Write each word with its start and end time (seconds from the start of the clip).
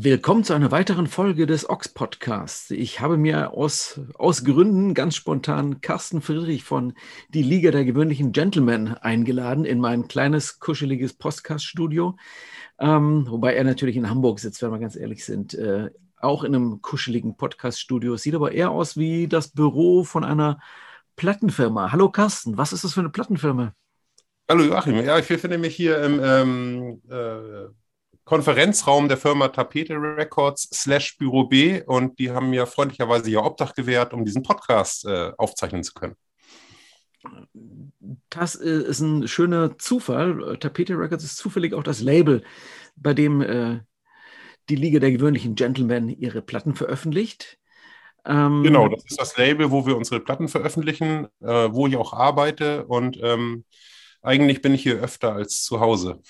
Willkommen 0.00 0.44
zu 0.44 0.52
einer 0.52 0.70
weiteren 0.70 1.08
Folge 1.08 1.44
des 1.44 1.68
Ox 1.68 1.88
Podcasts. 1.88 2.70
Ich 2.70 3.00
habe 3.00 3.16
mir 3.16 3.52
aus, 3.52 4.00
aus 4.14 4.44
Gründen 4.44 4.94
ganz 4.94 5.16
spontan 5.16 5.80
Carsten 5.80 6.22
Friedrich 6.22 6.62
von 6.62 6.92
Die 7.30 7.42
Liga 7.42 7.72
der 7.72 7.84
gewöhnlichen 7.84 8.30
Gentlemen 8.30 8.94
eingeladen 8.94 9.64
in 9.64 9.80
mein 9.80 10.06
kleines, 10.06 10.60
kuscheliges 10.60 11.14
Podcast-Studio. 11.14 12.16
Ähm, 12.78 13.26
wobei 13.28 13.54
er 13.54 13.64
natürlich 13.64 13.96
in 13.96 14.08
Hamburg 14.08 14.38
sitzt, 14.38 14.62
wenn 14.62 14.70
wir 14.70 14.78
ganz 14.78 14.94
ehrlich 14.94 15.24
sind. 15.24 15.54
Äh, 15.54 15.90
auch 16.20 16.44
in 16.44 16.54
einem 16.54 16.80
kuscheligen 16.80 17.36
Podcast-Studio. 17.36 18.16
Sieht 18.16 18.36
aber 18.36 18.52
eher 18.52 18.70
aus 18.70 18.96
wie 18.96 19.26
das 19.26 19.48
Büro 19.48 20.04
von 20.04 20.22
einer 20.22 20.60
Plattenfirma. 21.16 21.90
Hallo 21.90 22.08
Carsten, 22.08 22.56
was 22.56 22.72
ist 22.72 22.84
das 22.84 22.94
für 22.94 23.00
eine 23.00 23.10
Plattenfirma? 23.10 23.72
Hallo 24.48 24.62
Joachim, 24.62 25.04
ja, 25.04 25.18
ich 25.18 25.26
befinde 25.26 25.58
mich 25.58 25.74
hier 25.74 26.00
im 26.04 26.20
ähm, 26.22 27.02
äh, 27.10 27.66
Konferenzraum 28.28 29.08
der 29.08 29.16
Firma 29.16 29.48
Tapete 29.48 29.94
Records 29.94 30.68
slash 30.70 31.16
Büro 31.16 31.44
B 31.44 31.82
und 31.82 32.18
die 32.18 32.30
haben 32.30 32.50
mir 32.50 32.66
freundlicherweise 32.66 33.30
ihr 33.30 33.42
Obdach 33.42 33.74
gewährt, 33.74 34.12
um 34.12 34.26
diesen 34.26 34.42
Podcast 34.42 35.06
äh, 35.06 35.32
aufzeichnen 35.38 35.82
zu 35.82 35.94
können. 35.94 36.14
Das 38.28 38.54
äh, 38.54 38.82
ist 38.82 39.00
ein 39.00 39.26
schöner 39.28 39.78
Zufall. 39.78 40.58
Tapete 40.60 40.98
Records 40.98 41.24
ist 41.24 41.38
zufällig 41.38 41.72
auch 41.72 41.82
das 41.82 42.02
Label, 42.02 42.44
bei 42.96 43.14
dem 43.14 43.40
äh, 43.40 43.80
die 44.68 44.76
Liga 44.76 44.98
der 45.00 45.12
gewöhnlichen 45.12 45.54
Gentlemen 45.54 46.10
ihre 46.10 46.42
Platten 46.42 46.74
veröffentlicht. 46.74 47.58
Ähm, 48.26 48.62
genau, 48.62 48.88
das 48.88 49.06
ist 49.06 49.18
das 49.18 49.38
Label, 49.38 49.70
wo 49.70 49.86
wir 49.86 49.96
unsere 49.96 50.20
Platten 50.20 50.48
veröffentlichen, 50.48 51.28
äh, 51.40 51.72
wo 51.72 51.86
ich 51.86 51.96
auch 51.96 52.12
arbeite 52.12 52.84
und 52.84 53.18
ähm, 53.22 53.64
eigentlich 54.20 54.60
bin 54.60 54.74
ich 54.74 54.82
hier 54.82 55.00
öfter 55.00 55.32
als 55.32 55.64
zu 55.64 55.80
Hause. 55.80 56.20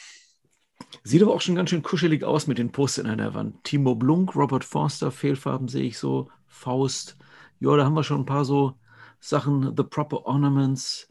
Sieht 1.02 1.22
aber 1.22 1.34
auch 1.34 1.40
schon 1.40 1.54
ganz 1.54 1.70
schön 1.70 1.82
kuschelig 1.82 2.24
aus 2.24 2.46
mit 2.46 2.58
den 2.58 2.72
Postern 2.72 3.06
an 3.06 3.18
der 3.18 3.34
Wand. 3.34 3.64
Timo 3.64 3.94
Blunk, 3.94 4.36
Robert 4.36 4.64
Forster, 4.64 5.10
Fehlfarben 5.10 5.68
sehe 5.68 5.84
ich 5.84 5.98
so, 5.98 6.28
Faust. 6.46 7.16
Ja, 7.60 7.76
da 7.76 7.84
haben 7.84 7.94
wir 7.94 8.04
schon 8.04 8.20
ein 8.20 8.26
paar 8.26 8.44
so 8.44 8.74
Sachen, 9.20 9.74
The 9.76 9.82
Proper 9.82 10.26
Ornaments. 10.26 11.08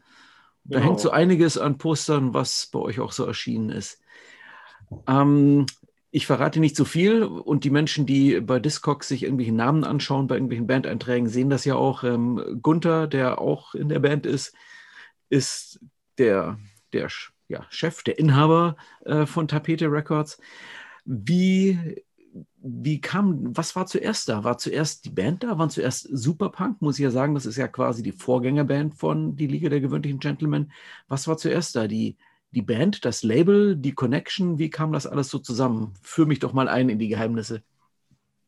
Da 0.64 0.78
genau. 0.78 0.90
hängt 0.90 1.00
so 1.00 1.10
einiges 1.10 1.58
an 1.58 1.78
Postern, 1.78 2.34
was 2.34 2.66
bei 2.66 2.78
euch 2.78 3.00
auch 3.00 3.12
so 3.12 3.24
erschienen 3.24 3.70
ist. 3.70 4.00
Ähm, 5.06 5.66
ich 6.10 6.26
verrate 6.26 6.60
nicht 6.60 6.76
so 6.76 6.84
viel 6.84 7.22
und 7.22 7.64
die 7.64 7.70
Menschen, 7.70 8.06
die 8.06 8.40
bei 8.40 8.58
Discogs 8.58 9.08
sich 9.08 9.22
irgendwelche 9.22 9.52
Namen 9.52 9.84
anschauen, 9.84 10.26
bei 10.26 10.36
irgendwelchen 10.36 10.66
Bandeinträgen, 10.66 11.28
sehen 11.28 11.50
das 11.50 11.64
ja 11.64 11.74
auch. 11.74 12.02
Ähm, 12.04 12.60
Gunther, 12.62 13.06
der 13.06 13.40
auch 13.40 13.74
in 13.74 13.88
der 13.88 13.98
Band 13.98 14.26
ist, 14.26 14.54
ist 15.28 15.80
der, 16.16 16.58
der 16.92 17.08
ja, 17.48 17.66
Chef, 17.70 18.02
der 18.02 18.18
Inhaber 18.18 18.76
äh, 19.04 19.26
von 19.26 19.48
Tapete 19.48 19.90
Records. 19.90 20.38
Wie, 21.04 22.02
wie 22.58 23.00
kam, 23.00 23.56
was 23.56 23.74
war 23.74 23.86
zuerst 23.86 24.28
da? 24.28 24.44
War 24.44 24.58
zuerst 24.58 25.06
die 25.06 25.10
Band 25.10 25.42
da? 25.42 25.58
Waren 25.58 25.70
zuerst 25.70 26.08
Superpunk? 26.12 26.82
Muss 26.82 26.98
ich 26.98 27.04
ja 27.04 27.10
sagen, 27.10 27.34
das 27.34 27.46
ist 27.46 27.56
ja 27.56 27.68
quasi 27.68 28.02
die 28.02 28.12
Vorgängerband 28.12 28.94
von 28.94 29.36
Die 29.36 29.46
Liga 29.46 29.70
der 29.70 29.80
gewöhnlichen 29.80 30.20
Gentlemen. 30.20 30.70
Was 31.08 31.26
war 31.26 31.38
zuerst 31.38 31.74
da? 31.74 31.88
Die, 31.88 32.16
die 32.50 32.62
Band, 32.62 33.04
das 33.06 33.22
Label, 33.22 33.76
die 33.76 33.92
Connection? 33.92 34.58
Wie 34.58 34.70
kam 34.70 34.92
das 34.92 35.06
alles 35.06 35.30
so 35.30 35.38
zusammen? 35.38 35.94
Führ 36.02 36.26
mich 36.26 36.40
doch 36.40 36.52
mal 36.52 36.68
ein 36.68 36.90
in 36.90 36.98
die 36.98 37.08
Geheimnisse. 37.08 37.62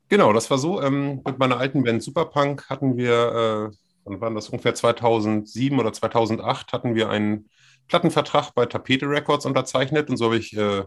Genau, 0.08 0.32
das 0.34 0.50
war 0.50 0.58
so. 0.58 0.82
Ähm, 0.82 1.22
mit 1.24 1.38
meiner 1.38 1.56
alten 1.56 1.84
Band 1.84 2.02
Superpunk 2.02 2.68
hatten 2.68 2.98
wir, 2.98 3.70
äh, 3.72 3.76
wann 4.04 4.20
war 4.20 4.30
das 4.34 4.50
ungefähr 4.50 4.74
2007 4.74 5.78
oder 5.78 5.92
2008, 5.92 6.72
hatten 6.74 6.94
wir 6.94 7.08
einen 7.08 7.48
Plattenvertrag 7.90 8.54
bei 8.54 8.66
Tapete 8.66 9.08
Records 9.08 9.46
unterzeichnet 9.46 10.10
und 10.10 10.16
so 10.16 10.26
habe 10.26 10.36
ich 10.38 10.56
äh, 10.56 10.84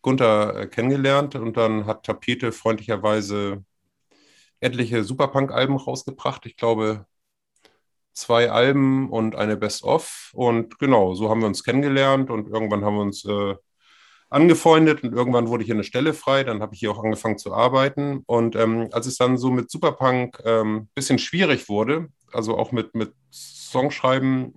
Gunther 0.00 0.56
äh, 0.56 0.66
kennengelernt 0.66 1.34
und 1.34 1.56
dann 1.58 1.86
hat 1.86 2.04
Tapete 2.04 2.52
freundlicherweise 2.52 3.64
etliche 4.60 5.04
Superpunk-Alben 5.04 5.76
rausgebracht. 5.76 6.46
Ich 6.46 6.56
glaube, 6.56 7.04
zwei 8.14 8.50
Alben 8.50 9.10
und 9.10 9.36
eine 9.36 9.56
Best-of. 9.56 10.30
Und 10.34 10.78
genau, 10.78 11.14
so 11.14 11.28
haben 11.28 11.40
wir 11.40 11.48
uns 11.48 11.64
kennengelernt 11.64 12.30
und 12.30 12.48
irgendwann 12.48 12.84
haben 12.84 12.96
wir 12.96 13.02
uns 13.02 13.24
äh, 13.26 13.54
angefreundet 14.30 15.04
und 15.04 15.12
irgendwann 15.12 15.48
wurde 15.48 15.64
hier 15.64 15.74
eine 15.74 15.84
Stelle 15.84 16.14
frei. 16.14 16.44
Dann 16.44 16.62
habe 16.62 16.74
ich 16.74 16.80
hier 16.80 16.92
auch 16.92 17.04
angefangen 17.04 17.38
zu 17.38 17.52
arbeiten. 17.52 18.22
Und 18.26 18.56
ähm, 18.56 18.88
als 18.92 19.06
es 19.06 19.18
dann 19.18 19.36
so 19.36 19.50
mit 19.50 19.70
Superpunk 19.70 20.40
ein 20.40 20.66
ähm, 20.66 20.88
bisschen 20.94 21.18
schwierig 21.18 21.68
wurde, 21.68 22.08
also 22.32 22.56
auch 22.56 22.72
mit, 22.72 22.94
mit 22.94 23.12
Songschreiben, 23.30 24.54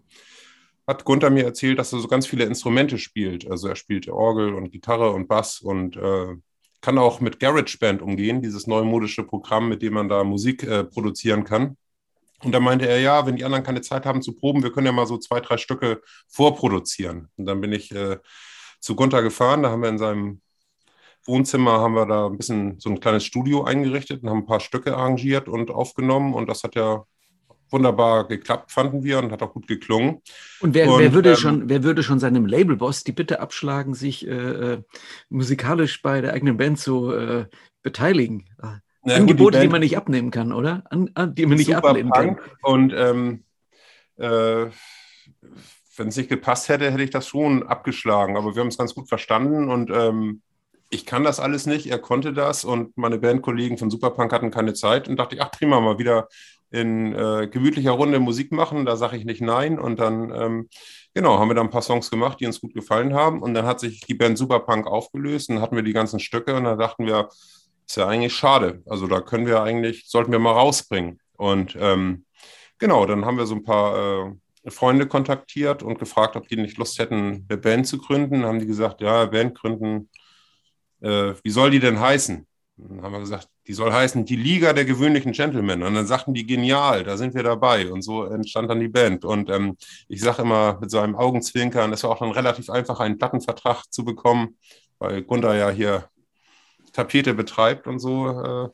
hat 0.88 1.04
Gunther 1.04 1.30
mir 1.30 1.46
erzählt, 1.46 1.80
dass 1.80 1.94
er 1.94 2.00
so 2.00 2.08
ganz 2.08 2.28
viele 2.28 2.46
Instrumente 2.46 2.98
spielt. 2.98 3.50
Also 3.50 3.68
er 3.68 3.76
spielt 3.76 4.08
Orgel 4.08 4.54
und 4.54 4.72
Gitarre 4.72 5.12
und 5.12 5.28
Bass 5.28 5.62
und 5.62 5.98
äh, 5.98 6.36
kann 6.82 6.98
auch 6.98 7.20
mit 7.20 7.40
GarageBand 7.40 8.02
umgehen, 8.02 8.42
dieses 8.42 8.68
neumodische 8.68 9.24
Programm, 9.24 9.70
mit 9.70 9.82
dem 9.82 9.94
man 9.94 10.08
da 10.08 10.24
Musik 10.24 10.64
äh, 10.64 10.84
produzieren 10.84 11.44
kann. 11.44 11.78
Und 12.44 12.52
da 12.52 12.60
meinte 12.60 12.88
er, 12.88 13.00
ja, 13.00 13.26
wenn 13.26 13.38
die 13.38 13.46
anderen 13.46 13.64
keine 13.64 13.82
Zeit 13.82 14.06
haben 14.06 14.22
zu 14.22 14.36
proben, 14.36 14.62
wir 14.62 14.72
können 14.72 14.86
ja 14.86 14.92
mal 14.92 15.08
so 15.08 15.18
zwei, 15.18 15.40
drei 15.40 15.58
Stücke 15.58 16.02
vorproduzieren. 16.28 17.30
Und 17.38 17.46
dann 17.48 17.62
bin 17.62 17.72
ich 17.72 17.92
äh, 17.92 18.18
zu 18.80 18.96
Gunther 18.96 19.24
gefahren, 19.24 19.64
da 19.64 19.72
haben 19.72 19.82
wir 19.82 19.90
in 19.90 19.98
seinem 19.98 20.42
Wohnzimmer 21.26 21.80
haben 21.80 21.96
wir 21.96 22.06
da 22.06 22.28
ein 22.28 22.38
bisschen 22.38 22.80
so 22.80 22.90
ein 22.90 23.00
kleines 23.00 23.24
Studio 23.24 23.64
eingerichtet 23.64 24.22
und 24.22 24.30
haben 24.30 24.40
ein 24.40 24.46
paar 24.46 24.60
Stücke 24.60 24.96
arrangiert 24.96 25.50
und 25.50 25.72
aufgenommen 25.72 26.36
und 26.36 26.48
das 26.48 26.64
hat 26.64 26.76
ja 26.76 27.04
wunderbar 27.70 28.28
geklappt, 28.28 28.72
fanden 28.72 29.04
wir, 29.04 29.20
und 29.20 29.32
hat 29.32 29.42
auch 29.42 29.54
gut 29.54 29.68
geklungen. 29.68 30.22
Und 30.60 30.74
wer, 30.74 30.90
und, 30.90 31.00
wer 31.00 31.14
würde, 31.14 31.32
ähm, 31.32 31.36
schon, 31.36 31.70
wer 31.70 31.84
würde 31.84 32.04
schon 32.04 32.20
seinem 32.20 32.46
Labelboss 32.46 33.04
die 33.04 33.12
Bitte 33.12 33.40
abschlagen, 33.40 33.94
sich 33.94 34.28
äh, 34.28 34.32
äh 34.32 34.82
musikalisch 35.30 36.02
bei 36.02 36.22
der 36.22 36.34
eigenen 36.34 36.58
Band 36.58 36.80
zu 36.80 37.12
äh, 37.12 37.46
beteiligen? 37.82 38.46
Na, 39.04 39.16
Angebote, 39.16 39.60
die, 39.60 39.68
die, 39.68 39.72
man 39.72 39.82
nicht 39.82 39.98
abnehmen 39.98 40.32
kann, 40.32 40.52
oder? 40.52 40.84
An, 40.90 41.12
an, 41.14 41.36
die 41.36 41.46
man 41.46 41.58
nicht 41.58 41.76
ablehnen 41.76 42.12
Punk 42.12 42.40
kann. 42.40 42.52
Und 42.62 42.94
ähm, 42.96 43.44
äh, 44.18 44.72
wenn 45.98 46.08
es 46.08 46.18
nicht 46.18 46.30
gepasst 46.30 46.70
hätte, 46.70 46.92
hätte 46.92 47.04
ich 47.04 47.12
das 47.12 47.28
schon 47.28 47.64
abgeschlagen. 47.64 48.36
Aber 48.36 48.56
wir 48.56 48.62
haben 48.62 48.70
es 48.70 48.78
ganz 48.78 48.96
gut 48.96 49.08
verstanden 49.08 49.70
und 49.70 49.92
ähm, 49.92 50.42
ich 50.90 51.06
kann 51.06 51.24
das 51.24 51.40
alles 51.40 51.66
nicht, 51.66 51.88
er 51.88 52.00
konnte 52.00 52.32
das 52.32 52.64
und 52.64 52.98
meine 52.98 53.18
Bandkollegen 53.18 53.78
von 53.78 53.90
Superpunk 53.90 54.32
hatten 54.32 54.52
keine 54.52 54.74
Zeit 54.74 55.08
und 55.08 55.18
dachte 55.18 55.36
ich, 55.36 55.42
ach 55.42 55.52
prima, 55.52 55.80
mal 55.80 55.98
wieder 55.98 56.28
in 56.76 57.14
äh, 57.14 57.48
gemütlicher 57.48 57.92
Runde 57.92 58.20
Musik 58.20 58.52
machen, 58.52 58.86
da 58.86 58.96
sage 58.98 59.18
ich 59.18 59.26
nicht 59.26 59.42
nein. 59.42 59.80
Und 59.80 60.00
dann, 60.00 60.32
ähm, 60.32 60.70
genau, 61.14 61.40
haben 61.40 61.50
wir 61.50 61.56
da 61.56 61.62
ein 61.62 61.70
paar 61.70 61.82
Songs 61.82 62.12
gemacht, 62.12 62.40
die 62.40 62.46
uns 62.46 62.60
gut 62.60 62.74
gefallen 62.74 63.14
haben. 63.14 63.42
Und 63.42 63.54
dann 63.54 63.66
hat 63.66 63.80
sich 63.80 64.02
die 64.02 64.14
Band 64.14 64.38
Superpunk 64.38 64.88
aufgelöst 64.88 65.50
und 65.50 65.62
hatten 65.62 65.76
wir 65.76 65.84
die 65.84 65.94
ganzen 65.94 66.20
Stücke 66.20 66.56
und 66.56 66.66
da 66.66 66.76
dachten 66.76 67.06
wir, 67.06 67.30
ist 67.88 67.98
ja 67.98 68.08
eigentlich 68.08 68.36
schade. 68.36 68.82
Also 68.88 69.08
da 69.08 69.22
können 69.22 69.46
wir 69.46 69.62
eigentlich, 69.64 70.06
sollten 70.08 70.32
wir 70.32 70.40
mal 70.40 70.52
rausbringen. 70.52 71.20
Und 71.38 71.78
ähm, 71.80 72.26
genau, 72.78 73.06
dann 73.06 73.26
haben 73.26 73.38
wir 73.38 73.46
so 73.46 73.56
ein 73.56 73.64
paar 73.64 74.28
äh, 74.66 74.72
Freunde 74.72 75.08
kontaktiert 75.08 75.84
und 75.84 76.00
gefragt, 76.00 76.36
ob 76.36 76.48
die 76.48 76.58
nicht 76.58 76.78
Lust 76.78 77.00
hätten, 77.00 77.46
eine 77.48 77.58
Band 77.58 77.88
zu 77.88 78.00
gründen. 78.00 78.42
Dann 78.42 78.50
haben 78.50 78.60
die 78.60 78.68
gesagt, 78.68 79.02
ja, 79.02 79.26
Band 79.26 79.56
gründen, 79.56 80.10
äh, 81.02 81.34
wie 81.44 81.52
soll 81.52 81.72
die 81.72 81.80
denn 81.80 82.00
heißen? 82.00 82.46
Dann 82.78 83.02
haben 83.02 83.14
wir 83.14 83.20
gesagt, 83.20 83.48
die 83.68 83.74
soll 83.74 83.92
heißen 83.92 84.26
Die 84.26 84.36
Liga 84.36 84.74
der 84.74 84.86
gewöhnlichen 84.86 85.32
Gentlemen. 85.32 85.84
Und 85.84 85.96
dann 85.96 86.06
sagten 86.06 86.34
die, 86.34 86.46
genial, 86.46 87.04
da 87.04 87.18
sind 87.18 87.34
wir 87.34 87.44
dabei. 87.44 87.92
Und 87.92 88.02
so 88.04 88.24
entstand 88.26 88.70
dann 88.70 88.80
die 88.80 88.88
Band. 88.88 89.26
Und 89.26 89.50
ähm, 89.50 89.78
ich 90.08 90.22
sage 90.22 90.44
immer 90.44 90.78
mit 90.80 90.92
so 90.92 91.00
einem 91.00 91.16
Augenzwinkern, 91.16 91.92
es 91.94 92.04
war 92.04 92.12
auch 92.12 92.20
dann 92.20 92.32
relativ 92.32 92.70
einfach, 92.70 93.00
einen 93.00 93.18
Plattenvertrag 93.18 93.86
zu 93.92 94.06
bekommen, 94.06 94.58
weil 95.00 95.24
Gunther 95.24 95.56
ja 95.56 95.70
hier 95.70 96.10
Tapete 96.94 97.34
betreibt 97.34 97.88
und 97.88 98.00
so 98.00 98.30
äh, 98.30 98.70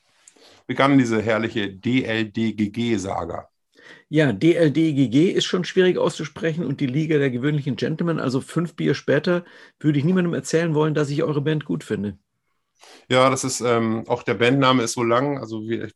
begann 0.67 0.97
diese 0.97 1.21
herrliche 1.21 1.71
DLDGG-Saga. 1.71 3.47
Ja, 4.09 4.33
DLDGG 4.33 5.31
ist 5.31 5.45
schon 5.45 5.63
schwierig 5.63 5.97
auszusprechen 5.97 6.65
und 6.65 6.81
die 6.81 6.87
Liga 6.87 7.17
der 7.17 7.31
gewöhnlichen 7.31 7.77
Gentlemen, 7.77 8.19
also 8.19 8.41
fünf 8.41 8.75
Bier 8.75 8.93
später, 8.93 9.45
würde 9.79 9.99
ich 9.99 10.05
niemandem 10.05 10.33
erzählen 10.33 10.75
wollen, 10.75 10.93
dass 10.93 11.09
ich 11.09 11.23
eure 11.23 11.41
Band 11.41 11.65
gut 11.65 11.83
finde. 11.83 12.17
Ja, 13.09 13.29
das 13.29 13.43
ist 13.43 13.61
ähm, 13.61 14.03
auch 14.07 14.23
der 14.23 14.35
Bandname 14.35 14.83
ist 14.83 14.93
so 14.93 15.03
lang. 15.03 15.37
Also 15.37 15.67
wir 15.67 15.89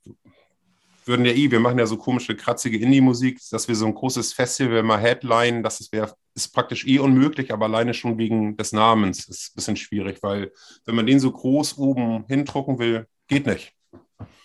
würden 1.06 1.26
ja 1.26 1.32
eh, 1.32 1.52
wir 1.52 1.60
machen 1.60 1.80
ja 1.80 1.86
so 1.86 1.98
komische, 1.98 2.36
kratzige 2.36 2.78
Indie-Musik, 2.78 3.40
dass 3.52 3.68
wir 3.68 3.76
so 3.76 3.86
ein 3.86 3.94
großes 3.94 4.34
Festival 4.34 4.84
mal 4.84 5.00
Headline, 5.00 5.64
das 5.64 5.80
ist, 5.80 5.92
wär, 5.92 6.14
ist 6.34 6.54
praktisch 6.54 6.86
eh 6.88 7.00
unmöglich, 7.00 7.54
aber 7.54 7.66
alleine 7.66 7.94
schon 7.94 8.18
wegen 8.18 8.58
des 8.58 8.72
Namens 8.72 9.28
ist 9.28 9.52
ein 9.52 9.56
bisschen 9.56 9.76
schwierig, 9.78 10.24
weil 10.24 10.52
wenn 10.86 10.96
man 10.96 11.06
den 11.06 11.20
so 11.20 11.32
groß 11.32 11.78
oben 11.78 12.26
hindrucken 12.28 12.80
will, 12.80 13.08
geht 13.28 13.46
nicht. 13.46 13.74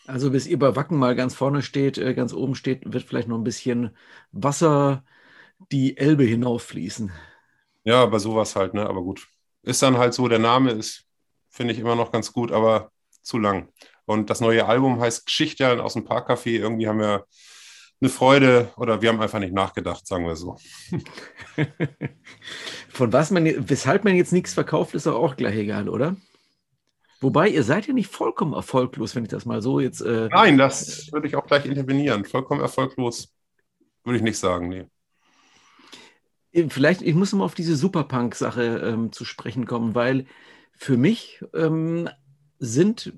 Also 0.06 0.30
bis 0.30 0.46
ihr 0.46 0.58
bei 0.58 0.74
Wacken 0.76 0.98
mal 0.98 1.14
ganz 1.14 1.34
vorne 1.34 1.62
steht, 1.62 1.96
äh, 1.96 2.14
ganz 2.14 2.32
oben 2.32 2.54
steht, 2.54 2.92
wird 2.92 3.04
vielleicht 3.04 3.28
noch 3.28 3.38
ein 3.38 3.44
bisschen 3.44 3.96
Wasser 4.32 5.04
die 5.70 5.96
Elbe 5.96 6.24
hinauffließen. 6.24 7.12
Ja, 7.84 8.04
bei 8.06 8.18
sowas 8.18 8.56
halt, 8.56 8.74
ne? 8.74 8.86
Aber 8.86 9.02
gut. 9.02 9.28
Ist 9.62 9.82
dann 9.82 9.98
halt 9.98 10.14
so, 10.14 10.26
der 10.26 10.38
Name 10.38 10.72
ist 10.72 11.06
finde 11.50 11.74
ich 11.74 11.80
immer 11.80 11.96
noch 11.96 12.12
ganz 12.12 12.32
gut, 12.32 12.52
aber 12.52 12.90
zu 13.22 13.38
lang. 13.38 13.68
Und 14.06 14.30
das 14.30 14.40
neue 14.40 14.66
Album 14.66 15.00
heißt 15.00 15.26
Geschichte 15.26 15.82
aus 15.82 15.92
dem 15.92 16.04
Parkcafé. 16.04 16.58
Irgendwie 16.58 16.88
haben 16.88 16.98
wir 16.98 17.26
eine 18.00 18.10
Freude 18.10 18.72
oder 18.76 19.02
wir 19.02 19.10
haben 19.10 19.20
einfach 19.20 19.38
nicht 19.38 19.52
nachgedacht, 19.52 20.06
sagen 20.06 20.26
wir 20.26 20.36
so. 20.36 20.56
Von 22.88 23.12
was 23.12 23.30
man, 23.30 23.44
weshalb 23.68 24.04
man 24.04 24.16
jetzt 24.16 24.32
nichts 24.32 24.54
verkauft, 24.54 24.94
ist 24.94 25.06
auch 25.06 25.36
gleich 25.36 25.56
egal, 25.56 25.88
oder? 25.88 26.16
Wobei, 27.20 27.48
ihr 27.48 27.62
seid 27.62 27.86
ja 27.86 27.92
nicht 27.92 28.10
vollkommen 28.10 28.54
erfolglos, 28.54 29.14
wenn 29.14 29.24
ich 29.24 29.30
das 29.30 29.44
mal 29.44 29.60
so 29.60 29.78
jetzt. 29.78 30.00
Äh, 30.00 30.28
Nein, 30.32 30.56
das 30.56 31.12
würde 31.12 31.28
ich 31.28 31.36
auch 31.36 31.46
gleich 31.46 31.66
intervenieren. 31.66 32.24
Vollkommen 32.24 32.62
erfolglos 32.62 33.34
würde 34.04 34.16
ich 34.16 34.22
nicht 34.22 34.38
sagen, 34.38 34.68
nee. 34.68 34.86
Äh, 36.52 36.68
vielleicht, 36.70 37.02
ich 37.02 37.14
muss 37.14 37.32
mal 37.34 37.44
auf 37.44 37.54
diese 37.54 37.76
Superpunk-Sache 37.76 38.62
ähm, 38.62 39.12
zu 39.12 39.26
sprechen 39.26 39.66
kommen, 39.66 39.94
weil 39.94 40.26
für 40.80 40.96
mich 40.96 41.44
ähm, 41.52 42.08
sind 42.58 43.12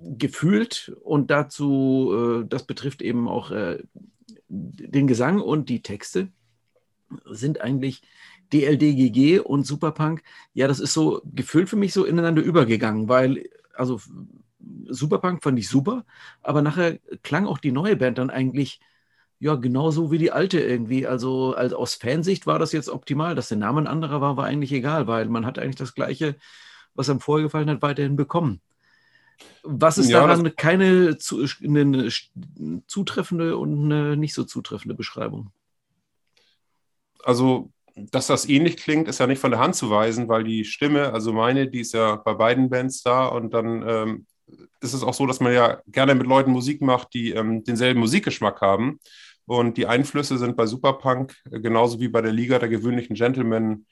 gefühlt 0.00 0.92
und 1.04 1.30
dazu, 1.30 2.42
äh, 2.42 2.48
das 2.48 2.66
betrifft 2.66 3.02
eben 3.02 3.28
auch 3.28 3.52
äh, 3.52 3.84
den 4.48 5.06
Gesang 5.06 5.40
und 5.40 5.68
die 5.68 5.80
Texte, 5.80 6.28
sind 7.24 7.60
eigentlich 7.60 8.02
DLDGG 8.52 9.38
und 9.38 9.64
Superpunk, 9.64 10.24
ja, 10.54 10.66
das 10.66 10.80
ist 10.80 10.92
so 10.92 11.22
gefühlt 11.24 11.68
für 11.68 11.76
mich 11.76 11.92
so 11.92 12.04
ineinander 12.04 12.42
übergegangen, 12.42 13.08
weil, 13.08 13.48
also 13.74 14.00
Superpunk 14.88 15.44
fand 15.44 15.60
ich 15.60 15.68
super, 15.68 16.04
aber 16.42 16.62
nachher 16.62 16.98
klang 17.22 17.46
auch 17.46 17.58
die 17.58 17.72
neue 17.72 17.94
Band 17.94 18.18
dann 18.18 18.30
eigentlich 18.30 18.80
ja, 19.38 19.54
genauso 19.54 20.10
wie 20.10 20.18
die 20.18 20.32
alte 20.32 20.60
irgendwie. 20.60 21.06
Also, 21.06 21.54
also 21.54 21.76
aus 21.76 21.94
Fansicht 21.94 22.46
war 22.46 22.58
das 22.58 22.72
jetzt 22.72 22.88
optimal. 22.88 23.34
Dass 23.34 23.48
der 23.48 23.58
Name 23.58 23.82
ein 23.82 23.86
anderer 23.86 24.20
war, 24.20 24.36
war 24.36 24.46
eigentlich 24.46 24.72
egal, 24.72 25.06
weil 25.06 25.26
man 25.26 25.44
hat 25.44 25.58
eigentlich 25.58 25.76
das 25.76 25.94
Gleiche, 25.94 26.36
was 26.94 27.10
einem 27.10 27.20
vorher 27.20 27.44
gefallen 27.44 27.68
hat, 27.68 27.82
weiterhin 27.82 28.16
bekommen. 28.16 28.60
Was 29.62 29.98
ist 29.98 30.08
ja, 30.08 30.20
daran 30.20 30.56
keine 30.56 31.18
zu, 31.18 31.44
eine 31.62 32.10
zutreffende 32.86 33.58
und 33.58 33.84
eine 33.84 34.16
nicht 34.16 34.32
so 34.32 34.44
zutreffende 34.44 34.94
Beschreibung? 34.94 35.50
Also, 37.22 37.70
dass 37.94 38.28
das 38.28 38.48
ähnlich 38.48 38.78
klingt, 38.78 39.08
ist 39.08 39.20
ja 39.20 39.26
nicht 39.26 39.40
von 39.40 39.50
der 39.50 39.60
Hand 39.60 39.74
zu 39.74 39.90
weisen, 39.90 40.28
weil 40.28 40.44
die 40.44 40.64
Stimme, 40.64 41.12
also 41.12 41.32
meine, 41.32 41.68
die 41.68 41.80
ist 41.80 41.92
ja 41.92 42.16
bei 42.16 42.32
beiden 42.32 42.70
Bands 42.70 43.02
da 43.02 43.26
und 43.26 43.52
dann 43.52 43.84
ähm, 43.86 44.26
ist 44.80 44.92
es 44.92 45.02
auch 45.02 45.14
so, 45.14 45.26
dass 45.26 45.40
man 45.40 45.52
ja 45.52 45.80
gerne 45.88 46.14
mit 46.14 46.26
Leuten 46.26 46.52
Musik 46.52 46.80
macht, 46.80 47.14
die 47.14 47.32
ähm, 47.32 47.64
denselben 47.64 48.00
Musikgeschmack 48.00 48.60
haben. 48.60 49.00
Und 49.46 49.76
die 49.76 49.86
Einflüsse 49.86 50.38
sind 50.38 50.56
bei 50.56 50.66
Superpunk 50.66 51.34
äh, 51.50 51.60
genauso 51.60 52.00
wie 52.00 52.08
bei 52.08 52.20
der 52.20 52.32
Liga 52.32 52.58
der 52.58 52.68
gewöhnlichen 52.68 53.14
Gentlemen 53.14 53.86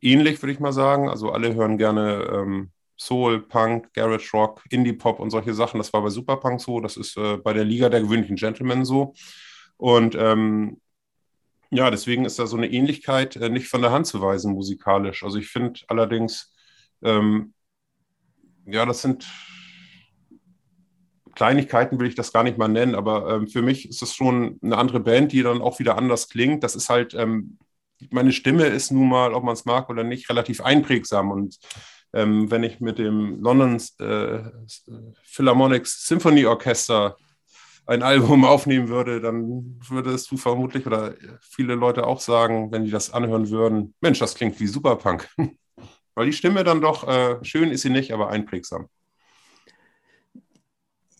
ähnlich, 0.00 0.42
würde 0.42 0.52
ich 0.52 0.60
mal 0.60 0.72
sagen. 0.72 1.08
Also 1.08 1.30
alle 1.30 1.54
hören 1.54 1.78
gerne 1.78 2.28
ähm, 2.32 2.70
Soul, 2.96 3.40
Punk, 3.40 3.92
Garage 3.92 4.30
Rock, 4.32 4.62
Indie 4.70 4.92
Pop 4.92 5.20
und 5.20 5.30
solche 5.30 5.54
Sachen. 5.54 5.78
Das 5.78 5.92
war 5.92 6.02
bei 6.02 6.10
Superpunk 6.10 6.60
so, 6.60 6.80
das 6.80 6.96
ist 6.96 7.16
äh, 7.16 7.36
bei 7.36 7.52
der 7.52 7.64
Liga 7.64 7.88
der 7.88 8.00
gewöhnlichen 8.00 8.36
Gentlemen 8.36 8.84
so. 8.84 9.14
Und 9.76 10.14
ähm, 10.14 10.80
ja, 11.70 11.90
deswegen 11.90 12.24
ist 12.24 12.38
da 12.38 12.46
so 12.46 12.56
eine 12.56 12.70
Ähnlichkeit 12.70 13.36
äh, 13.36 13.48
nicht 13.48 13.68
von 13.68 13.82
der 13.82 13.90
Hand 13.92 14.06
zu 14.06 14.20
weisen 14.22 14.52
musikalisch. 14.54 15.24
Also 15.24 15.38
ich 15.38 15.48
finde 15.48 15.80
allerdings, 15.88 16.54
ähm, 17.02 17.52
ja, 18.66 18.86
das 18.86 19.02
sind 19.02 19.26
Kleinigkeiten 21.34 21.98
will 21.98 22.06
ich 22.06 22.14
das 22.14 22.32
gar 22.32 22.42
nicht 22.42 22.58
mal 22.58 22.68
nennen, 22.68 22.94
aber 22.94 23.28
ähm, 23.30 23.48
für 23.48 23.62
mich 23.62 23.88
ist 23.88 24.02
es 24.02 24.14
schon 24.14 24.58
eine 24.62 24.78
andere 24.78 25.00
Band, 25.00 25.32
die 25.32 25.42
dann 25.42 25.62
auch 25.62 25.78
wieder 25.78 25.96
anders 25.98 26.28
klingt. 26.28 26.62
Das 26.62 26.74
ist 26.76 26.88
halt, 26.88 27.14
ähm, 27.14 27.58
meine 28.10 28.32
Stimme 28.32 28.66
ist 28.66 28.90
nun 28.90 29.08
mal, 29.08 29.34
ob 29.34 29.44
man 29.44 29.54
es 29.54 29.64
mag 29.64 29.88
oder 29.90 30.04
nicht, 30.04 30.28
relativ 30.30 30.60
einprägsam. 30.60 31.30
Und 31.30 31.58
ähm, 32.12 32.50
wenn 32.50 32.62
ich 32.62 32.80
mit 32.80 32.98
dem 32.98 33.42
London 33.42 33.80
äh, 33.98 34.38
Philharmonics 35.24 36.06
Symphony 36.06 36.46
Orchester 36.46 37.16
ein 37.86 38.02
Album 38.02 38.44
aufnehmen 38.44 38.88
würde, 38.88 39.20
dann 39.20 39.80
würdest 39.88 40.30
du 40.30 40.36
vermutlich 40.36 40.86
oder 40.86 41.14
viele 41.40 41.74
Leute 41.74 42.06
auch 42.06 42.20
sagen, 42.20 42.72
wenn 42.72 42.84
die 42.84 42.90
das 42.90 43.12
anhören 43.12 43.50
würden, 43.50 43.94
Mensch, 44.00 44.18
das 44.18 44.34
klingt 44.34 44.58
wie 44.60 44.66
Superpunk. 44.66 45.28
Weil 46.14 46.26
die 46.26 46.32
Stimme 46.32 46.62
dann 46.62 46.80
doch, 46.80 47.08
äh, 47.08 47.44
schön 47.44 47.70
ist 47.70 47.82
sie 47.82 47.90
nicht, 47.90 48.12
aber 48.12 48.28
einprägsam. 48.28 48.88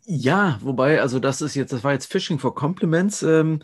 Ja, 0.06 0.58
wobei, 0.62 1.00
also 1.00 1.18
das 1.18 1.40
ist 1.40 1.54
jetzt, 1.54 1.72
das 1.72 1.82
war 1.82 1.92
jetzt 1.92 2.12
Fishing 2.12 2.38
for 2.38 2.54
Compliments. 2.54 3.22
Ähm, 3.22 3.60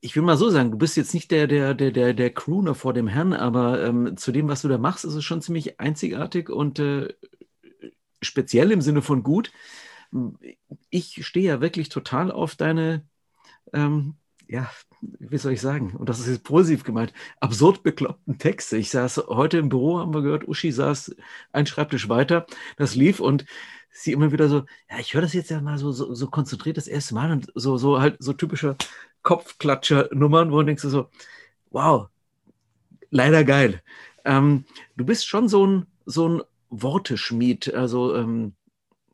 ich 0.00 0.16
will 0.16 0.22
mal 0.22 0.36
so 0.36 0.50
sagen, 0.50 0.70
du 0.72 0.78
bist 0.78 0.96
jetzt 0.96 1.14
nicht 1.14 1.30
der, 1.30 1.46
der, 1.46 1.74
der, 1.74 1.92
der, 1.92 2.14
der 2.14 2.30
Crooner 2.34 2.74
vor 2.74 2.92
dem 2.94 3.08
Herrn, 3.08 3.32
aber 3.32 3.84
ähm, 3.84 4.16
zu 4.16 4.32
dem, 4.32 4.48
was 4.48 4.62
du 4.62 4.68
da 4.68 4.78
machst, 4.78 5.04
ist 5.04 5.14
es 5.14 5.24
schon 5.24 5.42
ziemlich 5.42 5.80
einzigartig 5.80 6.50
und 6.50 6.78
äh, 6.78 7.14
speziell 8.22 8.70
im 8.72 8.80
Sinne 8.82 9.02
von 9.02 9.22
gut. 9.22 9.52
Ich 10.90 11.26
stehe 11.26 11.46
ja 11.46 11.60
wirklich 11.60 11.88
total 11.88 12.30
auf 12.30 12.54
deine, 12.56 13.04
ähm, 13.72 14.16
ja, 14.48 14.70
wie 15.00 15.38
soll 15.38 15.52
ich 15.52 15.60
sagen, 15.60 15.94
und 15.96 16.08
das 16.08 16.20
ist 16.20 16.28
jetzt 16.28 16.44
positiv 16.44 16.84
gemeint, 16.84 17.12
absurd 17.40 17.82
bekloppten 17.82 18.38
Texte. 18.38 18.76
Ich 18.76 18.90
saß 18.90 19.24
heute 19.28 19.58
im 19.58 19.68
Büro, 19.68 19.98
haben 19.98 20.14
wir 20.14 20.22
gehört, 20.22 20.48
Uschi 20.48 20.72
saß 20.72 21.16
ein 21.52 21.66
Schreibtisch 21.66 22.08
weiter, 22.08 22.46
das 22.76 22.94
lief 22.94 23.20
und 23.20 23.46
sie 23.96 24.12
immer 24.12 24.32
wieder 24.32 24.48
so, 24.48 24.64
ja, 24.90 24.98
ich 24.98 25.14
höre 25.14 25.22
das 25.22 25.32
jetzt 25.32 25.50
ja 25.50 25.60
mal 25.60 25.78
so, 25.78 25.92
so, 25.92 26.14
so, 26.14 26.28
konzentriert 26.28 26.76
das 26.76 26.86
erste 26.86 27.14
Mal 27.14 27.30
und 27.30 27.50
so, 27.54 27.76
so 27.78 28.00
halt 28.00 28.16
so 28.18 28.32
typische 28.32 28.76
Kopfklatscher-Nummern, 29.22 30.52
wo 30.52 30.60
du 30.60 30.66
denkst 30.66 30.82
so, 30.82 31.08
wow, 31.70 32.08
leider 33.10 33.44
geil. 33.44 33.82
Ähm, 34.24 34.64
du 34.96 35.04
bist 35.04 35.26
schon 35.26 35.48
so 35.48 35.66
ein, 35.66 35.86
so 36.04 36.28
ein 36.28 36.42
Worteschmied, 36.70 37.74
also 37.74 38.14
ähm, 38.14 38.54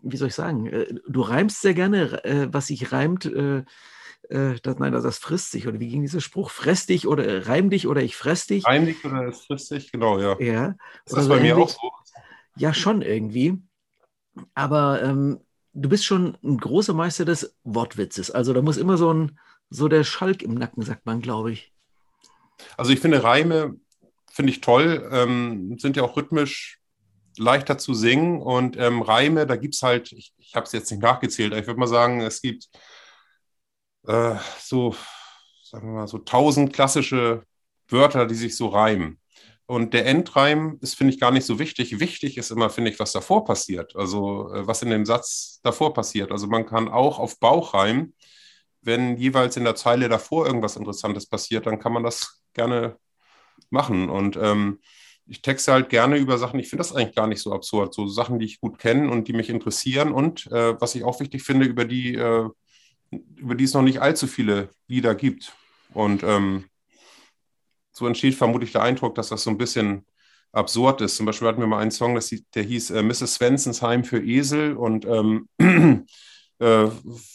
wie 0.03 0.17
soll 0.17 0.29
ich 0.29 0.35
sagen, 0.35 0.67
äh, 0.67 0.95
du 1.09 1.21
reimst 1.21 1.61
sehr 1.61 1.75
gerne, 1.75 2.25
äh, 2.25 2.49
was 2.51 2.67
sich 2.67 2.93
reimt, 2.93 3.27
äh, 3.27 3.65
äh, 4.29 4.59
das, 4.63 4.79
nein, 4.79 4.93
das, 4.93 5.05
das 5.05 5.19
frisst 5.19 5.53
sich, 5.53 5.69
oder 5.69 5.79
wie 5.79 5.89
ging 5.89 6.03
dieser 6.03 6.21
Spruch? 6.21 6.51
Fress 6.51 6.87
dich 6.87 7.07
oder 7.07 7.25
äh, 7.25 7.39
reim 7.39 7.71
dich 7.71 7.87
oder 7.87 8.03
ich 8.03 8.17
fress 8.17 8.47
dich. 8.47 8.65
Reim 8.67 8.87
dich 8.87 9.05
oder 9.05 9.29
es 9.29 9.43
frisst 9.43 9.71
dich, 9.71 9.93
genau, 9.93 10.19
ja. 10.19 10.41
Ja. 10.41 10.75
Ist 11.05 11.17
das 11.17 11.29
bei 11.29 11.41
mir 11.41 11.57
auch 11.57 11.69
so? 11.69 11.93
Ja, 12.57 12.75
schon 12.75 13.03
irgendwie. 13.03 13.59
Aber 14.55 15.03
ähm, 15.03 15.41
du 15.73 15.89
bist 15.89 16.05
schon 16.05 16.37
ein 16.43 16.59
großer 16.59 16.95
Meister 16.95 17.25
des 17.25 17.57
Wortwitzes. 17.65 18.31
Also 18.31 18.53
da 18.53 18.63
muss 18.63 18.77
immer 18.77 18.97
so 18.97 19.13
ein, 19.13 19.39
so 19.71 19.89
der 19.89 20.05
Schalk 20.05 20.43
im 20.43 20.55
Nacken, 20.55 20.83
sagt 20.83 21.07
man, 21.07 21.21
glaube 21.21 21.53
ich. 21.53 21.73
Also 22.77 22.93
ich 22.93 23.01
finde 23.01 23.23
Reime, 23.23 23.77
finde 24.31 24.53
ich 24.53 24.61
toll, 24.61 25.09
ähm, 25.13 25.79
sind 25.79 25.97
ja 25.97 26.03
auch 26.03 26.17
rhythmisch 26.17 26.79
leichter 27.39 27.79
zu 27.79 27.95
singen 27.95 28.41
und 28.41 28.77
ähm, 28.77 29.03
Reime, 29.03 29.47
da 29.47 29.57
gibt 29.57 29.75
es 29.75 29.83
halt, 29.83 30.13
ich, 30.13 30.35
ich 30.37 30.55
habe 30.55 30.67
es 30.67 30.73
jetzt 30.73 30.91
nicht 30.91 31.03
nachgezählt, 31.03 31.53
aber 31.53 31.61
ich 31.61 31.67
würde 31.67 31.81
mal 31.81 31.87
sagen, 31.87 32.21
es 32.21 32.43
gibt 32.43 32.69
äh, 34.07 34.37
so, 34.59 34.95
sagen 35.65 35.89
wir 35.89 36.01
mal, 36.01 36.09
so 36.09 36.19
tausend 36.19 36.73
klassische 36.73 37.45
Wörter, 37.89 38.27
die 38.27 38.35
sich 38.35 38.57
so 38.57 38.69
reimen. 38.69 39.19
Und 39.73 39.95
der 39.95 40.05
Endreim 40.05 40.77
ist, 40.83 40.97
finde 40.97 41.15
ich, 41.15 41.19
gar 41.19 41.31
nicht 41.31 41.47
so 41.47 41.59
wichtig. 41.59 41.99
Wichtig 41.99 42.37
ist 42.37 42.51
immer, 42.51 42.69
finde 42.69 42.91
ich, 42.91 43.01
was 43.01 43.13
davor 43.13 43.47
passiert. 43.47 43.97
Also, 43.97 44.53
äh, 44.53 44.67
was 44.67 44.83
in 44.83 44.91
dem 44.91 45.07
Satz 45.07 45.61
davor 45.63 45.95
passiert. 45.95 46.31
Also, 46.31 46.47
man 46.47 46.67
kann 46.67 46.89
auch 46.91 47.19
auf 47.19 47.41
Bauch 47.41 47.73
reimen. 47.73 48.13
Wenn 48.83 49.17
jeweils 49.17 49.57
in 49.57 49.65
der 49.65 49.75
Zeile 49.75 50.11
davor 50.11 50.47
irgendwas 50.47 50.77
Interessantes 50.77 51.27
passiert, 51.27 51.65
dann 51.65 51.79
kann 51.79 51.95
man 51.95 52.03
das 52.03 52.43
gerne 52.53 52.99
machen. 53.71 54.11
Und 54.11 54.37
ähm, 54.37 54.79
ich 55.27 55.41
texte 55.41 55.73
halt 55.73 55.89
gerne 55.89 56.19
über 56.19 56.37
Sachen, 56.37 56.61
ich 56.61 56.69
finde 56.69 56.83
das 56.83 56.95
eigentlich 56.95 57.17
gar 57.17 57.27
nicht 57.27 57.41
so 57.41 57.55
absurd. 57.55 57.95
So 57.95 58.07
Sachen, 58.09 58.39
die 58.39 58.45
ich 58.45 58.61
gut 58.61 58.79
kenne 58.79 59.11
und 59.11 59.27
die 59.27 59.33
mich 59.33 59.49
interessieren. 59.49 60.13
Und 60.13 60.49
äh, 60.49 60.79
was 60.83 60.95
ich 60.97 61.05
auch 61.05 61.19
wichtig 61.19 61.45
finde, 61.45 61.65
über 61.65 61.87
die, 61.87 62.15
äh, 62.15 62.47
über 63.37 63.55
die 63.55 63.65
es 63.65 63.73
noch 63.73 63.81
nicht 63.81 64.03
allzu 64.03 64.27
viele 64.27 64.69
Lieder 64.87 65.15
gibt. 65.15 65.55
Und 65.95 66.23
ähm, 66.25 66.67
so 67.93 68.07
entsteht 68.07 68.35
vermutlich 68.35 68.73
der 68.73 68.83
Eindruck, 68.83 69.15
dass 69.15 69.29
das 69.29 69.43
so 69.43 69.51
ein 69.51 69.59
bisschen 69.59 70.07
absurd 70.53 71.01
ist. 71.01 71.17
Zum 71.17 71.27
Beispiel 71.27 71.49
hatten 71.49 71.61
wir 71.61 71.67
mal 71.67 71.81
einen 71.81 71.91
Song, 71.91 72.19
der 72.55 72.63
hieß 72.63 72.91
äh, 72.91 73.03
Mrs. 73.03 73.35
Svensons 73.35 73.83
Heim 73.83 74.05
für 74.05 74.23
Esel 74.23 74.77
und 74.77 75.05
ähm, 75.07 75.49
äh, 76.59 76.89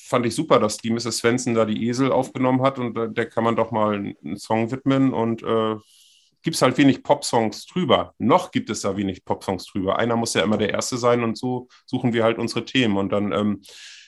fand 0.07 0.25
ich 0.25 0.35
super, 0.35 0.59
dass 0.59 0.77
die 0.77 0.91
Mrs. 0.91 1.17
Svensson 1.17 1.53
da 1.53 1.65
die 1.65 1.87
Esel 1.87 2.11
aufgenommen 2.11 2.61
hat 2.61 2.79
und 2.79 2.97
äh, 2.97 3.09
der 3.11 3.27
kann 3.27 3.43
man 3.43 3.55
doch 3.55 3.71
mal 3.71 3.95
einen 3.95 4.37
Song 4.37 4.71
widmen 4.71 5.13
und 5.13 5.43
äh, 5.43 5.75
gibt 6.43 6.55
es 6.55 6.61
halt 6.61 6.77
wenig 6.77 7.03
Popsongs 7.03 7.65
drüber. 7.65 8.13
Noch 8.19 8.51
gibt 8.51 8.69
es 8.69 8.81
da 8.81 8.95
wenig 8.95 9.25
Popsongs 9.25 9.65
drüber. 9.65 9.99
Einer 9.99 10.15
muss 10.15 10.33
ja 10.33 10.43
immer 10.43 10.57
der 10.57 10.69
Erste 10.69 10.97
sein 10.97 11.23
und 11.23 11.37
so 11.37 11.67
suchen 11.85 12.13
wir 12.13 12.23
halt 12.23 12.37
unsere 12.37 12.63
Themen 12.63 12.97
und 12.97 13.11
dann 13.11 13.31
ähm, 13.31 13.61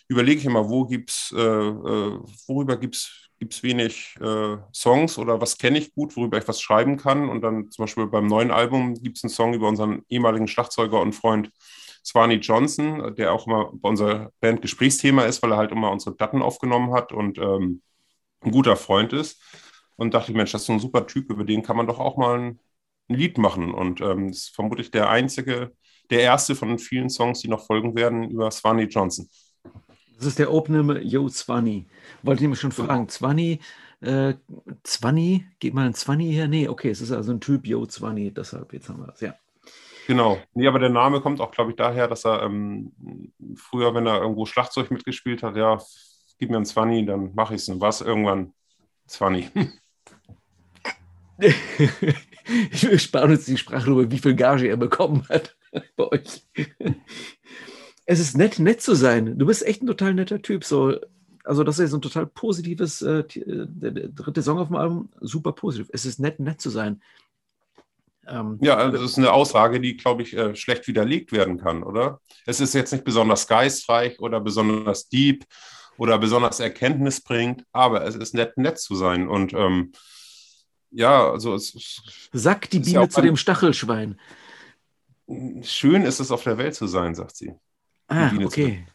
überlege 0.08 0.39
ich 0.39 0.46
immer, 0.46 0.70
wo 0.70 0.86
gibt's, 0.86 1.34
äh, 1.36 1.39
äh, 1.39 2.20
worüber 2.48 2.77
gibt 2.77 2.96
es 2.96 3.28
gibt 3.39 3.53
es 3.53 3.63
wenig 3.63 4.15
äh, 4.22 4.58
Songs 4.74 5.17
oder 5.17 5.41
was 5.41 5.58
kenne 5.58 5.79
ich 5.79 5.93
gut, 5.93 6.15
worüber 6.17 6.38
ich 6.38 6.48
was 6.48 6.62
schreiben 6.62 6.98
kann. 6.98 7.29
Und 7.29 7.41
dann 7.41 7.72
zum 7.72 7.84
Beispiel 7.84 8.08
beim 8.08 8.27
neuen 8.27 8.51
Album 8.51 8.96
gibt 8.96 9.17
es 9.17 9.24
einen 9.24 9.31
Song 9.31 9.53
über 9.53 9.67
unseren 9.67 10.03
ehemaligen 10.10 10.48
Schlagzeuger 10.48 11.01
und 11.01 11.13
Freund 11.13 11.51
Swanee 12.05 12.36
Johnson, 12.36 13.15
der 13.15 13.34
auch 13.34 13.48
immer 13.48 13.72
bei 13.74 13.89
unserer 13.89 14.31
Band 14.39 14.62
Gesprächsthema 14.62 15.24
ist, 15.24 15.41
weil 15.41 15.51
er 15.51 15.58
halt 15.58 15.72
immer 15.72 15.91
unsere 15.91 16.15
Platten 16.15 16.41
aufgenommen 16.41 16.93
hat 16.93 17.12
und 17.12 17.38
ähm, 17.38 17.81
ein 18.41 18.51
guter 18.51 18.75
Freund 18.75 19.13
ist. 19.13 19.41
Und 19.96 20.13
dachte 20.13 20.31
ich, 20.31 20.38
Mensch, 20.38 20.51
das 20.51 20.62
ist 20.62 20.67
so 20.67 20.74
ein 20.74 20.79
super 20.79 21.08
Typ, 21.08 21.29
über 21.29 21.43
den 21.43 21.62
kann 21.63 21.75
man 21.77 21.88
doch 21.88 22.00
auch 22.00 22.17
mal 22.17 22.39
ein, 22.39 22.60
ein 23.10 23.15
Lied 23.15 23.38
machen. 23.38 23.74
Und 23.74 24.01
ähm, 24.01 24.29
das 24.29 24.38
ist 24.38 24.55
vermutlich 24.55 24.91
der 24.91 25.10
einzige, 25.10 25.74
der 26.10 26.22
erste 26.22 26.55
von 26.55 26.79
vielen 26.79 27.10
Songs, 27.10 27.41
die 27.41 27.50
noch 27.50 27.65
folgen 27.65 27.96
werden, 27.96 28.29
über 28.29 28.50
Swanee 28.51 28.86
Johnson. 28.86 29.29
Das 30.20 30.28
ist 30.28 30.38
der 30.38 30.52
Opener 30.52 31.00
Yo 31.00 31.30
Zwanni. 31.30 31.86
Wollte 32.24 32.40
ich 32.40 32.42
nämlich 32.42 32.60
schon 32.60 32.74
fragen. 32.74 33.08
Zwanni, 33.08 33.62
äh, 34.02 34.34
Zwanni, 34.84 35.46
geht 35.60 35.74
mal 35.74 35.86
ein 35.86 35.94
Zwanni 35.94 36.34
her? 36.34 36.50
Nee, 36.50 36.68
okay, 36.68 36.90
es 36.90 37.00
ist 37.00 37.14
also 37.14 37.32
ein 37.32 37.40
Typ 37.40 37.66
Yo 37.66 37.86
Zwanni, 37.86 38.30
deshalb, 38.30 38.74
jetzt 38.74 38.90
haben 38.90 39.00
wir 39.00 39.08
das, 39.08 39.22
ja. 39.22 39.34
Genau. 40.08 40.38
Nee, 40.54 40.68
aber 40.68 40.80
der 40.80 40.90
Name 40.90 41.22
kommt 41.22 41.40
auch, 41.40 41.52
glaube 41.52 41.72
ich, 41.72 41.78
daher, 41.78 42.10
dass 42.10 42.26
er 42.26 42.44
ähm, 42.44 42.92
früher, 43.56 43.94
wenn 43.94 44.08
er 44.08 44.20
irgendwo 44.22 44.46
Schlagzeug 44.46 44.92
mitgespielt 44.92 45.42
hat, 45.42 45.56
ja, 45.56 45.80
gib 46.38 46.50
mir 46.50 46.58
ein 46.58 46.66
20, 46.66 47.06
dann 47.06 47.34
mache 47.34 47.56
ich 47.56 47.62
es. 47.62 47.70
Und 47.70 47.80
was 47.80 48.02
irgendwann 48.02 48.52
20. 49.06 49.52
Wir 51.38 53.00
sparen 53.00 53.32
uns 53.32 53.46
die 53.46 53.58
Sprache 53.58 53.86
darüber, 53.86 54.12
wie 54.12 54.20
viel 54.20 54.36
Gage 54.36 54.68
er 54.68 54.76
bekommen 54.76 55.26
hat 55.30 55.56
bei 55.96 56.12
euch. 56.12 56.44
Es 58.10 58.20
ist 58.20 58.36
nett, 58.36 58.58
nett 58.58 58.82
zu 58.82 58.96
sein. 58.96 59.38
Du 59.38 59.46
bist 59.46 59.63
echt 59.63 59.84
ein 59.84 59.86
total 59.86 60.16
netter 60.16 60.42
Typ. 60.42 60.63
So, 60.63 60.96
also, 61.44 61.63
das 61.63 61.78
ist 61.78 61.94
ein 61.94 62.01
total 62.01 62.25
positives, 62.25 63.04
äh, 63.04 63.20
äh, 63.20 63.68
dritte 64.10 64.42
Song 64.42 64.58
auf 64.58 64.70
dem 64.70 64.78
Album, 64.78 65.10
super 65.22 65.51
positiv. 65.51 65.92
Es 65.94 66.08
ist 66.08 66.20
nett, 66.20 66.39
nett 66.39 66.60
zu 66.60 66.72
sein. 66.72 67.04
Ähm, 68.28 68.58
ja, 68.62 68.78
also 68.78 68.98
das 68.98 69.12
ist 69.12 69.20
eine 69.20 69.32
Aussage, 69.32 69.80
die, 69.80 69.96
glaube 69.96 70.24
ich, 70.24 70.36
äh, 70.36 70.56
schlecht 70.56 70.88
widerlegt 70.88 71.32
werden 71.32 71.60
kann, 71.60 71.84
oder? 71.84 72.20
Es 72.48 72.60
ist 72.60 72.74
jetzt 72.74 72.92
nicht 72.92 73.04
besonders 73.04 73.46
geistreich 73.46 74.20
oder 74.20 74.39
besonders 74.39 75.08
deep 75.08 75.46
oder 76.00 76.18
besonders 76.18 76.60
Erkenntnis 76.60 77.22
bringt, 77.22 77.63
aber 77.74 78.06
es 78.06 78.16
ist 78.16 78.34
nett, 78.34 78.58
nett 78.58 78.80
zu 78.80 78.96
sein. 78.96 79.28
Und 79.28 79.54
ähm, 79.54 79.92
ja, 80.89 81.30
also 81.30 81.54
es 81.54 81.75
ist. 81.75 82.30
Sagt 82.34 82.74
die 82.74 82.80
Biene 82.80 83.01
ja 83.01 83.10
zu 83.10 83.22
dem 83.22 83.38
Stachelschwein. 83.38 84.20
Schön 85.62 86.01
ist 86.01 86.20
es, 86.20 86.32
auf 86.32 86.42
der 86.42 86.58
Welt 86.58 86.74
zu 86.74 86.88
sein, 86.88 87.13
sagt 87.13 87.36
sie. 87.36 87.54
Ah, 88.10 88.32
okay. 88.44 88.86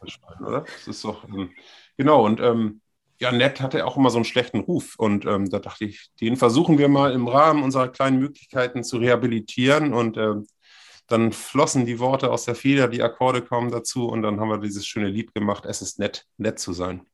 Oder? 0.40 0.62
Das 0.62 0.88
ist 0.88 1.04
doch, 1.04 1.24
ähm, 1.28 1.50
genau, 1.96 2.24
und 2.24 2.40
ähm, 2.40 2.80
ja, 3.20 3.32
Nett 3.32 3.60
hatte 3.60 3.86
auch 3.86 3.96
immer 3.96 4.10
so 4.10 4.18
einen 4.18 4.24
schlechten 4.24 4.60
Ruf. 4.60 4.96
Und 4.98 5.24
ähm, 5.24 5.48
da 5.48 5.58
dachte 5.58 5.84
ich, 5.84 6.10
den 6.20 6.36
versuchen 6.36 6.78
wir 6.78 6.88
mal 6.88 7.12
im 7.12 7.28
Rahmen 7.28 7.62
unserer 7.62 7.88
kleinen 7.88 8.18
Möglichkeiten 8.18 8.82
zu 8.82 8.98
rehabilitieren. 8.98 9.94
Und 9.94 10.16
ähm, 10.16 10.46
dann 11.06 11.32
flossen 11.32 11.86
die 11.86 12.00
Worte 12.00 12.30
aus 12.30 12.44
der 12.44 12.54
Feder, 12.54 12.88
die 12.88 13.02
Akkorde 13.02 13.42
kommen 13.42 13.70
dazu. 13.70 14.08
Und 14.08 14.22
dann 14.22 14.40
haben 14.40 14.48
wir 14.48 14.58
dieses 14.58 14.86
schöne 14.86 15.08
Lied 15.08 15.34
gemacht, 15.34 15.64
es 15.66 15.80
ist 15.80 15.98
nett, 15.98 16.26
nett 16.38 16.58
zu 16.58 16.72
sein. 16.72 17.06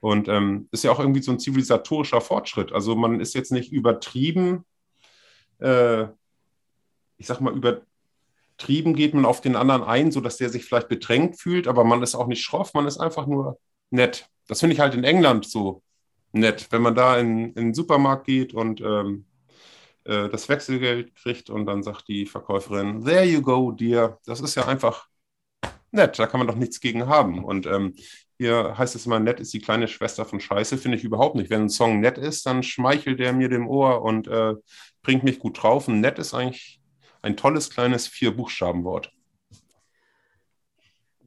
Und 0.00 0.28
ähm, 0.28 0.68
ist 0.70 0.84
ja 0.84 0.92
auch 0.92 1.00
irgendwie 1.00 1.22
so 1.22 1.32
ein 1.32 1.38
zivilisatorischer 1.38 2.20
Fortschritt. 2.20 2.72
Also 2.72 2.94
man 2.94 3.20
ist 3.20 3.34
jetzt 3.34 3.52
nicht 3.52 3.72
übertrieben, 3.72 4.64
äh, 5.58 6.04
ich 7.16 7.26
sag 7.26 7.40
mal, 7.40 7.52
übertrieben 8.60 8.94
geht 8.94 9.14
man 9.14 9.24
auf 9.24 9.40
den 9.40 9.56
anderen 9.56 9.82
ein, 9.82 10.12
sodass 10.12 10.36
der 10.36 10.50
sich 10.50 10.64
vielleicht 10.64 10.88
bedrängt 10.88 11.38
fühlt, 11.40 11.66
aber 11.66 11.82
man 11.84 12.02
ist 12.02 12.14
auch 12.14 12.26
nicht 12.26 12.42
schroff, 12.42 12.74
man 12.74 12.86
ist 12.86 12.98
einfach 12.98 13.26
nur 13.26 13.58
nett. 13.90 14.28
Das 14.48 14.60
finde 14.60 14.74
ich 14.74 14.80
halt 14.80 14.94
in 14.94 15.04
England 15.04 15.46
so 15.46 15.82
nett, 16.32 16.66
wenn 16.70 16.82
man 16.82 16.94
da 16.94 17.18
in, 17.18 17.54
in 17.54 17.66
den 17.66 17.74
Supermarkt 17.74 18.26
geht 18.26 18.52
und 18.52 18.82
ähm, 18.82 19.24
äh, 20.04 20.28
das 20.28 20.48
Wechselgeld 20.50 21.14
kriegt 21.16 21.48
und 21.48 21.64
dann 21.64 21.82
sagt 21.82 22.08
die 22.08 22.26
Verkäuferin, 22.26 23.02
there 23.04 23.24
you 23.24 23.40
go, 23.40 23.72
dear. 23.72 24.18
Das 24.26 24.40
ist 24.42 24.54
ja 24.56 24.66
einfach 24.66 25.08
nett, 25.90 26.18
da 26.18 26.26
kann 26.26 26.40
man 26.40 26.46
doch 26.46 26.54
nichts 26.54 26.80
gegen 26.80 27.06
haben. 27.06 27.42
Und 27.42 27.66
ähm, 27.66 27.94
hier 28.38 28.76
heißt 28.76 28.94
es 28.94 29.06
immer, 29.06 29.20
nett 29.20 29.40
ist 29.40 29.54
die 29.54 29.60
kleine 29.60 29.88
Schwester 29.88 30.24
von 30.26 30.38
Scheiße, 30.38 30.76
finde 30.76 30.98
ich 30.98 31.04
überhaupt 31.04 31.34
nicht. 31.34 31.50
Wenn 31.50 31.62
ein 31.62 31.70
Song 31.70 32.00
nett 32.00 32.18
ist, 32.18 32.44
dann 32.44 32.62
schmeichelt 32.62 33.20
der 33.20 33.32
mir 33.32 33.48
dem 33.48 33.66
Ohr 33.66 34.02
und 34.02 34.28
äh, 34.28 34.54
bringt 35.02 35.24
mich 35.24 35.38
gut 35.38 35.62
drauf. 35.62 35.88
Und 35.88 36.00
nett 36.00 36.18
ist 36.18 36.34
eigentlich 36.34 36.79
ein 37.22 37.36
tolles 37.36 37.70
kleines 37.70 38.06
Vier-Buchstaben-Wort. 38.06 39.12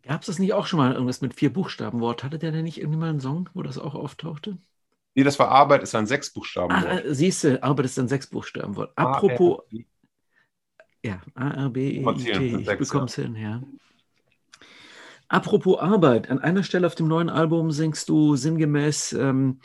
Gab 0.03 0.21
es 0.21 0.27
das 0.27 0.39
nicht 0.39 0.53
auch 0.53 0.67
schon 0.67 0.79
mal 0.79 0.93
irgendwas 0.93 1.21
mit 1.21 1.33
vier 1.33 1.51
Buchstaben-Wort? 1.51 2.23
Hatte 2.23 2.38
der 2.38 2.51
denn 2.51 2.65
nicht 2.65 2.77
irgendwie 2.79 3.00
mal 3.00 3.09
einen 3.09 3.21
Song, 3.21 3.50
wo 3.53 3.63
das 3.63 3.77
auch 3.77 3.95
auftauchte? 3.95 4.57
Nee, 5.15 5.23
das 5.23 5.39
war 5.39 5.50
Arbeit, 5.50 5.83
ist 5.83 5.95
ein 5.95 6.07
Sechsbuchstabenwort. 6.07 6.85
Ah, 6.85 6.97
äh, 7.00 7.13
siehst 7.13 7.43
du, 7.43 7.63
Arbeit 7.63 7.85
ist 7.85 8.00
ein 8.00 8.07
Sechsbuchstabenwort. 8.07 8.91
Apropos. 8.95 9.62
Ja, 11.03 11.21
A, 11.35 11.50
R, 11.51 11.69
B, 11.69 12.00
E, 12.00 12.01
I, 12.01 12.15
T. 12.15 12.55
Ich 12.57 12.77
bekomme 12.77 13.05
es 13.05 13.15
hin, 13.15 13.35
ja. 13.35 13.62
Apropos 15.29 15.79
Arbeit, 15.79 16.29
an 16.29 16.39
einer 16.39 16.63
Stelle 16.63 16.88
auf 16.88 16.95
dem 16.95 17.07
neuen 17.07 17.29
Album 17.29 17.71
singst 17.71 18.09
du 18.09 18.35
sinngemäß 18.35 19.13
ähm, 19.13 19.62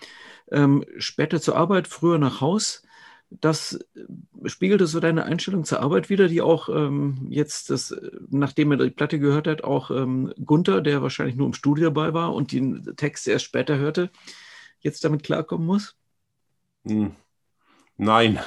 ähm, 0.50 0.84
später 0.98 1.40
zur 1.40 1.56
Arbeit, 1.56 1.88
früher 1.88 2.18
nach 2.18 2.40
Haus 2.40 2.82
das 3.30 3.78
äh, 3.94 4.48
spiegelte 4.48 4.86
so 4.86 5.00
deine 5.00 5.24
Einstellung 5.24 5.64
zur 5.64 5.80
Arbeit 5.80 6.08
wieder, 6.10 6.28
die 6.28 6.40
auch 6.40 6.68
ähm, 6.68 7.26
jetzt, 7.30 7.70
das, 7.70 7.94
nachdem 8.30 8.72
er 8.72 8.78
die 8.78 8.90
Platte 8.90 9.18
gehört 9.18 9.46
hat, 9.46 9.64
auch 9.64 9.90
ähm, 9.90 10.32
Gunther, 10.44 10.80
der 10.80 11.02
wahrscheinlich 11.02 11.36
nur 11.36 11.46
im 11.46 11.54
Studio 11.54 11.90
dabei 11.90 12.14
war 12.14 12.34
und 12.34 12.52
den 12.52 12.96
Text 12.96 13.28
erst 13.28 13.44
später 13.44 13.76
hörte, 13.76 14.10
jetzt 14.80 15.04
damit 15.04 15.22
klarkommen 15.22 15.66
muss? 15.66 15.96
Hm. 16.86 17.14
Nein. 17.96 18.38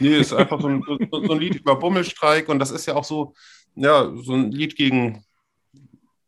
Nee, 0.00 0.18
ist 0.18 0.32
einfach 0.32 0.60
so 0.60 0.66
ein, 0.66 0.82
so, 0.84 0.98
so 0.98 1.32
ein, 1.32 1.38
Lied 1.38 1.56
über 1.56 1.76
Bummelstreik 1.76 2.48
und 2.48 2.58
das 2.58 2.72
ist 2.72 2.86
ja 2.86 2.96
auch 2.96 3.04
so, 3.04 3.34
ja, 3.76 4.12
so 4.16 4.32
ein 4.32 4.50
Lied 4.50 4.74
gegen, 4.74 5.24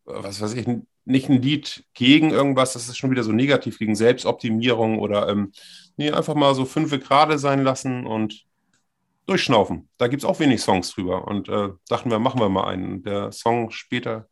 was 0.04 0.40
weiß 0.40 0.54
ich, 0.54 0.66
nicht 1.04 1.28
ein 1.28 1.42
Lied 1.42 1.84
gegen 1.94 2.30
irgendwas, 2.30 2.74
das 2.74 2.88
ist 2.88 2.96
schon 2.96 3.10
wieder 3.10 3.24
so 3.24 3.32
negativ 3.32 3.78
gegen 3.78 3.94
Selbstoptimierung 3.94 4.98
oder 4.98 5.28
ähm, 5.28 5.52
nee, 5.96 6.10
einfach 6.10 6.34
mal 6.34 6.54
so 6.54 6.64
fünf 6.64 6.90
gerade 6.90 7.38
sein 7.38 7.64
lassen 7.64 8.06
und 8.06 8.44
durchschnaufen. 9.26 9.88
Da 9.98 10.08
gibt 10.08 10.22
es 10.22 10.28
auch 10.28 10.40
wenig 10.40 10.60
Songs 10.60 10.92
drüber 10.92 11.26
und 11.26 11.48
äh, 11.48 11.70
dachten 11.88 12.10
wir, 12.10 12.18
machen 12.18 12.40
wir 12.40 12.48
mal 12.48 12.66
einen. 12.68 13.02
Der 13.02 13.32
Song 13.32 13.70
später, 13.70 14.28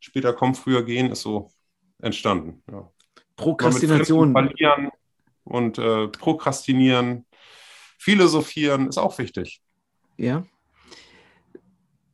später 0.00 0.32
kommen, 0.32 0.54
früher 0.54 0.84
gehen 0.84 1.10
ist 1.10 1.22
so 1.22 1.50
entstanden. 2.00 2.62
Ja. 2.70 2.90
Prokrastination. 3.36 4.32
Verlieren 4.32 4.90
und 5.44 5.78
äh, 5.78 6.08
prokrastinieren, 6.08 7.26
philosophieren 7.98 8.88
ist 8.88 8.98
auch 8.98 9.18
wichtig. 9.18 9.60
Ja 10.16 10.44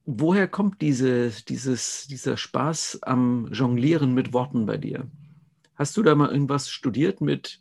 woher 0.06 0.48
kommt 0.48 0.80
diese, 0.80 1.30
dieses, 1.48 2.06
dieser 2.06 2.36
Spaß 2.36 3.00
am 3.02 3.48
Jonglieren 3.52 4.14
mit 4.14 4.32
Worten 4.32 4.66
bei 4.66 4.76
dir? 4.76 5.06
Hast 5.74 5.96
du 5.96 6.02
da 6.02 6.14
mal 6.14 6.30
irgendwas 6.30 6.70
studiert 6.70 7.20
mit, 7.20 7.60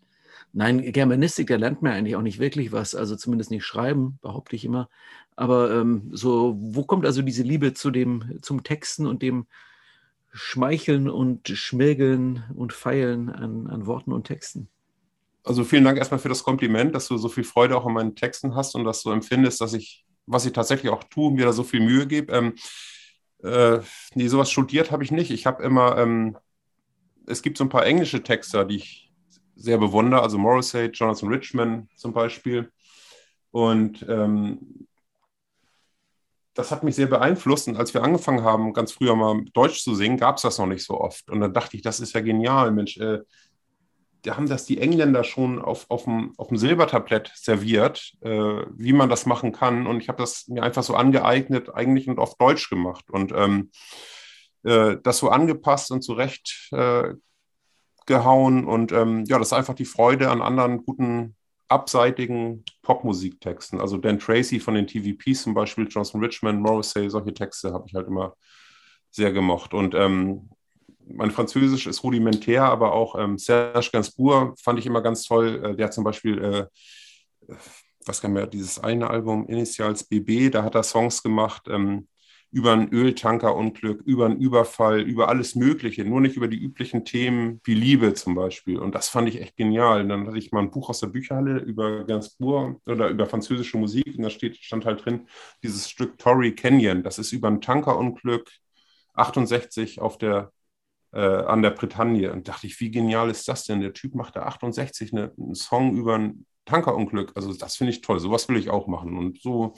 nein, 0.53 0.91
Germanistik, 0.91 1.47
da 1.47 1.55
lernt 1.55 1.81
man 1.81 1.93
eigentlich 1.93 2.15
auch 2.15 2.21
nicht 2.21 2.39
wirklich 2.39 2.71
was, 2.71 2.95
also 2.95 3.15
zumindest 3.15 3.51
nicht 3.51 3.65
schreiben, 3.65 4.19
behaupte 4.21 4.55
ich 4.55 4.65
immer. 4.65 4.89
Aber 5.35 5.71
ähm, 5.71 6.09
so, 6.11 6.57
wo 6.59 6.83
kommt 6.83 7.05
also 7.05 7.21
diese 7.21 7.43
Liebe 7.43 7.73
zu 7.73 7.91
dem, 7.91 8.39
zum 8.41 8.63
Texten 8.63 9.05
und 9.05 9.21
dem 9.21 9.47
Schmeicheln 10.31 11.09
und 11.09 11.47
Schmirgeln 11.47 12.43
und 12.55 12.73
Feilen 12.73 13.29
an, 13.29 13.67
an 13.67 13.85
Worten 13.85 14.11
und 14.11 14.25
Texten? 14.25 14.67
Also 15.43 15.63
vielen 15.63 15.83
Dank 15.83 15.97
erstmal 15.97 16.19
für 16.19 16.29
das 16.29 16.43
Kompliment, 16.43 16.93
dass 16.93 17.07
du 17.07 17.17
so 17.17 17.29
viel 17.29 17.43
Freude 17.43 17.77
auch 17.77 17.85
an 17.85 17.93
meinen 17.93 18.15
Texten 18.15 18.55
hast 18.55 18.75
und 18.75 18.83
dass 18.83 19.01
du 19.01 19.11
empfindest, 19.11 19.61
dass 19.61 19.73
ich 19.73 20.05
was 20.29 20.45
ich 20.45 20.53
tatsächlich 20.53 20.91
auch 20.91 21.03
tue, 21.05 21.31
mir 21.31 21.45
da 21.45 21.51
so 21.51 21.63
viel 21.63 21.81
Mühe 21.81 22.05
gebe. 22.05 22.31
Ähm, 22.31 22.53
äh, 23.43 23.79
nee, 24.13 24.27
sowas 24.27 24.51
studiert 24.51 24.91
habe 24.91 25.03
ich 25.03 25.11
nicht. 25.11 25.31
Ich 25.31 25.45
habe 25.45 25.63
immer, 25.63 25.97
ähm, 25.97 26.37
es 27.25 27.41
gibt 27.41 27.57
so 27.57 27.63
ein 27.63 27.69
paar 27.69 27.85
englische 27.85 28.21
Texter, 28.21 28.63
die 28.63 28.77
ich 28.77 29.11
sehr 29.55 29.77
bewundere, 29.77 30.21
also 30.21 30.37
Morrissey, 30.37 30.85
Jonathan 30.87 31.29
Richman 31.29 31.89
zum 31.95 32.13
Beispiel. 32.13 32.71
Und 33.51 34.05
ähm, 34.07 34.87
das 36.53 36.71
hat 36.71 36.83
mich 36.83 36.95
sehr 36.95 37.07
beeinflusst. 37.07 37.67
Und 37.67 37.77
als 37.77 37.93
wir 37.93 38.03
angefangen 38.03 38.43
haben, 38.43 38.73
ganz 38.73 38.91
früher 38.91 39.15
mal 39.15 39.43
Deutsch 39.53 39.81
zu 39.83 39.95
singen, 39.95 40.17
gab 40.17 40.35
es 40.35 40.43
das 40.43 40.59
noch 40.59 40.67
nicht 40.67 40.85
so 40.85 40.99
oft. 40.99 41.29
Und 41.29 41.39
dann 41.39 41.53
dachte 41.53 41.75
ich, 41.75 41.81
das 41.81 41.99
ist 41.99 42.13
ja 42.13 42.21
genial, 42.21 42.71
Mensch. 42.71 42.97
Äh, 42.97 43.19
da 44.23 44.35
haben 44.35 44.49
das 44.49 44.65
die 44.65 44.79
Engländer 44.79 45.23
schon 45.23 45.61
auf, 45.61 45.85
auf, 45.89 46.03
dem, 46.03 46.33
auf 46.37 46.47
dem 46.47 46.57
Silbertablett 46.57 47.31
serviert, 47.35 48.13
äh, 48.21 48.29
wie 48.75 48.93
man 48.93 49.09
das 49.09 49.25
machen 49.25 49.51
kann. 49.51 49.87
Und 49.87 50.01
ich 50.01 50.09
habe 50.09 50.21
das 50.21 50.47
mir 50.47 50.63
einfach 50.63 50.83
so 50.83 50.95
angeeignet, 50.95 51.73
eigentlich 51.73 52.07
und 52.07 52.19
auf 52.19 52.37
Deutsch 52.37 52.69
gemacht. 52.69 53.09
Und 53.09 53.31
ähm, 53.31 53.71
äh, 54.63 54.97
das 55.01 55.19
so 55.19 55.29
angepasst 55.29 55.91
und 55.91 56.01
zurecht 56.01 56.69
äh, 56.71 57.13
gehauen. 58.05 58.65
Und 58.65 58.91
ähm, 58.91 59.23
ja, 59.25 59.37
das 59.37 59.49
ist 59.49 59.53
einfach 59.53 59.75
die 59.75 59.85
Freude 59.85 60.29
an 60.29 60.41
anderen 60.41 60.85
guten, 60.85 61.35
abseitigen 61.69 62.65
Popmusiktexten. 62.81 63.79
Also 63.79 63.97
Dan 63.97 64.19
Tracy 64.19 64.59
von 64.59 64.73
den 64.73 64.87
TVPs 64.87 65.43
zum 65.43 65.53
Beispiel, 65.53 65.87
Johnson 65.87 66.21
Richmond, 66.21 66.61
Morrissey, 66.61 67.09
solche 67.09 67.33
Texte 67.33 67.71
habe 67.71 67.85
ich 67.87 67.93
halt 67.93 68.07
immer 68.07 68.35
sehr 69.11 69.31
gemocht. 69.31 69.73
Und 69.73 69.95
ähm, 69.95 70.49
mein 71.13 71.31
Französisch 71.31 71.87
ist 71.87 72.03
rudimentär, 72.03 72.63
aber 72.63 72.93
auch 72.93 73.17
ähm, 73.17 73.37
Serge 73.37 73.89
Gainsbourg 73.91 74.59
fand 74.59 74.79
ich 74.79 74.85
immer 74.85 75.01
ganz 75.01 75.23
toll. 75.23 75.61
Äh, 75.63 75.75
der 75.75 75.87
hat 75.87 75.93
zum 75.93 76.03
Beispiel, 76.03 76.43
äh, 76.43 77.55
was 78.05 78.21
kann 78.21 78.33
man, 78.33 78.49
dieses 78.49 78.79
eine 78.79 79.09
Album, 79.09 79.47
Initials 79.47 80.03
BB, 80.03 80.51
da 80.51 80.63
hat 80.63 80.75
er 80.75 80.83
Songs 80.83 81.23
gemacht 81.23 81.67
ähm, 81.69 82.07
über 82.51 82.73
ein 82.73 82.91
Öltankerunglück, 82.91 84.01
über 84.05 84.25
einen 84.25 84.39
Überfall, 84.39 85.01
über 85.01 85.29
alles 85.29 85.55
Mögliche, 85.55 86.03
nur 86.03 86.19
nicht 86.19 86.35
über 86.35 86.47
die 86.47 86.57
üblichen 86.57 87.05
Themen 87.05 87.61
wie 87.63 87.75
Liebe 87.75 88.13
zum 88.15 88.33
Beispiel. 88.33 88.79
Und 88.79 88.95
das 88.95 89.09
fand 89.09 89.29
ich 89.29 89.39
echt 89.39 89.55
genial. 89.55 90.01
Und 90.01 90.09
dann 90.09 90.27
hatte 90.27 90.39
ich 90.39 90.51
mal 90.51 90.61
ein 90.61 90.71
Buch 90.71 90.89
aus 90.89 90.99
der 90.99 91.07
Bücherhalle 91.07 91.59
über 91.59 92.05
Gainsbourg 92.05 92.81
oder 92.87 93.09
über 93.09 93.27
französische 93.27 93.77
Musik 93.77 94.15
und 94.17 94.23
da 94.23 94.29
steht, 94.31 94.57
stand 94.57 94.85
halt 94.85 95.05
drin, 95.05 95.27
dieses 95.61 95.89
Stück 95.89 96.17
Tory 96.17 96.55
Canyon, 96.55 97.03
das 97.03 97.19
ist 97.19 97.31
über 97.33 97.49
ein 97.49 97.61
Tankerunglück 97.61 98.49
68 99.13 100.01
auf 100.01 100.17
der 100.17 100.51
äh, 101.11 101.19
an 101.19 101.61
der 101.61 101.71
Bretagne. 101.71 102.31
Und 102.31 102.47
dachte 102.47 102.67
ich, 102.67 102.79
wie 102.79 102.91
genial 102.91 103.29
ist 103.29 103.47
das 103.47 103.65
denn? 103.65 103.81
Der 103.81 103.93
Typ 103.93 104.15
macht 104.15 104.35
da 104.35 104.43
68 104.43 105.13
eine, 105.13 105.33
einen 105.37 105.55
Song 105.55 105.95
über 105.95 106.15
ein 106.15 106.45
Tankerunglück. 106.65 107.31
Also 107.35 107.53
das 107.53 107.75
finde 107.75 107.91
ich 107.91 108.01
toll. 108.01 108.19
Sowas 108.19 108.47
will 108.49 108.57
ich 108.57 108.69
auch 108.69 108.87
machen. 108.87 109.17
Und 109.17 109.41
so 109.41 109.73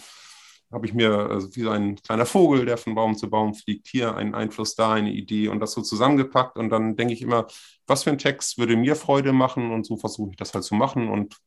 habe 0.71 0.85
ich 0.85 0.93
mir 0.93 1.11
also 1.11 1.53
wie 1.55 1.61
so 1.61 1.69
ein 1.69 1.95
kleiner 1.97 2.25
Vogel, 2.25 2.65
der 2.65 2.77
von 2.77 2.95
Baum 2.95 3.15
zu 3.15 3.29
Baum 3.29 3.53
fliegt, 3.53 3.87
hier 3.87 4.15
einen 4.15 4.33
Einfluss 4.33 4.75
da, 4.75 4.93
eine 4.93 5.11
Idee 5.11 5.49
und 5.49 5.59
das 5.59 5.73
so 5.73 5.81
zusammengepackt. 5.81 6.57
Und 6.57 6.69
dann 6.69 6.95
denke 6.95 7.13
ich 7.13 7.21
immer, 7.21 7.47
was 7.87 8.03
für 8.03 8.09
ein 8.09 8.17
Text 8.17 8.57
würde 8.57 8.77
mir 8.77 8.95
Freude 8.95 9.33
machen 9.33 9.71
und 9.71 9.85
so 9.85 9.97
versuche 9.97 10.31
ich 10.31 10.37
das 10.37 10.53
halt 10.53 10.63
zu 10.63 10.75
machen. 10.75 11.09
Und 11.09 11.37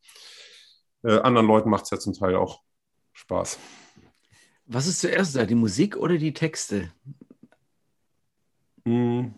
äh, 1.04 1.18
anderen 1.20 1.46
Leuten 1.46 1.70
macht 1.70 1.84
es 1.84 1.90
ja 1.90 1.98
zum 1.98 2.12
Teil 2.12 2.36
auch 2.36 2.60
Spaß. 3.12 3.58
Was 4.66 4.86
ist 4.86 5.00
zuerst 5.00 5.36
da, 5.36 5.44
die 5.44 5.54
Musik 5.54 5.96
oder 5.96 6.16
die 6.16 6.32
Texte? 6.32 6.92
Hm, 8.86 9.34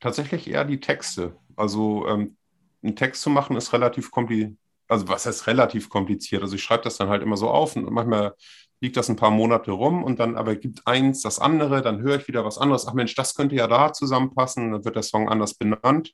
tatsächlich 0.00 0.48
eher 0.48 0.64
die 0.64 0.80
Texte. 0.80 1.36
Also 1.56 2.06
ähm, 2.08 2.36
einen 2.82 2.96
Text 2.96 3.22
zu 3.22 3.30
machen 3.30 3.56
ist 3.56 3.72
relativ 3.72 4.10
kompliziert. 4.10 4.56
Also 4.88 5.08
was 5.08 5.26
heißt 5.26 5.46
relativ 5.48 5.88
kompliziert? 5.88 6.42
Also 6.42 6.54
ich 6.54 6.62
schreibe 6.62 6.84
das 6.84 6.96
dann 6.96 7.08
halt 7.08 7.22
immer 7.22 7.36
so 7.36 7.50
auf 7.50 7.74
und 7.74 7.90
manchmal 7.90 8.34
liegt 8.80 8.96
das 8.96 9.08
ein 9.08 9.16
paar 9.16 9.30
Monate 9.30 9.70
rum 9.70 10.04
und 10.04 10.20
dann 10.20 10.36
aber 10.36 10.54
gibt 10.54 10.86
eins 10.86 11.22
das 11.22 11.38
andere, 11.38 11.82
dann 11.82 12.00
höre 12.00 12.16
ich 12.16 12.28
wieder 12.28 12.44
was 12.44 12.58
anderes. 12.58 12.86
Ach 12.86 12.94
Mensch, 12.94 13.14
das 13.14 13.34
könnte 13.34 13.56
ja 13.56 13.66
da 13.66 13.92
zusammenpassen, 13.92 14.72
dann 14.72 14.84
wird 14.84 14.96
der 14.96 15.02
Song 15.02 15.28
anders 15.28 15.54
benannt. 15.54 16.12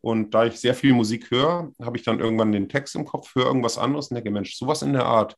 Und 0.00 0.34
da 0.34 0.44
ich 0.44 0.60
sehr 0.60 0.74
viel 0.74 0.92
Musik 0.92 1.30
höre, 1.30 1.72
habe 1.82 1.96
ich 1.96 2.02
dann 2.02 2.20
irgendwann 2.20 2.52
den 2.52 2.68
Text 2.68 2.94
im 2.94 3.04
Kopf, 3.04 3.34
höre 3.34 3.46
irgendwas 3.46 3.78
anderes 3.78 4.08
und 4.08 4.16
denke, 4.16 4.30
Mensch, 4.30 4.54
sowas 4.56 4.82
in 4.82 4.92
der 4.92 5.06
Art, 5.06 5.36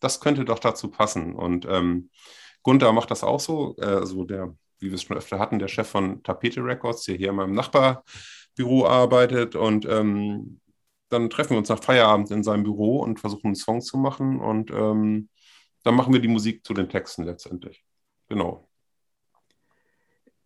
das 0.00 0.20
könnte 0.20 0.44
doch 0.44 0.60
dazu 0.60 0.88
passen. 0.88 1.34
Und 1.34 1.66
ähm, 1.68 2.10
Gunther 2.62 2.92
macht 2.92 3.10
das 3.10 3.24
auch 3.24 3.40
so, 3.40 3.74
äh, 3.78 3.86
also 3.86 4.24
der, 4.24 4.54
wie 4.84 4.90
wir 4.90 4.94
es 4.94 5.02
schon 5.02 5.16
öfter 5.16 5.38
hatten, 5.38 5.58
der 5.58 5.68
Chef 5.68 5.88
von 5.88 6.22
Tapete 6.22 6.62
Records, 6.62 7.04
der 7.04 7.16
hier 7.16 7.30
in 7.30 7.36
meinem 7.36 7.54
Nachbarbüro 7.54 8.86
arbeitet. 8.86 9.56
Und 9.56 9.86
ähm, 9.86 10.60
dann 11.08 11.30
treffen 11.30 11.50
wir 11.50 11.58
uns 11.58 11.68
nach 11.68 11.82
Feierabend 11.82 12.30
in 12.30 12.44
seinem 12.44 12.62
Büro 12.62 13.00
und 13.00 13.20
versuchen 13.20 13.46
einen 13.46 13.54
Song 13.54 13.80
zu 13.80 13.98
machen. 13.98 14.40
Und 14.40 14.70
ähm, 14.70 15.28
dann 15.82 15.94
machen 15.94 16.12
wir 16.12 16.20
die 16.20 16.28
Musik 16.28 16.64
zu 16.64 16.74
den 16.74 16.88
Texten 16.88 17.24
letztendlich. 17.24 17.84
Genau. 18.28 18.68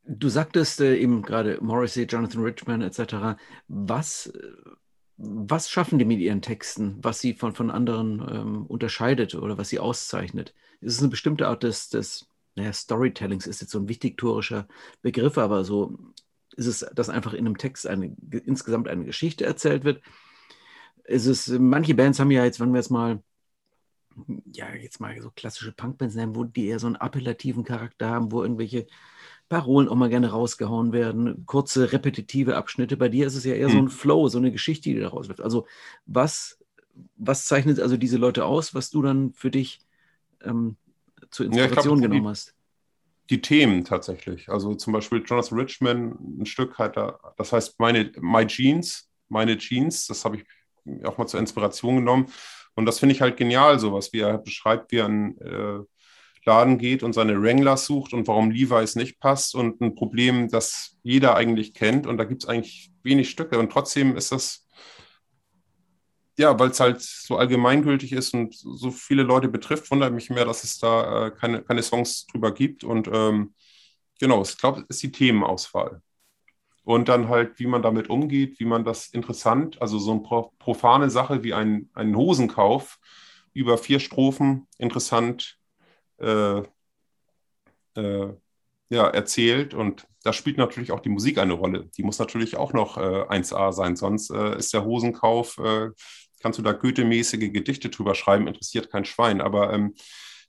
Du 0.04 0.28
sagtest 0.28 0.80
äh, 0.80 0.96
eben 0.96 1.22
gerade 1.22 1.58
Morrissey, 1.60 2.04
Jonathan 2.04 2.42
Richman 2.42 2.80
etc. 2.80 3.38
Was 3.68 4.32
was 5.18 5.68
schaffen 5.68 5.98
die 5.98 6.04
mit 6.04 6.20
ihren 6.20 6.42
Texten, 6.42 6.96
was 7.02 7.20
sie 7.20 7.34
von, 7.34 7.52
von 7.52 7.70
anderen 7.70 8.24
ähm, 8.30 8.66
unterscheidet 8.66 9.34
oder 9.34 9.58
was 9.58 9.68
sie 9.68 9.80
auszeichnet? 9.80 10.54
Ist 10.80 10.94
es 10.94 11.00
eine 11.00 11.08
bestimmte 11.08 11.48
Art 11.48 11.64
des, 11.64 11.88
des 11.88 12.28
naja, 12.58 12.72
Storytellings, 12.72 13.46
ist 13.46 13.60
jetzt 13.60 13.70
so 13.70 13.78
ein 13.78 13.88
wichtigtorischer 13.88 14.68
Begriff, 15.02 15.38
aber 15.38 15.64
so 15.64 15.98
ist 16.56 16.66
es, 16.66 16.80
dass 16.94 17.08
einfach 17.08 17.32
in 17.32 17.46
einem 17.46 17.56
Text 17.56 17.86
eine, 17.86 18.16
insgesamt 18.44 18.88
eine 18.88 19.04
Geschichte 19.04 19.46
erzählt 19.46 19.84
wird. 19.84 20.02
Ist 21.04 21.26
es, 21.26 21.48
manche 21.48 21.94
Bands 21.94 22.18
haben 22.18 22.30
ja 22.30 22.44
jetzt, 22.44 22.60
wenn 22.60 22.72
wir 22.72 22.78
jetzt 22.78 22.90
mal, 22.90 23.22
ja, 24.52 24.74
jetzt 24.74 25.00
mal 25.00 25.20
so 25.22 25.30
klassische 25.30 25.72
Punkbands 25.72 26.16
nennen, 26.16 26.34
wo 26.34 26.44
die 26.44 26.66
eher 26.66 26.80
so 26.80 26.88
einen 26.88 26.96
appellativen 26.96 27.64
Charakter 27.64 28.10
haben, 28.10 28.32
wo 28.32 28.42
irgendwelche 28.42 28.86
Parolen 29.48 29.88
auch 29.88 29.94
mal 29.94 30.10
gerne 30.10 30.30
rausgehauen 30.30 30.92
werden, 30.92 31.46
kurze, 31.46 31.92
repetitive 31.92 32.56
Abschnitte. 32.56 32.96
Bei 32.96 33.08
dir 33.08 33.26
ist 33.28 33.36
es 33.36 33.44
ja 33.44 33.54
eher 33.54 33.68
mhm. 33.68 33.72
so 33.72 33.78
ein 33.78 33.88
Flow, 33.88 34.28
so 34.28 34.38
eine 34.38 34.52
Geschichte, 34.52 34.90
die 34.90 34.98
da 34.98 35.08
rausläuft. 35.08 35.40
Also 35.40 35.66
was, 36.06 36.58
was 37.16 37.46
zeichnet 37.46 37.78
also 37.78 37.96
diese 37.96 38.18
Leute 38.18 38.44
aus, 38.44 38.74
was 38.74 38.90
du 38.90 39.00
dann 39.00 39.32
für 39.32 39.50
dich 39.50 39.80
ähm, 40.42 40.76
zur 41.30 41.46
Inspiration 41.46 41.96
ja, 41.96 42.06
glaub, 42.06 42.10
genommen 42.10 42.28
hast? 42.28 42.54
Die 43.30 43.40
Themen 43.40 43.84
tatsächlich. 43.84 44.48
Also 44.48 44.74
zum 44.74 44.92
Beispiel 44.92 45.22
Jonathan 45.24 45.58
Richman, 45.58 46.18
ein 46.40 46.46
Stück 46.46 46.78
halt 46.78 46.96
da, 46.96 47.18
das 47.36 47.52
heißt 47.52 47.78
meine, 47.78 48.10
My 48.20 48.46
Jeans, 48.46 49.10
meine 49.28 49.58
Jeans, 49.58 50.06
das 50.06 50.24
habe 50.24 50.38
ich 50.38 50.44
auch 51.04 51.18
mal 51.18 51.26
zur 51.26 51.40
Inspiration 51.40 51.96
genommen. 51.96 52.32
Und 52.74 52.86
das 52.86 53.00
finde 53.00 53.14
ich 53.14 53.20
halt 53.20 53.36
genial, 53.36 53.78
sowas, 53.78 54.12
wie 54.12 54.20
er 54.20 54.38
beschreibt, 54.38 54.92
wie 54.92 55.02
ein 55.02 55.36
äh, 55.40 55.80
Laden 56.44 56.78
geht 56.78 57.02
und 57.02 57.12
seine 57.12 57.40
Wranglers 57.40 57.84
sucht 57.84 58.14
und 58.14 58.26
warum 58.26 58.50
Levi's 58.50 58.96
nicht 58.96 59.20
passt 59.20 59.54
und 59.54 59.80
ein 59.80 59.94
Problem, 59.94 60.48
das 60.48 60.96
jeder 61.02 61.36
eigentlich 61.36 61.74
kennt 61.74 62.06
und 62.06 62.16
da 62.16 62.24
gibt 62.24 62.42
es 62.42 62.48
eigentlich 62.48 62.90
wenig 63.02 63.30
Stücke 63.30 63.58
und 63.58 63.70
trotzdem 63.70 64.16
ist 64.16 64.32
das, 64.32 64.66
ja, 66.38 66.58
weil 66.58 66.70
es 66.70 66.80
halt 66.80 67.02
so 67.02 67.36
allgemeingültig 67.36 68.12
ist 68.12 68.32
und 68.34 68.54
so 68.54 68.90
viele 68.90 69.24
Leute 69.24 69.48
betrifft, 69.48 69.90
wundert 69.90 70.12
mich 70.12 70.30
mehr, 70.30 70.44
dass 70.44 70.64
es 70.64 70.78
da 70.78 71.26
äh, 71.26 71.30
keine, 71.32 71.62
keine 71.62 71.82
Songs 71.82 72.26
drüber 72.26 72.52
gibt 72.52 72.84
und 72.84 73.08
ähm, 73.12 73.54
genau, 74.20 74.42
ich 74.42 74.56
glaube, 74.56 74.80
es 74.88 74.96
ist 74.96 75.02
die 75.02 75.12
Themenauswahl. 75.12 76.02
Und 76.84 77.08
dann 77.08 77.28
halt, 77.28 77.58
wie 77.58 77.66
man 77.66 77.82
damit 77.82 78.08
umgeht, 78.08 78.58
wie 78.60 78.64
man 78.64 78.84
das 78.84 79.08
interessant, 79.08 79.80
also 79.82 79.98
so 79.98 80.12
eine 80.12 80.48
profane 80.58 81.10
Sache 81.10 81.42
wie 81.44 81.52
ein, 81.52 81.90
ein 81.92 82.16
Hosenkauf 82.16 82.98
über 83.52 83.76
vier 83.76 84.00
Strophen 84.00 84.66
interessant 84.78 85.58
äh, 86.18 86.62
äh, 87.96 88.28
ja, 88.90 89.06
erzählt. 89.08 89.74
Und 89.74 90.06
da 90.22 90.32
spielt 90.32 90.56
natürlich 90.58 90.92
auch 90.92 91.00
die 91.00 91.10
Musik 91.10 91.38
eine 91.38 91.52
Rolle. 91.54 91.90
Die 91.96 92.02
muss 92.02 92.18
natürlich 92.18 92.56
auch 92.56 92.72
noch 92.72 92.96
äh, 92.96 93.26
1A 93.28 93.72
sein, 93.72 93.96
sonst 93.96 94.30
äh, 94.30 94.56
ist 94.56 94.72
der 94.72 94.84
Hosenkauf, 94.84 95.58
äh, 95.58 95.90
kannst 96.40 96.58
du 96.58 96.62
da 96.62 96.72
Goethe-mäßige 96.72 97.52
Gedichte 97.52 97.88
drüber 97.88 98.14
schreiben, 98.14 98.46
interessiert 98.46 98.90
kein 98.90 99.04
Schwein. 99.04 99.40
Aber 99.40 99.72
ähm, 99.72 99.94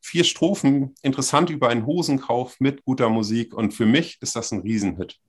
vier 0.02 0.24
Strophen, 0.24 0.96
interessant 1.02 1.50
über 1.50 1.70
einen 1.70 1.86
Hosenkauf 1.86 2.60
mit 2.60 2.84
guter 2.84 3.10
Musik. 3.10 3.54
Und 3.54 3.74
für 3.74 3.86
mich 3.86 4.18
ist 4.22 4.36
das 4.36 4.52
ein 4.52 4.62
Riesenhit 4.62 5.20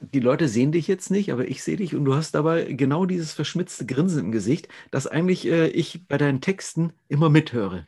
die 0.00 0.20
Leute 0.20 0.46
sehen 0.46 0.70
dich 0.70 0.86
jetzt 0.86 1.10
nicht, 1.10 1.32
aber 1.32 1.48
ich 1.48 1.60
sehe 1.64 1.76
dich 1.76 1.96
und 1.96 2.04
du 2.04 2.14
hast 2.14 2.30
dabei 2.30 2.72
genau 2.72 3.04
dieses 3.04 3.32
verschmitzte 3.32 3.84
Grinsen 3.84 4.26
im 4.26 4.30
Gesicht, 4.30 4.68
das 4.92 5.08
eigentlich 5.08 5.44
äh, 5.48 5.66
ich 5.70 6.06
bei 6.06 6.16
deinen 6.18 6.40
Texten 6.40 6.92
immer 7.08 7.30
mithöre 7.30 7.84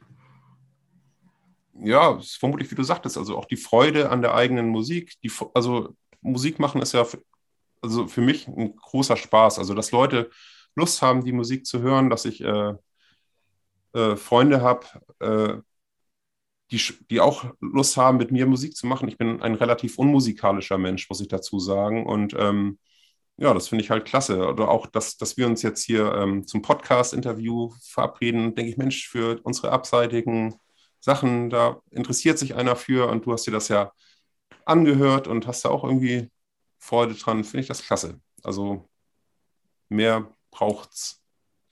ja, 1.82 2.18
ist 2.18 2.36
vermutlich, 2.36 2.70
wie 2.70 2.74
du 2.74 2.82
sagtest, 2.82 3.16
also 3.16 3.36
auch 3.36 3.46
die 3.46 3.56
Freude 3.56 4.10
an 4.10 4.22
der 4.22 4.34
eigenen 4.34 4.68
Musik. 4.68 5.14
Die, 5.22 5.32
also 5.54 5.94
Musik 6.20 6.58
machen 6.58 6.82
ist 6.82 6.92
ja 6.92 7.04
für, 7.04 7.22
also 7.80 8.06
für 8.06 8.20
mich 8.20 8.46
ein 8.48 8.76
großer 8.76 9.16
Spaß. 9.16 9.58
Also, 9.58 9.74
dass 9.74 9.92
Leute 9.92 10.30
Lust 10.74 11.02
haben, 11.02 11.24
die 11.24 11.32
Musik 11.32 11.66
zu 11.66 11.80
hören, 11.80 12.10
dass 12.10 12.24
ich 12.24 12.42
äh, 12.42 12.74
äh, 13.92 14.16
Freunde 14.16 14.62
habe, 14.62 14.86
äh, 15.20 15.62
die, 16.70 16.80
die 17.10 17.20
auch 17.20 17.52
Lust 17.60 17.96
haben, 17.96 18.18
mit 18.18 18.30
mir 18.30 18.46
Musik 18.46 18.76
zu 18.76 18.86
machen. 18.86 19.08
Ich 19.08 19.18
bin 19.18 19.42
ein 19.42 19.54
relativ 19.54 19.98
unmusikalischer 19.98 20.78
Mensch, 20.78 21.08
muss 21.08 21.20
ich 21.20 21.28
dazu 21.28 21.58
sagen. 21.58 22.06
Und 22.06 22.34
ähm, 22.38 22.78
ja, 23.36 23.54
das 23.54 23.68
finde 23.68 23.84
ich 23.84 23.90
halt 23.90 24.04
klasse. 24.04 24.46
Oder 24.48 24.68
auch, 24.68 24.86
dass, 24.86 25.16
dass 25.16 25.36
wir 25.36 25.46
uns 25.46 25.62
jetzt 25.62 25.84
hier 25.84 26.14
ähm, 26.14 26.46
zum 26.46 26.62
Podcast-Interview 26.62 27.72
verabreden, 27.82 28.54
denke 28.54 28.70
ich, 28.70 28.76
Mensch, 28.76 29.08
für 29.08 29.40
unsere 29.42 29.72
abseitigen 29.72 30.54
Sachen, 31.00 31.50
da 31.50 31.80
interessiert 31.90 32.38
sich 32.38 32.54
einer 32.54 32.76
für 32.76 33.08
und 33.08 33.26
du 33.26 33.32
hast 33.32 33.46
dir 33.46 33.52
das 33.52 33.68
ja 33.68 33.92
angehört 34.64 35.26
und 35.26 35.46
hast 35.46 35.64
da 35.64 35.70
auch 35.70 35.84
irgendwie 35.84 36.30
Freude 36.78 37.14
dran, 37.14 37.44
finde 37.44 37.62
ich 37.62 37.68
das 37.68 37.82
klasse. 37.82 38.20
Also 38.42 38.88
mehr 39.88 40.30
braucht 40.50 40.92
es 40.92 41.22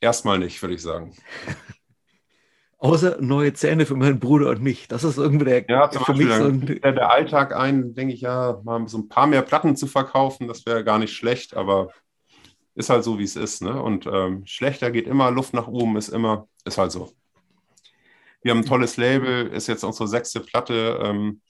erstmal 0.00 0.38
nicht, 0.38 0.60
würde 0.62 0.74
ich 0.74 0.82
sagen. 0.82 1.16
Außer 2.80 3.16
neue 3.20 3.52
Zähne 3.54 3.86
für 3.86 3.96
meinen 3.96 4.20
Bruder 4.20 4.50
und 4.50 4.62
mich. 4.62 4.86
Das 4.86 5.02
ist 5.02 5.18
irgendwie 5.18 5.46
der, 5.46 5.64
ja, 5.68 5.90
zum 5.90 6.04
für 6.04 6.12
Beispiel, 6.12 6.26
mich 6.26 6.36
so 6.36 6.44
ein 6.44 6.80
der, 6.80 6.92
der 6.92 7.10
Alltag 7.10 7.52
ein, 7.54 7.94
denke 7.94 8.14
ich 8.14 8.20
ja, 8.20 8.60
mal 8.62 8.86
so 8.86 8.98
ein 8.98 9.08
paar 9.08 9.26
mehr 9.26 9.42
Platten 9.42 9.74
zu 9.74 9.88
verkaufen, 9.88 10.46
das 10.46 10.64
wäre 10.64 10.84
gar 10.84 11.00
nicht 11.00 11.12
schlecht, 11.12 11.56
aber 11.56 11.88
ist 12.76 12.90
halt 12.90 13.02
so, 13.02 13.18
wie 13.18 13.24
es 13.24 13.34
ist. 13.34 13.62
Ne? 13.62 13.82
Und 13.82 14.06
ähm, 14.06 14.46
schlechter 14.46 14.92
geht 14.92 15.08
immer, 15.08 15.32
Luft 15.32 15.54
nach 15.54 15.66
oben 15.66 15.96
ist 15.96 16.08
immer, 16.08 16.46
ist 16.64 16.78
halt 16.78 16.92
so. 16.92 17.12
Wir 18.42 18.52
haben 18.52 18.60
ein 18.60 18.66
tolles 18.66 18.96
Label, 18.96 19.48
ist 19.48 19.66
jetzt 19.66 19.82
unsere 19.82 20.06
sechste 20.06 20.38
Platte. 20.38 21.00
Ähm, 21.02 21.40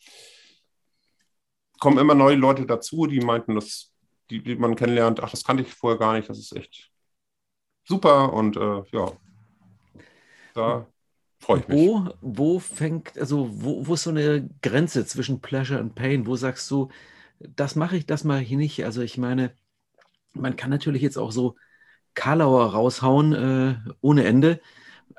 kommen 1.78 1.98
immer 1.98 2.14
neue 2.14 2.36
Leute 2.36 2.64
dazu, 2.64 3.06
die 3.06 3.20
meinten, 3.20 3.54
dass 3.54 3.92
die, 4.30 4.42
die 4.42 4.56
man 4.56 4.76
kennenlernt, 4.76 5.22
ach, 5.22 5.30
das 5.30 5.44
kannte 5.44 5.62
ich 5.62 5.74
vorher 5.74 5.98
gar 5.98 6.14
nicht, 6.14 6.30
das 6.30 6.38
ist 6.38 6.56
echt 6.56 6.90
super 7.88 8.32
und 8.32 8.56
äh, 8.56 8.82
ja, 8.92 9.12
da 10.54 10.86
freue 11.40 11.60
ich 11.60 11.68
mich. 11.68 11.76
Wo, 11.78 12.08
wo 12.20 12.58
fängt, 12.58 13.18
also 13.18 13.48
wo, 13.50 13.86
wo 13.86 13.94
ist 13.94 14.04
so 14.04 14.10
eine 14.10 14.48
Grenze 14.62 15.06
zwischen 15.06 15.40
Pleasure 15.40 15.80
und 15.80 15.94
Pain? 15.94 16.26
Wo 16.26 16.36
sagst 16.36 16.70
du, 16.70 16.88
das 17.40 17.76
mache 17.76 17.96
ich, 17.96 18.06
das 18.06 18.24
mache 18.24 18.42
ich 18.42 18.50
nicht? 18.52 18.84
Also 18.84 19.02
ich 19.02 19.18
meine, 19.18 19.52
man 20.32 20.56
kann 20.56 20.70
natürlich 20.70 21.02
jetzt 21.02 21.16
auch 21.16 21.32
so 21.32 21.56
Karlauer 22.14 22.72
raushauen 22.72 23.32
äh, 23.32 23.76
ohne 24.00 24.24
Ende 24.24 24.60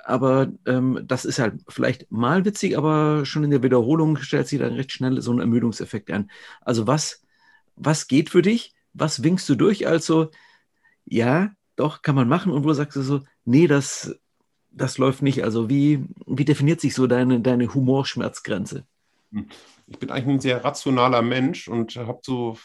aber 0.05 0.51
ähm, 0.65 1.03
das 1.05 1.25
ist 1.25 1.39
halt 1.39 1.61
vielleicht 1.67 2.11
mal 2.11 2.45
witzig, 2.45 2.77
aber 2.77 3.25
schon 3.25 3.43
in 3.43 3.51
der 3.51 3.63
Wiederholung 3.63 4.17
stellt 4.17 4.47
sich 4.47 4.59
dann 4.59 4.73
recht 4.73 4.91
schnell 4.91 5.21
so 5.21 5.31
ein 5.31 5.39
Ermüdungseffekt 5.39 6.09
ein. 6.11 6.31
Also 6.61 6.87
was, 6.87 7.21
was 7.75 8.07
geht 8.07 8.29
für 8.29 8.41
dich? 8.41 8.73
Was 8.93 9.23
winkst 9.23 9.47
du 9.49 9.55
durch? 9.55 9.87
Also 9.87 10.31
ja, 11.05 11.51
doch, 11.79 12.01
kann 12.01 12.15
man 12.15 12.27
machen. 12.27 12.51
Und 12.51 12.63
wo 12.63 12.73
sagst 12.73 12.95
du 12.95 13.01
so, 13.01 13.21
nee, 13.45 13.67
das, 13.67 14.15
das 14.71 14.97
läuft 14.97 15.21
nicht. 15.21 15.43
Also 15.43 15.69
wie, 15.69 16.05
wie 16.25 16.45
definiert 16.45 16.81
sich 16.81 16.93
so 16.93 17.07
deine, 17.07 17.39
deine 17.39 17.73
Humorschmerzgrenze? 17.73 18.85
Ich 19.87 19.99
bin 19.99 20.09
eigentlich 20.09 20.35
ein 20.35 20.39
sehr 20.39 20.63
rationaler 20.63 21.21
Mensch 21.21 21.67
und 21.67 21.95
habe 21.95 22.19
so 22.23 22.57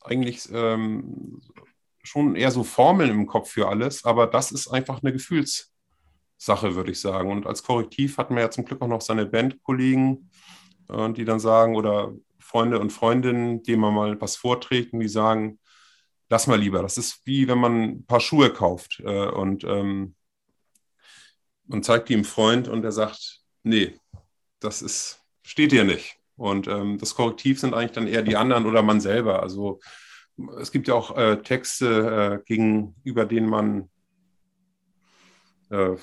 eigentlich 0.00 0.48
ähm, 0.52 1.42
schon 2.02 2.36
eher 2.36 2.50
so 2.50 2.64
Formeln 2.64 3.10
im 3.10 3.26
Kopf 3.26 3.50
für 3.50 3.68
alles, 3.68 4.04
aber 4.04 4.26
das 4.26 4.52
ist 4.52 4.68
einfach 4.68 5.02
eine 5.02 5.12
Gefühlssache. 5.12 5.68
Sache, 6.38 6.76
würde 6.76 6.92
ich 6.92 7.00
sagen. 7.00 7.30
Und 7.30 7.46
als 7.46 7.64
Korrektiv 7.64 8.16
hatten 8.16 8.36
wir 8.36 8.42
ja 8.42 8.50
zum 8.50 8.64
Glück 8.64 8.80
auch 8.80 8.88
noch 8.88 9.00
seine 9.00 9.26
Bandkollegen, 9.26 10.30
äh, 10.88 11.12
die 11.12 11.24
dann 11.24 11.40
sagen, 11.40 11.76
oder 11.76 12.14
Freunde 12.38 12.78
und 12.78 12.92
Freundinnen, 12.92 13.62
denen 13.64 13.82
man 13.82 13.92
mal 13.92 14.20
was 14.20 14.36
vorträgt 14.36 14.92
und 14.92 15.00
die 15.00 15.08
sagen, 15.08 15.58
lass 16.28 16.46
mal 16.46 16.58
lieber. 16.58 16.82
Das 16.82 16.98
ist 16.98 17.20
wie 17.24 17.48
wenn 17.48 17.58
man 17.58 17.82
ein 17.82 18.06
paar 18.06 18.20
Schuhe 18.20 18.52
kauft 18.52 19.00
äh, 19.04 19.28
und 19.28 19.64
ähm, 19.64 20.14
man 21.66 21.82
zeigt 21.82 22.08
die 22.08 22.14
einem 22.14 22.24
Freund 22.24 22.68
und 22.68 22.84
er 22.84 22.92
sagt, 22.92 23.40
nee, 23.62 23.94
das 24.60 24.82
ist, 24.82 25.22
steht 25.42 25.72
dir 25.72 25.84
nicht. 25.84 26.16
Und 26.36 26.66
ähm, 26.68 26.98
das 26.98 27.14
Korrektiv 27.14 27.60
sind 27.60 27.74
eigentlich 27.74 27.92
dann 27.92 28.06
eher 28.06 28.22
die 28.22 28.36
anderen 28.36 28.66
oder 28.66 28.82
man 28.82 29.00
selber. 29.00 29.42
Also 29.42 29.80
es 30.60 30.70
gibt 30.70 30.88
ja 30.88 30.94
auch 30.94 31.16
äh, 31.16 31.42
Texte, 31.42 32.40
äh, 32.40 32.44
gegenüber 32.44 33.26
denen 33.26 33.48
man 33.48 33.90
äh, 35.70 35.96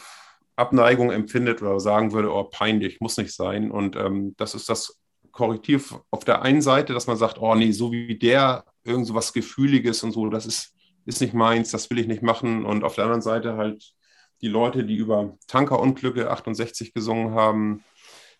Abneigung 0.55 1.11
empfindet 1.11 1.61
oder 1.61 1.79
sagen 1.79 2.11
würde, 2.11 2.31
oh, 2.33 2.43
peinlich, 2.43 2.99
muss 2.99 3.17
nicht 3.17 3.33
sein. 3.33 3.71
Und 3.71 3.95
ähm, 3.95 4.35
das 4.37 4.55
ist 4.55 4.69
das 4.69 4.99
Korrektiv 5.31 5.95
auf 6.11 6.23
der 6.23 6.41
einen 6.43 6.61
Seite, 6.61 6.93
dass 6.93 7.07
man 7.07 7.17
sagt, 7.17 7.39
oh 7.39 7.55
nee, 7.55 7.71
so 7.71 7.91
wie 7.91 8.17
der, 8.17 8.65
irgend 8.85 9.07
so 9.07 9.15
was 9.15 9.33
Gefühliges 9.33 10.03
und 10.03 10.11
so, 10.11 10.29
das 10.29 10.45
ist, 10.45 10.75
ist 11.05 11.21
nicht 11.21 11.33
meins, 11.33 11.71
das 11.71 11.89
will 11.89 11.99
ich 11.99 12.07
nicht 12.07 12.21
machen. 12.21 12.65
Und 12.65 12.83
auf 12.83 12.95
der 12.95 13.05
anderen 13.05 13.21
Seite 13.21 13.57
halt 13.57 13.93
die 14.41 14.47
Leute, 14.47 14.83
die 14.85 14.95
über 14.95 15.37
Tankerunglücke 15.47 16.29
68 16.29 16.93
gesungen 16.93 17.33
haben. 17.33 17.83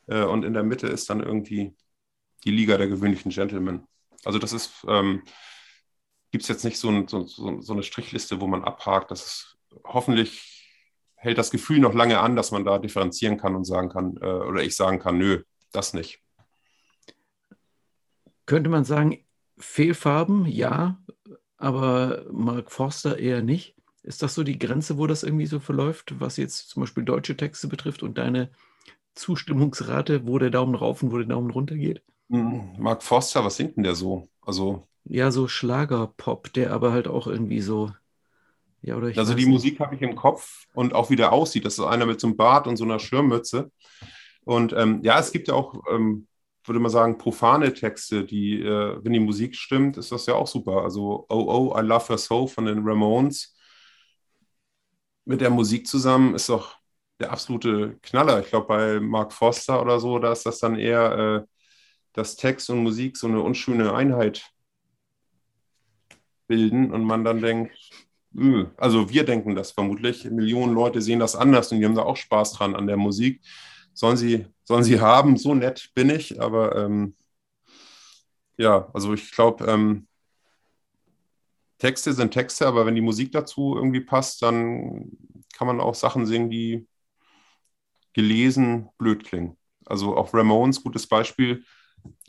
Äh, 0.08 0.24
und 0.24 0.44
in 0.44 0.54
der 0.54 0.64
Mitte 0.64 0.88
ist 0.88 1.10
dann 1.10 1.22
irgendwie 1.22 1.76
die 2.44 2.52
Liga 2.52 2.78
der 2.78 2.88
gewöhnlichen 2.88 3.32
Gentlemen. 3.32 3.88
Also 4.24 4.40
das 4.40 4.54
ist, 4.54 4.86
ähm, 4.88 5.24
gibt 6.32 6.44
es 6.44 6.48
jetzt 6.48 6.64
nicht 6.64 6.78
so, 6.78 6.90
ein, 6.90 7.08
so, 7.08 7.26
so, 7.26 7.74
eine 7.74 7.84
Strichliste, 7.84 8.42
wo 8.42 8.48
man 8.48 8.64
abhakt. 8.64 9.12
Das 9.12 9.26
ist 9.26 9.58
hoffentlich 9.84 10.52
hält 11.16 11.38
das 11.38 11.50
Gefühl 11.50 11.80
noch 11.80 11.94
lange 11.94 12.20
an, 12.20 12.36
dass 12.36 12.52
man 12.52 12.66
da 12.66 12.78
differenzieren 12.78 13.38
kann 13.38 13.56
und 13.56 13.66
sagen 13.66 13.90
kann, 13.90 14.18
äh, 14.22 14.26
oder 14.26 14.62
ich 14.62 14.76
sagen 14.76 15.00
kann, 15.00 15.18
nö, 15.18 15.44
das 15.72 15.94
nicht. 15.94 16.22
Könnte 18.46 18.70
man 18.70 18.86
sagen, 18.86 19.25
Fehlfarben, 19.58 20.46
ja, 20.46 21.00
aber 21.58 22.26
Mark 22.32 22.72
Forster 22.72 23.18
eher 23.18 23.42
nicht. 23.42 23.76
Ist 24.04 24.22
das 24.22 24.36
so 24.36 24.44
die 24.44 24.60
Grenze, 24.60 24.98
wo 24.98 25.08
das 25.08 25.24
irgendwie 25.24 25.48
so 25.48 25.60
verläuft, 25.60 26.20
was 26.20 26.38
jetzt 26.38 26.70
zum 26.70 26.82
Beispiel 26.82 27.04
deutsche 27.04 27.36
Texte 27.36 27.68
betrifft 27.68 28.04
und 28.04 28.18
deine 28.18 28.52
Zustimmungsrate, 29.16 30.28
wo 30.28 30.38
der 30.38 30.52
Daumen 30.52 30.76
rauf 30.76 31.02
und 31.02 31.12
wo 31.12 31.18
der 31.18 31.28
Daumen 31.28 31.50
runter 31.50 31.76
geht? 31.76 32.04
Hm, 32.30 32.76
Mark 32.78 33.02
Forster, 33.02 33.44
was 33.44 33.56
singt 33.56 33.78
denn 33.78 33.84
der 33.84 33.96
so? 33.96 34.28
Also 34.42 34.88
ja, 35.06 35.32
so 35.32 35.48
Schlagerpop, 35.48 36.52
der 36.54 36.72
aber 36.72 36.92
halt 36.92 37.08
auch 37.08 37.28
irgendwie 37.28 37.62
so 37.62 37.92
ja, 38.82 38.96
oder 38.96 39.08
ich 39.08 39.18
also 39.18 39.34
die 39.34 39.46
nicht. 39.46 39.52
Musik 39.52 39.80
habe 39.80 39.96
ich 39.96 40.02
im 40.02 40.16
Kopf 40.16 40.66
und 40.74 40.94
auch 40.94 41.10
wie 41.10 41.16
der 41.16 41.32
aussieht. 41.32 41.66
Das 41.66 41.74
ist 41.74 41.84
einer 41.84 42.06
mit 42.06 42.20
so 42.20 42.28
einem 42.28 42.38
Bart 42.38 42.68
und 42.68 42.78
so 42.78 42.84
einer 42.84 43.00
Schirmmütze. 43.00 43.72
Und 44.44 44.74
ähm, 44.74 45.00
ja, 45.02 45.20
es 45.20 45.32
gibt 45.32 45.48
ja 45.48 45.56
auch, 45.56 45.74
ähm, 45.92 46.28
würde 46.68 46.80
man 46.80 46.92
sagen, 46.92 47.18
profane 47.18 47.74
Texte, 47.74 48.26
die, 48.26 48.62
äh, 48.62 49.00
wenn 49.04 49.14
die 49.14 49.20
Musik 49.20 49.56
stimmt, 49.56 49.98
ist 49.98 50.12
das 50.12 50.26
ja 50.26 50.36
auch 50.36 50.48
super. 50.48 50.84
Also 50.84 51.26
Oh, 51.30 51.72
oh, 51.74 51.80
I 51.80 51.82
Love 51.82 52.08
Her 52.10 52.18
So 52.18 52.48
von 52.48 52.66
den 52.66 52.80
Ramones 52.88 53.56
mit 55.26 55.42
der 55.42 55.50
Musik 55.50 55.88
zusammen 55.88 56.36
ist 56.36 56.50
doch 56.50 56.76
der 57.20 57.32
absolute 57.32 57.98
Knaller. 58.02 58.42
Ich 58.42 58.48
glaube, 58.50 58.68
bei 58.68 59.00
Mark 59.00 59.34
Foster 59.34 59.82
oder 59.82 60.00
so, 60.00 60.20
da 60.20 60.32
ist 60.32 60.46
das 60.46 60.60
dann 60.60 60.76
eher, 60.76 61.46
äh, 61.46 61.48
dass 62.14 62.36
Text 62.36 62.70
und 62.70 62.84
Musik 62.84 63.18
so 63.18 63.28
eine 63.28 63.42
unschöne 63.42 63.94
Einheit 63.94 64.52
bilden 66.48 66.92
und 66.92 67.04
man 67.04 67.24
dann 67.24 67.42
denkt, 67.42 67.74
also 68.78 69.10
wir 69.10 69.24
denken 69.24 69.56
das 69.56 69.72
vermutlich. 69.72 70.26
Millionen 70.26 70.74
Leute 70.74 71.02
sehen 71.02 71.20
das 71.20 71.36
anders 71.36 71.72
und 71.72 71.80
die 71.80 71.86
haben 71.86 71.96
da 71.96 72.04
auch 72.04 72.18
Spaß 72.18 72.54
dran 72.54 72.76
an 72.76 72.88
der 72.88 72.98
Musik. 72.98 73.42
Sollen 73.94 74.18
sie, 74.18 74.46
sollen 74.66 74.84
sie 74.84 75.00
haben, 75.00 75.38
so 75.38 75.56
nett 75.56 75.92
bin 75.96 76.10
ich, 76.10 76.42
aber 76.42 76.76
ähm, 76.76 77.16
ja, 78.58 78.90
also 78.94 79.14
ich 79.14 79.32
glaube, 79.32 79.66
ähm, 79.66 80.08
Texte 81.78 82.14
sind 82.14 82.32
Texte, 82.32 82.68
aber 82.68 82.86
wenn 82.86 82.96
die 82.96 83.02
Musik 83.02 83.32
dazu 83.32 83.76
irgendwie 83.76 84.02
passt, 84.02 84.42
dann 84.42 85.12
kann 85.58 85.68
man 85.68 85.82
auch 85.82 85.96
Sachen 85.96 86.26
singen, 86.26 86.50
die 86.50 86.88
gelesen 88.14 88.90
blöd 88.98 89.24
klingen. 89.24 89.58
Also 89.86 90.16
auch 90.16 90.34
Ramones, 90.34 90.82
gutes 90.84 91.06
Beispiel. 91.08 91.64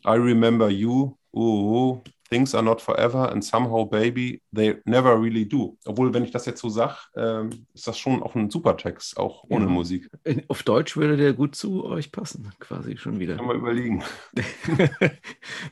I 0.04 0.10
remember 0.10 0.68
you. 0.68 1.16
Oh, 1.32 2.02
oh, 2.02 2.04
Things 2.28 2.54
are 2.54 2.62
not 2.62 2.80
forever 2.80 3.30
and 3.30 3.44
somehow, 3.44 3.84
baby, 3.84 4.42
they 4.52 4.76
never 4.84 5.20
really 5.20 5.44
do. 5.44 5.76
Obwohl, 5.84 6.12
wenn 6.12 6.24
ich 6.24 6.32
das 6.32 6.46
jetzt 6.46 6.60
so 6.60 6.68
sage, 6.68 6.96
ähm, 7.16 7.66
ist 7.72 7.86
das 7.86 7.98
schon 7.98 8.22
auch 8.22 8.34
ein 8.34 8.50
super 8.50 8.76
Text, 8.76 9.16
auch 9.16 9.44
ohne 9.48 9.66
ja. 9.66 9.70
Musik. 9.70 10.10
Auf 10.48 10.62
Deutsch 10.62 10.96
würde 10.96 11.16
der 11.16 11.34
gut 11.34 11.54
zu 11.54 11.84
euch 11.84 12.10
passen, 12.10 12.52
quasi 12.58 12.96
schon 12.96 13.20
wieder. 13.20 13.36
Kann 13.36 13.46
man 13.46 13.56
überlegen. 13.56 14.02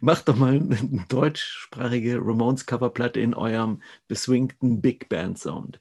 Macht 0.01 0.29
doch 0.29 0.37
mal 0.37 0.55
eine 0.55 1.05
deutschsprachige 1.09 2.19
Ramones-Coverplatte 2.19 3.21
in 3.21 3.35
eurem 3.35 3.83
beswingten 4.07 4.81
Big 4.81 5.09
Band 5.09 5.39
Sound. 5.39 5.81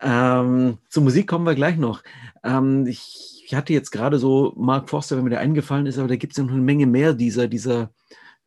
Ähm, 0.00 0.78
zur 0.88 1.02
Musik 1.02 1.26
kommen 1.26 1.44
wir 1.44 1.56
gleich 1.56 1.76
noch. 1.76 2.02
Ähm, 2.44 2.86
ich, 2.86 3.42
ich, 3.44 3.54
hatte 3.54 3.72
jetzt 3.72 3.90
gerade 3.90 4.18
so 4.18 4.52
Mark 4.56 4.88
Forster, 4.88 5.16
wenn 5.16 5.24
mir 5.24 5.30
der 5.30 5.40
eingefallen 5.40 5.86
ist, 5.86 5.98
aber 5.98 6.06
da 6.06 6.16
gibt 6.16 6.34
es 6.34 6.36
ja 6.36 6.44
noch 6.44 6.52
eine 6.52 6.62
Menge 6.62 6.86
mehr 6.86 7.14
dieser, 7.14 7.48
dieser 7.48 7.90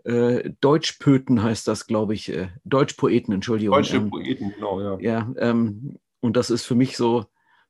äh, 0.04 0.52
Deutschpöten 0.62 1.44
heißt 1.44 1.68
das, 1.68 1.88
glaube 1.88 2.14
ich. 2.14 2.30
Äh, 2.30 2.50
Deutschpoeten, 2.64 3.34
Entschuldigung. 3.34 3.76
Deutsche 3.76 3.98
ähm, 3.98 4.10
Poeten, 4.10 4.54
genau, 4.54 4.82
ja. 4.82 5.00
Ja, 5.00 5.34
ähm, 5.38 5.98
und 6.20 6.38
das 6.38 6.50
ist 6.50 6.66
für 6.66 6.76
mich 6.76 6.98
so, 6.98 7.26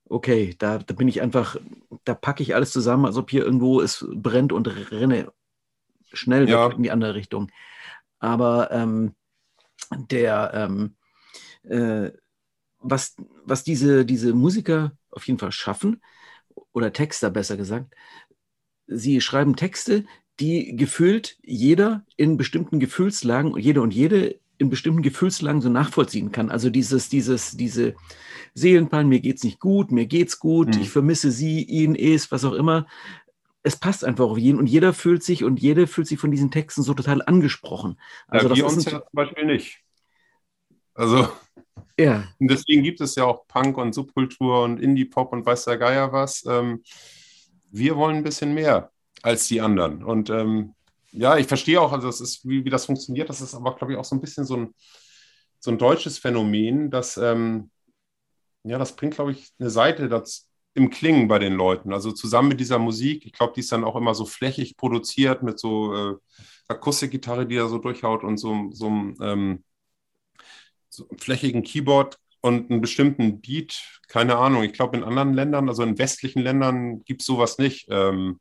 okay, 0.05 0.55
da, 0.57 0.79
da 0.79 0.93
bin 0.93 1.07
ich 1.07 1.21
einfach, 1.21 1.57
da 2.03 2.13
packe 2.13 2.43
ich 2.43 2.55
alles 2.55 2.71
zusammen, 2.71 3.05
als 3.05 3.17
ob 3.17 3.29
hier 3.29 3.43
irgendwo 3.43 3.81
es 3.81 4.05
brennt 4.11 4.53
und 4.53 4.67
renne 4.91 5.31
schnell 6.13 6.49
ja. 6.49 6.69
in 6.71 6.83
die 6.83 6.91
andere 6.91 7.15
Richtung. 7.15 7.51
Aber 8.19 8.71
ähm, 8.71 9.15
der, 10.09 10.51
ähm, 10.53 10.95
äh, 11.63 12.11
was, 12.79 13.15
was 13.45 13.63
diese, 13.63 14.05
diese 14.05 14.33
Musiker 14.33 14.91
auf 15.11 15.27
jeden 15.27 15.39
Fall 15.39 15.51
schaffen, 15.51 16.01
oder 16.73 16.93
Texter 16.93 17.29
besser 17.29 17.57
gesagt, 17.57 17.93
sie 18.87 19.21
schreiben 19.21 19.55
Texte, 19.55 20.05
die 20.39 20.75
gefühlt 20.75 21.37
jeder 21.43 22.03
in 22.17 22.37
bestimmten 22.37 22.79
Gefühlslagen, 22.79 23.57
jede 23.57 23.81
und 23.81 23.93
jede 23.93 24.39
in 24.57 24.69
bestimmten 24.69 25.01
Gefühlslagen 25.01 25.61
so 25.61 25.69
nachvollziehen 25.69 26.31
kann. 26.31 26.51
Also 26.51 26.69
dieses, 26.69 27.09
dieses, 27.09 27.57
diese 27.57 27.95
Seelenplan, 28.53 29.09
mir 29.09 29.19
geht's 29.19 29.43
nicht 29.43 29.59
gut, 29.59 29.91
mir 29.91 30.05
geht's 30.05 30.39
gut, 30.39 30.75
mhm. 30.75 30.81
ich 30.81 30.89
vermisse 30.89 31.31
sie, 31.31 31.63
ihn, 31.63 31.95
es, 31.95 32.31
was 32.31 32.45
auch 32.45 32.53
immer. 32.53 32.87
Es 33.63 33.75
passt 33.75 34.05
einfach 34.05 34.25
auf 34.25 34.37
jeden 34.37 34.59
und 34.59 34.67
jeder 34.67 34.93
fühlt 34.93 35.23
sich 35.23 35.43
und 35.43 35.59
jede 35.59 35.87
fühlt 35.87 36.07
sich 36.07 36.19
von 36.19 36.31
diesen 36.31 36.51
Texten 36.51 36.83
so 36.83 36.93
total 36.93 37.21
angesprochen. 37.23 37.99
Also 38.27 38.49
ja, 38.49 38.55
wir 38.55 38.65
uns 38.65 38.85
ja 38.85 38.91
zum 38.91 39.01
Beispiel 39.13 39.45
nicht. 39.45 39.79
Also 40.93 41.29
ja. 41.97 42.27
Und 42.39 42.49
deswegen 42.49 42.83
gibt 42.83 43.01
es 43.01 43.15
ja 43.15 43.25
auch 43.25 43.47
Punk 43.47 43.77
und 43.77 43.93
Subkultur 43.93 44.63
und 44.63 44.79
Indie-Pop 44.79 45.33
und 45.33 45.45
weiß 45.45 45.65
der 45.65 45.77
Geier 45.77 46.11
was. 46.11 46.45
Ähm, 46.45 46.83
wir 47.71 47.95
wollen 47.95 48.17
ein 48.17 48.23
bisschen 48.23 48.53
mehr 48.53 48.91
als 49.23 49.47
die 49.47 49.61
anderen. 49.61 50.03
Und 50.03 50.29
ähm, 50.29 50.75
ja, 51.11 51.37
ich 51.37 51.47
verstehe 51.47 51.81
auch, 51.81 51.91
also 51.91 52.07
das 52.07 52.21
ist, 52.21 52.47
wie, 52.47 52.63
wie 52.65 52.69
das 52.69 52.85
funktioniert. 52.85 53.29
Das 53.29 53.41
ist 53.41 53.53
aber, 53.53 53.75
glaube 53.75 53.93
ich, 53.93 53.99
auch 53.99 54.05
so 54.05 54.15
ein 54.15 54.21
bisschen 54.21 54.45
so 54.45 54.57
ein, 54.57 54.75
so 55.59 55.71
ein 55.71 55.77
deutsches 55.77 56.17
Phänomen, 56.17 56.89
dass, 56.89 57.17
ähm, 57.17 57.69
ja, 58.63 58.77
das 58.77 58.95
bringt, 58.95 59.15
glaube 59.15 59.31
ich, 59.31 59.51
eine 59.59 59.69
Seite 59.69 60.09
das, 60.09 60.51
im 60.73 60.89
Klingen 60.89 61.27
bei 61.27 61.39
den 61.39 61.53
Leuten. 61.53 61.93
Also 61.93 62.11
zusammen 62.11 62.49
mit 62.49 62.59
dieser 62.59 62.79
Musik, 62.79 63.25
ich 63.25 63.33
glaube, 63.33 63.53
die 63.53 63.59
ist 63.59 63.71
dann 63.71 63.83
auch 63.83 63.95
immer 63.95 64.15
so 64.15 64.25
flächig 64.25 64.77
produziert 64.77 65.43
mit 65.43 65.59
so 65.59 65.93
äh, 65.93 66.15
Akustikgitarre, 66.67 67.45
die 67.45 67.57
da 67.57 67.67
so 67.67 67.77
durchhaut 67.77 68.23
und 68.23 68.37
so, 68.37 68.69
so, 68.71 68.87
ähm, 68.87 69.63
so 70.89 71.07
einem 71.09 71.19
flächigen 71.19 71.63
Keyboard 71.63 72.17
und 72.41 72.71
einen 72.71 72.81
bestimmten 72.81 73.41
Beat. 73.41 73.81
Keine 74.07 74.37
Ahnung, 74.37 74.63
ich 74.63 74.73
glaube, 74.73 74.97
in 74.97 75.03
anderen 75.03 75.33
Ländern, 75.33 75.67
also 75.67 75.83
in 75.83 75.97
westlichen 75.97 76.41
Ländern, 76.41 77.03
gibt 77.03 77.21
es 77.21 77.27
sowas 77.27 77.57
nicht. 77.57 77.87
Ähm, 77.89 78.39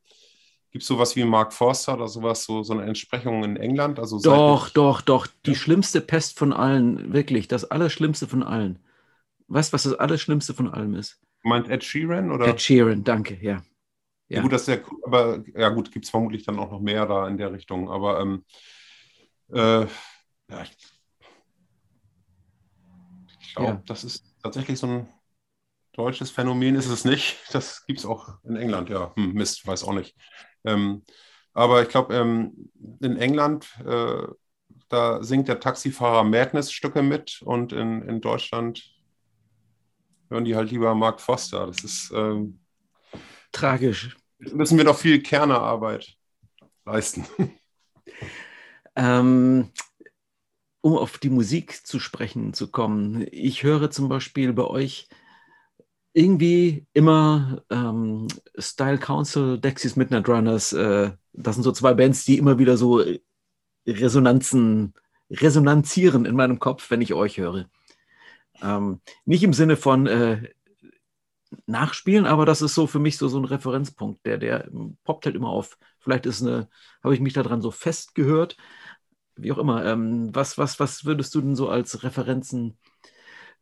Gibt 0.70 0.82
es 0.82 0.88
sowas 0.88 1.16
wie 1.16 1.24
Mark 1.24 1.52
Forster 1.52 1.94
oder 1.94 2.06
sowas, 2.06 2.44
so, 2.44 2.62
so 2.62 2.72
eine 2.72 2.84
Entsprechung 2.84 3.42
in 3.42 3.56
England? 3.56 3.98
Also 3.98 4.20
doch, 4.20 4.68
doch, 4.70 5.00
doch. 5.00 5.26
Die 5.44 5.50
ja. 5.50 5.56
schlimmste 5.56 6.00
Pest 6.00 6.38
von 6.38 6.52
allen, 6.52 7.12
wirklich, 7.12 7.48
das 7.48 7.64
Allerschlimmste 7.64 8.28
von 8.28 8.44
allen. 8.44 8.78
Weißt 9.48 9.72
du, 9.72 9.74
was 9.74 9.82
das 9.82 9.94
Allerschlimmste 9.94 10.54
von 10.54 10.68
allem 10.72 10.94
ist? 10.94 11.20
Meint 11.42 11.68
Ed 11.68 11.82
Sheeran? 11.82 12.30
Oder? 12.30 12.46
Ed 12.46 12.60
Sheeran, 12.60 13.02
danke, 13.02 13.36
ja. 13.42 13.62
Ja, 14.28 14.36
ja 14.36 14.42
gut, 14.42 14.52
das 14.52 14.68
ist 14.68 14.68
ja, 14.68 14.76
aber 15.04 15.42
ja 15.56 15.70
gut, 15.70 15.90
gibt 15.90 16.04
es 16.04 16.10
vermutlich 16.10 16.44
dann 16.44 16.60
auch 16.60 16.70
noch 16.70 16.80
mehr 16.80 17.04
da 17.04 17.26
in 17.26 17.36
der 17.36 17.52
Richtung. 17.52 17.90
Aber 17.90 18.20
ähm, 18.20 18.44
äh, 19.52 19.80
ja, 19.80 20.62
ich, 20.62 20.76
ich 23.40 23.54
glaube, 23.56 23.72
ja. 23.72 23.82
das 23.86 24.04
ist 24.04 24.24
tatsächlich 24.40 24.78
so 24.78 24.86
ein 24.86 25.08
deutsches 25.94 26.30
Phänomen, 26.30 26.76
ist 26.76 26.88
es 26.88 27.04
nicht. 27.04 27.38
Das 27.50 27.84
gibt 27.86 27.98
es 27.98 28.06
auch 28.06 28.38
in 28.44 28.54
England, 28.54 28.88
ja. 28.88 29.12
Hm, 29.16 29.32
Mist, 29.32 29.66
weiß 29.66 29.82
auch 29.82 29.94
nicht. 29.94 30.14
Ähm, 30.64 31.02
aber 31.52 31.82
ich 31.82 31.88
glaube, 31.88 32.14
ähm, 32.14 32.70
in 33.00 33.16
England, 33.16 33.68
äh, 33.84 34.26
da 34.88 35.22
singt 35.22 35.48
der 35.48 35.60
Taxifahrer 35.60 36.24
Madness-Stücke 36.24 37.02
mit 37.02 37.42
und 37.42 37.72
in, 37.72 38.02
in 38.02 38.20
Deutschland 38.20 38.82
hören 40.28 40.44
die 40.44 40.56
halt 40.56 40.70
lieber 40.70 40.94
Mark 40.94 41.20
Foster. 41.20 41.66
Das 41.66 41.82
ist 41.84 42.12
ähm, 42.14 42.60
tragisch. 43.52 44.16
Müssen 44.38 44.78
wir 44.78 44.84
noch 44.84 44.98
viel 44.98 45.22
Kernerarbeit 45.22 46.16
leisten. 46.84 47.26
Ähm, 48.96 49.70
um 50.80 50.96
auf 50.96 51.18
die 51.18 51.30
Musik 51.30 51.86
zu 51.86 52.00
sprechen 52.00 52.52
zu 52.52 52.70
kommen. 52.70 53.24
Ich 53.30 53.62
höre 53.62 53.90
zum 53.90 54.08
Beispiel 54.08 54.52
bei 54.52 54.64
euch 54.64 55.08
irgendwie 56.12 56.86
immer 56.92 57.62
ähm, 57.70 58.26
Style 58.58 58.98
Council, 58.98 59.58
Dexys 59.58 59.96
Midnight 59.96 60.28
Runners. 60.28 60.72
Äh, 60.72 61.12
das 61.32 61.54
sind 61.54 61.62
so 61.62 61.72
zwei 61.72 61.94
Bands, 61.94 62.24
die 62.24 62.38
immer 62.38 62.58
wieder 62.58 62.76
so 62.76 63.02
Resonanzen, 63.86 64.94
resonanzieren 65.30 66.24
in 66.26 66.34
meinem 66.34 66.58
Kopf, 66.58 66.90
wenn 66.90 67.00
ich 67.00 67.14
euch 67.14 67.38
höre. 67.38 67.68
Ähm, 68.62 69.00
nicht 69.24 69.42
im 69.42 69.52
Sinne 69.52 69.76
von 69.76 70.06
äh, 70.06 70.48
nachspielen, 71.66 72.26
aber 72.26 72.46
das 72.46 72.62
ist 72.62 72.74
so 72.74 72.86
für 72.86 72.98
mich 72.98 73.16
so, 73.16 73.28
so 73.28 73.38
ein 73.38 73.44
Referenzpunkt, 73.44 74.24
der, 74.26 74.38
der 74.38 74.68
poppt 75.04 75.26
halt 75.26 75.36
immer 75.36 75.48
auf. 75.48 75.78
Vielleicht 75.98 76.26
ist 76.26 76.42
eine, 76.42 76.68
habe 77.02 77.14
ich 77.14 77.20
mich 77.20 77.32
daran 77.32 77.62
so 77.62 77.70
festgehört, 77.70 78.56
wie 79.36 79.52
auch 79.52 79.58
immer. 79.58 79.84
Ähm, 79.84 80.34
was, 80.34 80.58
was, 80.58 80.80
was 80.80 81.04
würdest 81.04 81.34
du 81.34 81.40
denn 81.40 81.56
so 81.56 81.68
als 81.68 82.02
Referenzen, 82.02 82.78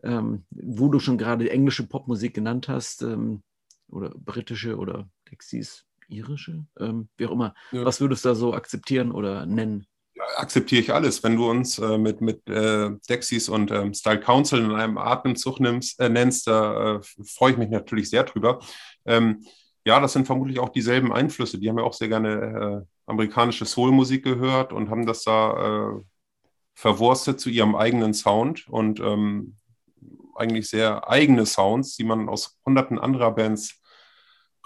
ähm, 0.02 0.44
wo 0.50 0.88
du 0.88 1.00
schon 1.00 1.18
gerade 1.18 1.50
englische 1.50 1.87
Popmusik 1.87 2.34
genannt 2.34 2.68
hast, 2.68 3.02
ähm, 3.02 3.42
oder 3.90 4.11
britische 4.11 4.76
oder 4.76 5.08
Dexys, 5.30 5.87
irische, 6.08 6.66
ähm, 6.78 7.08
wie 7.16 7.26
auch 7.26 7.32
immer, 7.32 7.54
ja. 7.72 7.84
was 7.84 8.00
würdest 8.00 8.24
du 8.24 8.30
da 8.30 8.34
so 8.34 8.54
akzeptieren 8.54 9.12
oder 9.12 9.46
nennen? 9.46 9.87
akzeptiere 10.37 10.82
ich 10.82 10.92
alles. 10.92 11.22
Wenn 11.22 11.37
du 11.37 11.50
uns 11.50 11.78
äh, 11.78 11.98
mit, 11.98 12.20
mit 12.20 12.48
äh, 12.48 12.90
Dexys 13.08 13.48
und 13.48 13.70
ähm, 13.70 13.94
Style 13.94 14.20
Council 14.20 14.61
in 14.61 14.72
einem 14.72 14.98
Atemzug 14.98 15.61
nimmst, 15.61 16.00
äh, 16.00 16.08
nennst, 16.08 16.46
da 16.46 16.96
äh, 16.96 17.00
freue 17.24 17.52
ich 17.52 17.58
mich 17.58 17.70
natürlich 17.70 18.11
sehr 18.11 18.24
drüber. 18.24 18.61
Ähm, 19.06 19.44
ja, 19.84 20.00
das 20.00 20.12
sind 20.12 20.26
vermutlich 20.26 20.58
auch 20.58 20.68
dieselben 20.68 21.12
Einflüsse. 21.12 21.58
Die 21.58 21.68
haben 21.68 21.78
ja 21.78 21.84
auch 21.84 21.94
sehr 21.94 22.08
gerne 22.08 22.84
äh, 22.84 22.87
amerikanische 23.06 23.64
Soulmusik 23.64 24.24
gehört 24.24 24.72
und 24.72 24.90
haben 24.90 25.06
das 25.06 25.24
da 25.24 25.96
äh, 25.96 26.02
verwurstet 26.74 27.40
zu 27.40 27.50
ihrem 27.50 27.74
eigenen 27.74 28.14
Sound 28.14 28.68
und 28.68 29.00
ähm, 29.00 29.56
eigentlich 30.38 30.68
sehr 30.68 31.09
eigene 31.09 31.46
Sounds, 31.46 31.96
die 31.96 32.05
man 32.05 32.29
aus 32.29 32.59
hunderten 32.64 32.98
anderer 32.98 33.33
Bands 33.33 33.81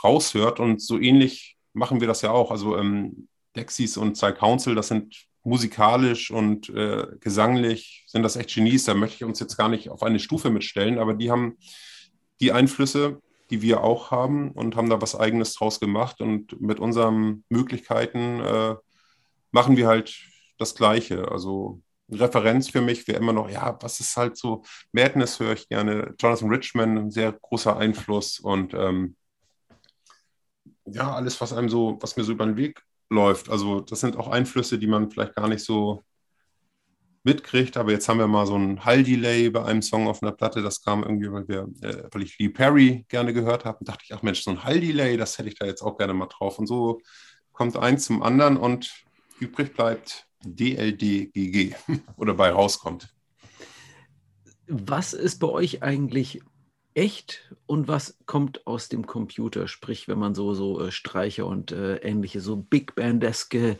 raushört. 0.03 0.61
Und 0.61 0.81
so 0.81 0.99
ähnlich 0.99 1.57
machen 1.73 2.01
wir 2.01 2.09
das 2.09 2.23
ja 2.23 2.31
auch. 2.31 2.51
Also 2.51 2.77
ähm, 2.77 3.29
Dexys 3.57 3.97
und 3.97 4.17
Style 4.17 4.35
Council, 4.35 4.75
das 4.75 4.89
sind 4.89 5.27
musikalisch 5.45 6.31
und 6.31 6.69
äh, 6.71 7.07
gesanglich 7.21 8.05
sind 8.07 8.23
das 8.23 8.37
echt 8.37 8.55
Genies. 8.55 8.85
Da 8.85 8.95
möchte 8.95 9.17
ich 9.17 9.25
uns 9.25 9.41
jetzt 9.41 9.57
gar 9.57 9.69
nicht 9.69 9.91
auf 9.91 10.03
eine 10.03 10.21
Stufe 10.21 10.51
mitstellen, 10.51 10.99
aber 10.99 11.15
die 11.15 11.31
haben 11.31 11.57
die 12.41 12.53
Einflüsse, 12.53 13.21
die 13.51 13.63
wir 13.63 13.83
auch 13.83 14.11
haben 14.11 14.53
und 14.53 14.77
haben 14.77 14.89
da 14.89 15.01
was 15.03 15.15
Eigenes 15.15 15.55
draus 15.55 15.81
gemacht. 15.81 16.21
Und 16.21 16.61
mit 16.61 16.81
unseren 16.81 17.45
Möglichkeiten 17.49 18.41
äh, 18.41 18.77
machen 19.51 19.77
wir 19.77 19.89
halt 19.89 20.17
das 20.59 20.75
Gleiche. 20.75 21.31
Also 21.31 21.83
Referenz 22.11 22.69
für 22.69 22.81
mich 22.81 23.07
wäre 23.09 23.19
immer 23.19 23.33
noch, 23.33 23.49
ja, 23.49 23.79
was 23.81 24.01
ist 24.01 24.17
halt 24.17 24.37
so, 24.37 24.62
Madness 24.93 25.41
höre 25.41 25.53
ich 25.53 25.69
gerne, 25.69 26.15
Jonathan 26.19 26.49
Richman, 26.49 26.99
ein 26.99 27.11
sehr 27.11 27.33
großer 27.33 27.77
Einfluss 27.77 28.38
und 28.38 28.75
ähm, 28.75 29.17
ja, 30.87 31.15
alles, 31.15 31.41
was 31.41 31.53
einem 31.53 31.69
so, 31.69 31.99
was 32.01 32.17
mir 32.17 32.25
so 32.25 32.33
über 32.33 32.45
den 32.45 32.57
Weg 32.57 32.83
läuft. 33.09 33.49
Also 33.49 33.81
das 33.81 34.01
sind 34.01 34.17
auch 34.17 34.29
Einflüsse, 34.29 34.79
die 34.79 34.87
man 34.87 35.11
vielleicht 35.11 35.35
gar 35.37 35.49
nicht 35.49 35.65
so 35.65 36.03
mitkriegt, 37.25 37.77
aber 37.77 37.93
jetzt 37.93 38.09
haben 38.09 38.19
wir 38.19 38.27
mal 38.27 38.47
so 38.47 38.57
ein 38.57 38.85
Hall-Delay 38.85 39.51
bei 39.51 39.65
einem 39.65 39.83
Song 39.83 40.09
auf 40.09 40.23
einer 40.23 40.33
Platte, 40.33 40.61
das 40.61 40.83
kam 40.83 41.05
irgendwie, 41.05 41.31
weil, 41.31 41.47
wir, 41.47 41.69
äh, 41.83 42.09
weil 42.11 42.23
ich 42.23 42.37
Lee 42.38 42.49
Perry 42.49 43.05
gerne 43.09 43.33
gehört 43.33 43.65
habe 43.65 43.79
und 43.79 43.88
dachte 43.88 44.03
ich, 44.05 44.12
ach 44.12 44.23
Mensch, 44.23 44.43
so 44.43 44.51
ein 44.51 44.65
Hall-Delay, 44.65 45.17
das 45.17 45.38
hätte 45.38 45.49
ich 45.49 45.55
da 45.55 45.67
jetzt 45.67 45.83
auch 45.83 45.97
gerne 45.97 46.15
mal 46.15 46.27
drauf. 46.27 46.59
Und 46.59 46.67
so 46.67 47.01
kommt 47.53 47.77
eins 47.77 48.07
zum 48.07 48.23
anderen 48.23 48.57
und 48.57 49.05
übrig 49.40 49.75
bleibt 49.75 50.27
DLDGG 50.45 51.75
oder 52.16 52.35
bei 52.35 52.51
rauskommt. 52.51 53.14
Was 54.66 55.12
ist 55.12 55.38
bei 55.38 55.49
euch 55.49 55.83
eigentlich 55.83 56.40
echt 56.95 57.55
und 57.66 57.88
was 57.88 58.18
kommt 58.27 58.66
aus 58.66 58.88
dem 58.88 59.07
Computer? 59.07 59.66
Sprich, 59.66 60.09
wenn 60.09 60.18
man 60.18 60.35
so, 60.35 60.55
so 60.55 60.81
äh, 60.81 60.90
Streicher 60.90 61.47
und 61.47 61.73
äh, 61.73 61.97
ähnliche, 61.97 62.40
so 62.40 62.57
Big 62.57 62.95
Bandeske 62.95 63.79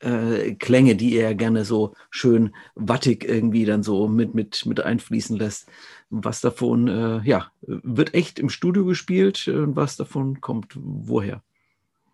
äh, 0.00 0.54
Klänge, 0.54 0.96
die 0.96 1.16
er 1.16 1.34
gerne 1.34 1.64
so 1.64 1.94
schön 2.10 2.54
wattig 2.74 3.24
irgendwie 3.24 3.64
dann 3.64 3.82
so 3.82 4.08
mit, 4.08 4.34
mit, 4.34 4.66
mit 4.66 4.80
einfließen 4.80 5.36
lässt. 5.36 5.68
Was 6.10 6.40
davon, 6.40 6.88
äh, 6.88 7.20
ja, 7.24 7.50
wird 7.62 8.14
echt 8.14 8.38
im 8.38 8.48
Studio 8.48 8.84
gespielt 8.84 9.48
und 9.48 9.76
was 9.76 9.96
davon 9.96 10.40
kommt 10.40 10.72
woher? 10.74 11.42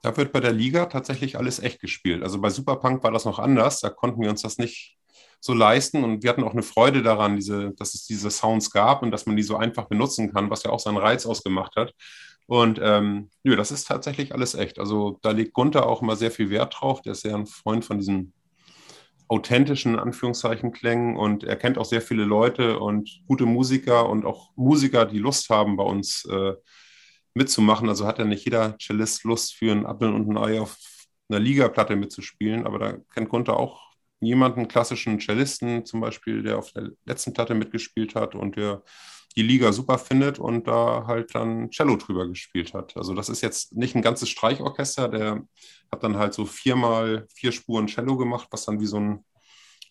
Da 0.03 0.17
wird 0.17 0.33
bei 0.33 0.41
der 0.41 0.53
Liga 0.53 0.87
tatsächlich 0.87 1.37
alles 1.37 1.59
echt 1.59 1.81
gespielt. 1.81 2.23
Also 2.23 2.41
bei 2.41 2.51
Superpunk 2.51 3.03
war 3.03 3.11
das 3.11 3.25
noch 3.25 3.39
anders. 3.39 3.81
Da 3.81 3.91
konnten 3.91 4.23
wir 4.23 4.31
uns 4.31 4.43
das 4.43 4.59
nicht 4.59 4.97
so 5.41 5.55
leisten. 5.55 6.05
Und 6.05 6.23
wir 6.23 6.31
hatten 6.31 6.45
auch 6.45 6.53
eine 6.53 6.63
Freude 6.63 7.03
daran, 7.03 7.37
diese, 7.37 7.73
dass 7.73 7.95
es 7.95 8.07
diese 8.07 8.31
Sounds 8.31 8.71
gab 8.71 9.03
und 9.03 9.11
dass 9.11 9.27
man 9.27 9.37
die 9.37 9.43
so 9.43 9.57
einfach 9.57 9.87
benutzen 9.87 10.33
kann, 10.33 10.51
was 10.51 10.63
ja 10.63 10.71
auch 10.71 10.81
seinen 10.81 10.99
Reiz 10.99 11.27
ausgemacht 11.27 11.77
hat. 11.77 11.95
Und 12.47 12.81
ähm, 12.83 13.31
nö, 13.43 13.57
das 13.57 13.71
ist 13.71 13.87
tatsächlich 13.87 14.33
alles 14.33 14.55
echt. 14.55 14.79
Also 14.79 15.19
da 15.23 15.33
legt 15.33 15.53
Gunther 15.53 15.87
auch 15.87 16.01
immer 16.01 16.17
sehr 16.17 16.31
viel 16.31 16.49
Wert 16.49 16.77
drauf. 16.81 17.03
Der 17.03 17.13
ist 17.13 17.25
ja 17.25 17.35
ein 17.35 17.47
Freund 17.47 17.85
von 17.85 17.99
diesen 17.99 18.33
authentischen 19.29 19.99
Anführungszeichen 19.99 20.73
Klängen 20.73 21.17
und 21.17 21.45
er 21.45 21.57
kennt 21.57 21.77
auch 21.77 21.85
sehr 21.85 22.01
viele 22.01 22.25
Leute 22.25 22.79
und 22.79 23.21
gute 23.27 23.45
Musiker 23.45 24.09
und 24.09 24.25
auch 24.25 24.51
Musiker, 24.57 25.05
die 25.05 25.19
Lust 25.19 25.51
haben, 25.51 25.77
bei 25.77 25.85
uns 25.85 26.25
äh, 26.25 26.55
mitzumachen. 27.39 27.89
Also 27.89 28.07
hat 28.07 28.19
ja 28.19 28.25
nicht 28.27 28.45
jeder 28.45 28.77
Cellist 28.79 29.25
Lust 29.25 29.55
für 29.55 29.73
einen 29.73 29.87
Apfel 29.87 30.13
und 30.13 30.29
ein 30.29 30.37
Ei 30.37 30.61
auf 30.61 30.77
einer 31.31 31.41
Ligaplatte 31.41 31.97
mitzuspielen, 31.97 32.67
aber 32.67 32.79
da 32.79 32.97
kennt 33.15 33.31
Gunther 33.31 33.57
auch 33.57 33.89
jemanden, 34.21 34.69
klassischen 34.69 35.21
Cellisten 35.21 35.85
zum 35.85 36.01
Beispiel, 36.01 36.43
der 36.43 36.59
auf 36.59 36.73
der 36.73 36.91
letzten 37.05 37.33
Platte 37.33 37.55
mitgespielt 37.55 38.15
hat 38.15 38.35
und 38.35 38.57
der 38.57 38.83
die 39.37 39.43
Liga 39.43 39.73
super 39.73 39.99
findet 39.99 40.39
und 40.39 40.67
da 40.67 41.05
halt 41.07 41.35
dann 41.35 41.71
Cello 41.71 41.97
drüber 41.97 42.27
gespielt 42.27 42.75
hat. 42.75 42.97
Also 42.97 43.15
das 43.15 43.29
ist 43.29 43.41
jetzt 43.41 43.77
nicht 43.77 43.95
ein 43.95 44.03
ganzes 44.03 44.31
Streichorchester, 44.31 45.09
der 45.09 45.47
hat 45.93 46.03
dann 46.03 46.17
halt 46.17 46.35
so 46.35 46.45
viermal 46.45 47.27
vier 47.35 47.53
Spuren 47.53 47.87
Cello 47.87 48.17
gemacht, 48.17 48.49
was 48.51 48.65
dann 48.65 48.81
wie 48.81 48.87
so 48.87 48.99
ein 48.99 49.25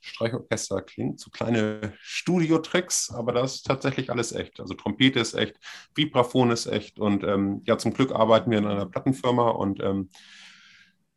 Streichorchester 0.07 0.81
klingt. 0.81 1.19
So 1.19 1.29
kleine 1.29 1.93
Studio-Tricks, 2.01 3.11
aber 3.11 3.33
das 3.33 3.55
ist 3.55 3.65
tatsächlich 3.65 4.09
alles 4.09 4.31
echt. 4.31 4.59
Also 4.59 4.73
Trompete 4.73 5.19
ist 5.19 5.33
echt, 5.33 5.57
Vibraphon 5.95 6.51
ist 6.51 6.65
echt 6.65 6.99
und 6.99 7.23
ähm, 7.23 7.61
ja, 7.65 7.77
zum 7.77 7.93
Glück 7.93 8.11
arbeiten 8.11 8.51
wir 8.51 8.57
in 8.57 8.65
einer 8.65 8.85
Plattenfirma 8.85 9.49
und 9.49 9.81
ähm, 9.81 10.09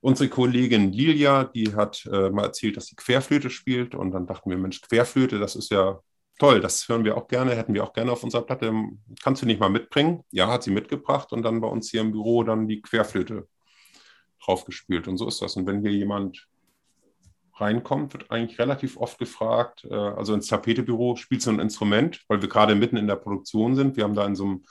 Unsere 0.02 0.30
Kollegin 0.30 0.92
Lilia, 0.92 1.44
die 1.44 1.74
hat 1.74 2.06
äh, 2.10 2.30
mal 2.30 2.44
erzählt, 2.44 2.78
dass 2.78 2.86
sie 2.86 2.96
Querflöte 2.96 3.50
spielt 3.50 3.94
und 3.94 4.12
dann 4.12 4.26
dachten 4.26 4.48
wir, 4.48 4.56
Mensch, 4.56 4.80
Querflöte, 4.80 5.38
das 5.38 5.56
ist 5.56 5.70
ja 5.70 6.00
toll, 6.38 6.60
das 6.60 6.88
hören 6.88 7.04
wir 7.04 7.18
auch 7.18 7.28
gerne, 7.28 7.54
hätten 7.54 7.74
wir 7.74 7.84
auch 7.84 7.92
gerne 7.92 8.10
auf 8.12 8.24
unserer 8.24 8.42
Platte. 8.42 8.72
Kannst 9.22 9.42
du 9.42 9.46
nicht 9.46 9.60
mal 9.60 9.68
mitbringen? 9.68 10.24
Ja, 10.30 10.48
hat 10.48 10.62
sie 10.62 10.70
mitgebracht 10.70 11.32
und 11.32 11.42
dann 11.42 11.60
bei 11.60 11.68
uns 11.68 11.90
hier 11.90 12.00
im 12.00 12.12
Büro 12.12 12.42
dann 12.44 12.66
die 12.66 12.80
Querflöte 12.80 13.46
draufgespielt 14.42 15.06
und 15.06 15.18
so 15.18 15.28
ist 15.28 15.42
das. 15.42 15.56
Und 15.56 15.66
wenn 15.66 15.82
hier 15.82 15.92
jemand 15.92 16.48
reinkommt, 17.60 18.12
wird 18.12 18.30
eigentlich 18.30 18.58
relativ 18.58 18.96
oft 18.96 19.18
gefragt, 19.18 19.86
äh, 19.90 19.94
also 19.94 20.34
ins 20.34 20.46
Tapetebüro, 20.46 21.16
spielst 21.16 21.46
du 21.46 21.50
ein 21.50 21.60
Instrument, 21.60 22.20
weil 22.28 22.40
wir 22.40 22.48
gerade 22.48 22.74
mitten 22.74 22.96
in 22.96 23.06
der 23.06 23.16
Produktion 23.16 23.74
sind. 23.74 23.96
Wir 23.96 24.04
haben 24.04 24.14
da 24.14 24.26
in 24.26 24.36
so 24.36 24.44
einem 24.44 24.64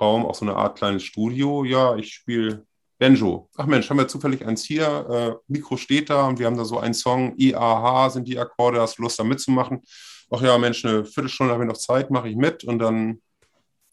Raum 0.00 0.26
auch 0.26 0.34
so 0.34 0.44
eine 0.44 0.56
Art 0.56 0.78
kleines 0.78 1.02
Studio. 1.04 1.64
Ja, 1.64 1.96
ich 1.96 2.12
spiele 2.12 2.66
Benjo. 2.98 3.48
Ach 3.56 3.66
Mensch, 3.66 3.88
haben 3.90 3.98
wir 3.98 4.08
zufällig 4.08 4.46
eins 4.46 4.64
hier. 4.64 4.86
Äh, 5.10 5.34
Mikro 5.48 5.76
steht 5.76 6.10
da 6.10 6.26
und 6.26 6.38
wir 6.38 6.46
haben 6.46 6.56
da 6.56 6.64
so 6.64 6.78
einen 6.78 6.94
Song. 6.94 7.34
IAH 7.36 8.10
sind 8.10 8.28
die 8.28 8.38
Akkorde. 8.38 8.80
Hast 8.80 8.98
du 8.98 9.02
Lust, 9.02 9.18
da 9.18 9.24
mitzumachen? 9.24 9.82
Ach 10.30 10.40
ja, 10.40 10.56
Mensch, 10.58 10.84
eine 10.84 11.04
Viertelstunde 11.04 11.52
habe 11.52 11.64
ich 11.64 11.68
noch 11.68 11.76
Zeit, 11.76 12.10
mache 12.10 12.28
ich 12.28 12.36
mit 12.36 12.64
und 12.64 12.78
dann 12.78 13.20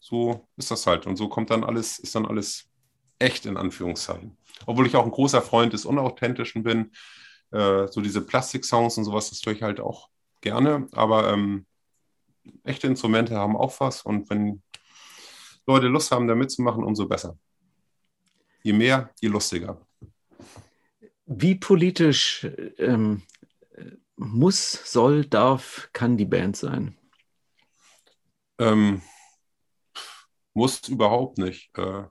so 0.00 0.46
ist 0.56 0.70
das 0.70 0.86
halt. 0.86 1.06
Und 1.06 1.16
so 1.16 1.28
kommt 1.28 1.50
dann 1.50 1.64
alles, 1.64 1.98
ist 1.98 2.14
dann 2.14 2.26
alles 2.26 2.68
echt 3.18 3.46
in 3.46 3.56
Anführungszeichen. 3.56 4.36
Obwohl 4.66 4.86
ich 4.86 4.96
auch 4.96 5.04
ein 5.04 5.10
großer 5.10 5.42
Freund 5.42 5.72
des 5.72 5.84
Unauthentischen 5.84 6.62
bin. 6.62 6.92
Äh, 7.54 7.88
so 7.88 8.00
diese 8.00 8.20
Plastik-Songs 8.20 8.98
und 8.98 9.04
sowas, 9.04 9.30
das 9.30 9.40
höre 9.44 9.54
ich 9.54 9.62
halt 9.62 9.80
auch 9.80 10.10
gerne. 10.40 10.88
Aber 10.92 11.32
ähm, 11.32 11.66
echte 12.64 12.86
Instrumente 12.86 13.36
haben 13.36 13.56
auch 13.56 13.80
was 13.80 14.02
und 14.02 14.28
wenn 14.30 14.62
Leute 15.66 15.86
Lust 15.86 16.10
haben, 16.10 16.28
da 16.28 16.34
mitzumachen, 16.34 16.84
umso 16.84 17.06
besser 17.08 17.38
je 18.64 18.72
mehr, 18.72 19.10
je 19.20 19.28
lustiger. 19.28 19.86
Wie 21.26 21.54
politisch 21.54 22.46
ähm, 22.78 23.22
muss, 24.16 24.72
soll, 24.90 25.24
darf, 25.24 25.88
kann 25.92 26.16
die 26.16 26.24
Band 26.24 26.56
sein? 26.56 26.96
Ähm, 28.58 29.02
muss 30.54 30.88
überhaupt 30.88 31.38
nicht. 31.38 31.76
Äh, 31.78 32.04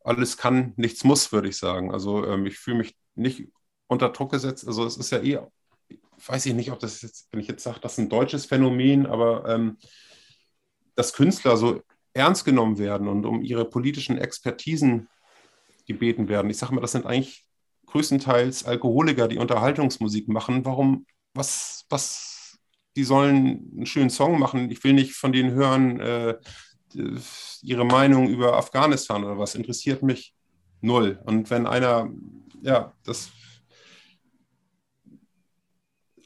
alles 0.00 0.36
kann, 0.36 0.72
nichts 0.76 1.04
muss, 1.04 1.32
würde 1.32 1.48
ich 1.48 1.56
sagen. 1.56 1.92
Also 1.92 2.26
ähm, 2.26 2.46
ich 2.46 2.58
fühle 2.58 2.78
mich 2.78 2.96
nicht 3.14 3.48
unter 3.94 4.10
Druck 4.10 4.32
gesetzt. 4.32 4.66
Also 4.66 4.84
es 4.84 4.96
ist 4.96 5.10
ja 5.10 5.22
eh, 5.22 5.38
weiß 6.26 6.46
ich 6.46 6.54
nicht, 6.54 6.70
ob 6.70 6.78
das 6.78 7.02
jetzt, 7.02 7.28
wenn 7.30 7.40
ich 7.40 7.48
jetzt 7.48 7.62
sage, 7.62 7.80
das 7.80 7.92
ist 7.92 7.98
ein 7.98 8.08
deutsches 8.08 8.46
Phänomen, 8.46 9.06
aber 9.06 9.48
ähm, 9.48 9.78
dass 10.94 11.12
Künstler 11.12 11.56
so 11.56 11.82
ernst 12.12 12.44
genommen 12.44 12.78
werden 12.78 13.08
und 13.08 13.26
um 13.26 13.42
ihre 13.42 13.64
politischen 13.64 14.18
Expertisen 14.18 15.08
gebeten 15.86 16.28
werden. 16.28 16.50
Ich 16.50 16.58
sage 16.58 16.74
mal, 16.74 16.80
das 16.80 16.92
sind 16.92 17.06
eigentlich 17.06 17.44
größtenteils 17.86 18.64
Alkoholiker, 18.64 19.28
die 19.28 19.38
Unterhaltungsmusik 19.38 20.28
machen. 20.28 20.64
Warum, 20.64 21.06
was, 21.34 21.84
was, 21.90 22.58
die 22.96 23.04
sollen 23.04 23.70
einen 23.76 23.86
schönen 23.86 24.10
Song 24.10 24.38
machen. 24.38 24.70
Ich 24.70 24.82
will 24.84 24.92
nicht 24.92 25.14
von 25.14 25.32
denen 25.32 25.52
hören, 25.52 26.00
äh, 26.00 26.34
ihre 27.62 27.84
Meinung 27.84 28.28
über 28.28 28.56
Afghanistan 28.56 29.24
oder 29.24 29.38
was. 29.38 29.56
Interessiert 29.56 30.02
mich 30.02 30.32
null. 30.80 31.20
Und 31.24 31.50
wenn 31.50 31.66
einer, 31.66 32.08
ja, 32.62 32.94
das 33.04 33.30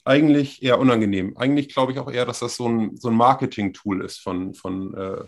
eigentlich 0.08 0.62
eher 0.62 0.78
unangenehm. 0.78 1.36
Eigentlich 1.36 1.68
glaube 1.68 1.92
ich 1.92 1.98
auch 1.98 2.10
eher, 2.10 2.24
dass 2.24 2.38
das 2.38 2.56
so 2.56 2.66
ein, 2.66 2.96
so 2.96 3.08
ein 3.08 3.14
Marketing-Tool 3.14 4.02
ist 4.02 4.20
von, 4.20 4.54
von, 4.54 4.94
äh, 4.94 5.24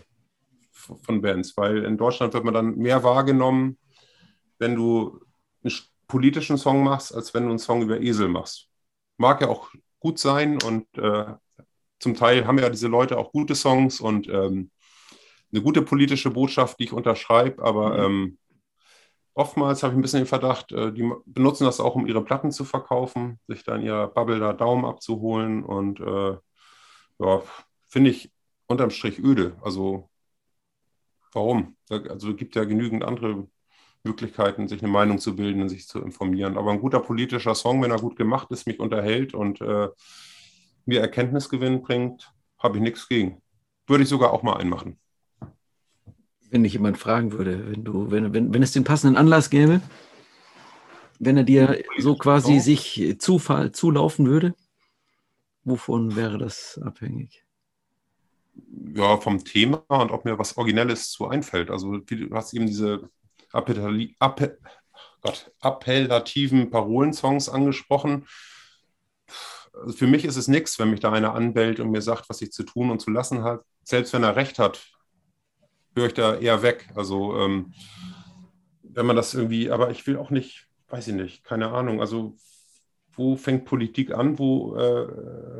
von 0.71 1.21
Bands, 1.21 1.55
weil 1.55 1.85
in 1.85 1.97
Deutschland 1.97 2.33
wird 2.33 2.43
man 2.43 2.55
dann 2.55 2.75
mehr 2.77 3.03
wahrgenommen, 3.03 3.77
wenn 4.57 4.75
du 4.75 5.19
einen 5.63 5.73
politischen 6.07 6.57
Song 6.57 6.83
machst, 6.83 7.13
als 7.13 7.31
wenn 7.35 7.43
du 7.43 7.49
einen 7.49 7.59
Song 7.59 7.83
über 7.83 8.01
Esel 8.01 8.27
machst. 8.27 8.69
Mag 9.17 9.41
ja 9.41 9.49
auch 9.49 9.69
gut 9.99 10.17
sein 10.17 10.57
und 10.63 10.87
äh, 10.97 11.25
zum 11.99 12.15
Teil 12.15 12.47
haben 12.47 12.57
ja 12.57 12.69
diese 12.71 12.87
Leute 12.87 13.19
auch 13.19 13.31
gute 13.31 13.53
Songs 13.53 14.01
und 14.01 14.27
ähm, 14.29 14.71
eine 15.53 15.61
gute 15.61 15.83
politische 15.83 16.31
Botschaft, 16.31 16.79
die 16.79 16.85
ich 16.85 16.93
unterschreibe, 16.93 17.63
aber 17.63 18.09
mhm. 18.09 18.15
ähm, 18.15 18.37
oftmals 19.33 19.83
habe 19.83 19.93
ich 19.93 19.99
ein 19.99 20.01
bisschen 20.01 20.21
den 20.21 20.27
Verdacht, 20.27 20.71
äh, 20.71 20.91
die 20.91 21.09
benutzen 21.25 21.65
das 21.65 21.79
auch, 21.79 21.95
um 21.95 22.07
ihre 22.07 22.23
Platten 22.23 22.51
zu 22.51 22.65
verkaufen, 22.65 23.39
sich 23.47 23.63
dann 23.63 23.81
ihr 23.81 24.07
Bubble 24.07 24.39
da 24.39 24.53
Daumen 24.53 24.85
abzuholen 24.85 25.63
und 25.63 25.99
äh, 25.99 26.37
ja, 27.19 27.41
finde 27.87 28.09
ich 28.09 28.31
unterm 28.67 28.89
Strich 28.89 29.19
öde. 29.19 29.57
Also 29.61 30.09
warum? 31.33 31.75
Also 31.89 32.35
gibt 32.35 32.55
ja 32.55 32.63
genügend 32.65 33.03
andere 33.03 33.47
Möglichkeiten, 34.03 34.67
sich 34.67 34.81
eine 34.81 34.91
Meinung 34.91 35.19
zu 35.19 35.35
bilden 35.35 35.61
und 35.61 35.69
sich 35.69 35.87
zu 35.87 36.01
informieren. 36.01 36.57
Aber 36.57 36.71
ein 36.71 36.81
guter 36.81 36.99
politischer 36.99 37.55
Song, 37.55 37.81
wenn 37.81 37.91
er 37.91 37.99
gut 37.99 38.15
gemacht 38.15 38.49
ist, 38.51 38.65
mich 38.65 38.79
unterhält 38.79 39.33
und 39.33 39.61
äh, 39.61 39.89
mir 40.85 41.01
Erkenntnisgewinn 41.01 41.81
bringt, 41.81 42.33
habe 42.57 42.77
ich 42.77 42.83
nichts 42.83 43.07
gegen. 43.07 43.41
Würde 43.87 44.03
ich 44.03 44.09
sogar 44.09 44.31
auch 44.33 44.43
mal 44.43 44.57
einmachen 44.57 45.00
wenn 46.51 46.63
dich 46.63 46.73
jemand 46.73 46.97
fragen 46.97 47.31
würde, 47.31 47.71
wenn 47.71 47.83
du, 47.83 48.11
wenn, 48.11 48.33
wenn, 48.33 48.53
wenn 48.53 48.61
es 48.61 48.73
den 48.73 48.83
passenden 48.83 49.17
Anlass 49.17 49.49
gäbe, 49.49 49.81
wenn 51.19 51.37
er 51.37 51.43
dir 51.43 51.83
so 51.97 52.15
quasi 52.15 52.59
sich 52.59 53.15
Zufall 53.19 53.71
zulaufen 53.71 54.27
würde, 54.27 54.53
wovon 55.63 56.15
wäre 56.15 56.37
das 56.37 56.79
abhängig? 56.83 57.45
Ja, 58.93 59.17
vom 59.17 59.43
Thema 59.43 59.83
und 59.87 60.11
ob 60.11 60.25
mir 60.25 60.37
was 60.37 60.57
Originelles 60.57 61.09
zu 61.09 61.27
einfällt. 61.27 61.71
Also 61.71 61.97
du 61.97 62.35
hast 62.35 62.53
eben 62.53 62.67
diese 62.67 63.09
Appell 63.53 64.13
Appell 64.19 64.57
Gott, 65.21 65.51
appellativen 65.59 66.69
Parolensongs 66.69 67.47
angesprochen. 67.47 68.27
Also 69.73 69.93
für 69.93 70.07
mich 70.07 70.25
ist 70.25 70.35
es 70.35 70.47
nichts, 70.47 70.79
wenn 70.79 70.89
mich 70.89 70.99
da 70.99 71.11
einer 71.11 71.33
anbellt 71.33 71.79
und 71.79 71.91
mir 71.91 72.01
sagt, 72.01 72.27
was 72.29 72.41
ich 72.41 72.51
zu 72.51 72.63
tun 72.63 72.89
und 72.89 72.99
zu 72.99 73.11
lassen 73.11 73.43
hat. 73.43 73.63
Selbst 73.83 74.13
wenn 74.13 74.23
er 74.23 74.35
recht 74.35 74.59
hat, 74.59 74.81
höre 75.95 76.07
ich 76.07 76.13
da 76.13 76.35
eher 76.35 76.61
weg. 76.61 76.89
Also 76.95 77.37
ähm, 77.37 77.73
wenn 78.83 79.05
man 79.05 79.15
das 79.15 79.33
irgendwie, 79.33 79.71
aber 79.71 79.91
ich 79.91 80.05
will 80.07 80.17
auch 80.17 80.29
nicht, 80.29 80.67
weiß 80.89 81.07
ich 81.07 81.15
nicht, 81.15 81.43
keine 81.43 81.71
Ahnung. 81.71 82.01
Also 82.01 82.35
wo 83.13 83.35
fängt 83.35 83.65
Politik 83.65 84.13
an, 84.13 84.39
wo 84.39 84.75
äh, 84.75 85.07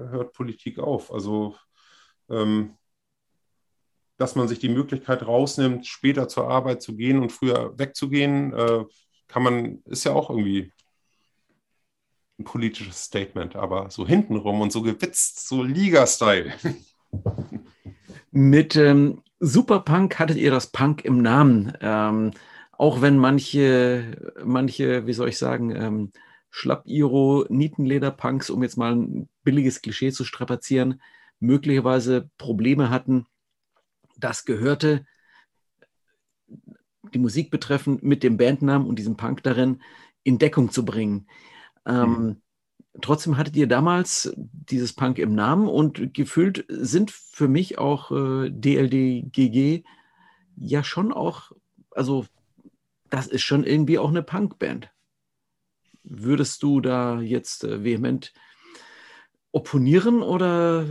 hört 0.10 0.34
Politik 0.34 0.80
auf? 0.80 1.14
Also 1.14 1.56
ähm, 2.30 2.78
dass 4.18 4.36
man 4.36 4.48
sich 4.48 4.60
die 4.60 4.70
Möglichkeit 4.70 5.26
rausnimmt, 5.26 5.88
später 5.88 6.28
zur 6.28 6.48
Arbeit 6.48 6.84
zu 6.84 6.96
gehen 6.96 7.20
und 7.20 7.32
früher 7.32 7.78
wegzugehen, 7.78 8.54
äh, 8.54 8.86
kann 9.28 9.44
man, 9.44 9.82
ist 9.86 10.04
ja 10.04 10.14
auch 10.14 10.30
irgendwie 10.30 10.72
ein 12.38 12.44
politisches 12.44 13.04
Statement, 13.04 13.56
aber 13.56 13.90
so 13.90 14.08
hintenrum 14.08 14.62
und 14.62 14.72
so 14.72 14.84
gewitzt, 14.84 15.48
so 15.48 15.64
Liga-Style. 15.64 16.54
Mit 18.32 18.76
ähm, 18.76 19.24
Superpunk 19.44 20.20
hattet 20.20 20.38
ihr 20.38 20.52
das 20.52 20.68
Punk 20.68 21.04
im 21.04 21.22
Namen. 21.22 21.74
Ähm, 21.82 22.32
auch 22.72 23.02
wenn 23.02 23.18
manche, 23.18 24.34
manche, 24.44 25.08
wie 25.08 25.14
soll 25.14 25.30
ich 25.30 25.38
sagen, 25.38 25.76
ähm, 25.76 26.12
Schlapp-Iro, 26.52 27.46
Nietenleder-Punks, 27.50 28.52
um 28.52 28.62
jetzt 28.62 28.78
mal 28.78 28.96
ein 28.96 29.30
billiges 29.44 29.82
Klischee 29.82 30.12
zu 30.12 30.26
strapazieren, 30.26 31.02
möglicherweise 31.40 32.30
Probleme 32.38 32.92
hatten, 32.92 33.26
das 34.16 34.46
gehörte, 34.46 35.06
die 36.48 37.20
Musik 37.20 37.50
betreffend, 37.50 38.04
mit 38.04 38.22
dem 38.22 38.38
Bandnamen 38.38 38.88
und 38.88 39.00
diesem 39.00 39.18
Punk 39.18 39.42
darin 39.42 39.82
in 40.24 40.38
Deckung 40.38 40.70
zu 40.70 40.86
bringen. 40.86 41.28
Ähm, 41.88 42.10
mhm. 42.10 42.42
Trotzdem 43.00 43.38
hattet 43.38 43.56
ihr 43.56 43.68
damals 43.68 44.34
dieses 44.36 44.94
Punk 44.94 45.18
im 45.18 45.34
Namen 45.34 45.68
und 45.70 46.14
gefühlt 46.14 46.66
sind 46.68 47.12
für 47.12 47.48
mich 47.48 47.78
auch 47.78 48.12
äh, 48.12 48.50
DLDGG 48.50 49.84
ja 50.58 50.84
schon 50.84 51.14
auch, 51.14 51.54
also 51.92 52.26
das 53.10 53.28
ist 53.28 53.44
schon 53.44 53.64
irgendwie 53.64 53.98
auch 53.98 54.10
eine 54.10 54.24
Punkband. 54.24 54.90
Würdest 56.04 56.64
du 56.64 56.82
da 56.82 57.22
jetzt 57.22 57.64
äh, 57.64 57.84
vehement 57.84 58.34
opponieren 59.54 60.22
oder 60.22 60.86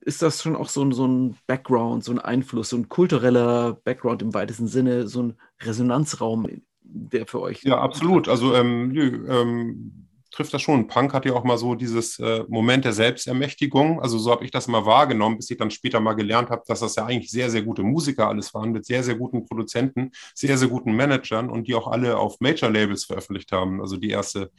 ist 0.00 0.22
das 0.22 0.42
schon 0.42 0.56
auch 0.56 0.70
so 0.70 0.82
ein, 0.82 0.92
so 0.92 1.06
ein 1.06 1.36
Background, 1.46 2.04
so 2.04 2.12
ein 2.12 2.18
Einfluss, 2.18 2.70
so 2.70 2.76
ein 2.76 2.88
kultureller 2.88 3.74
Background 3.84 4.22
im 4.22 4.32
weitesten 4.32 4.66
Sinne, 4.66 5.08
so 5.08 5.22
ein 5.22 5.34
Resonanzraum, 5.60 6.48
der 6.82 7.26
für 7.26 7.40
euch? 7.40 7.62
Ja, 7.64 7.78
absolut. 7.80 8.28
Also 8.28 8.54
ähm, 8.54 8.94
ähm 9.28 9.97
trifft 10.30 10.52
das 10.52 10.62
schon. 10.62 10.86
Punk 10.86 11.14
hat 11.14 11.24
ja 11.24 11.32
auch 11.32 11.44
mal 11.44 11.58
so 11.58 11.74
dieses 11.74 12.18
äh, 12.18 12.44
Moment 12.48 12.84
der 12.84 12.92
Selbstermächtigung. 12.92 14.00
Also 14.00 14.18
so 14.18 14.30
habe 14.30 14.44
ich 14.44 14.50
das 14.50 14.68
mal 14.68 14.84
wahrgenommen, 14.84 15.36
bis 15.36 15.50
ich 15.50 15.56
dann 15.56 15.70
später 15.70 16.00
mal 16.00 16.14
gelernt 16.14 16.50
habe, 16.50 16.62
dass 16.66 16.80
das 16.80 16.96
ja 16.96 17.06
eigentlich 17.06 17.30
sehr, 17.30 17.50
sehr 17.50 17.62
gute 17.62 17.82
Musiker 17.82 18.28
alles 18.28 18.52
waren, 18.54 18.72
mit 18.72 18.84
sehr, 18.84 19.02
sehr 19.02 19.14
guten 19.14 19.46
Produzenten, 19.46 20.10
sehr, 20.34 20.58
sehr 20.58 20.68
guten 20.68 20.92
Managern 20.92 21.48
und 21.48 21.68
die 21.68 21.74
auch 21.74 21.88
alle 21.88 22.18
auf 22.18 22.40
Major-Labels 22.40 23.06
veröffentlicht 23.06 23.52
haben. 23.52 23.80
Also 23.80 23.96
die 23.96 24.10
erste 24.10 24.50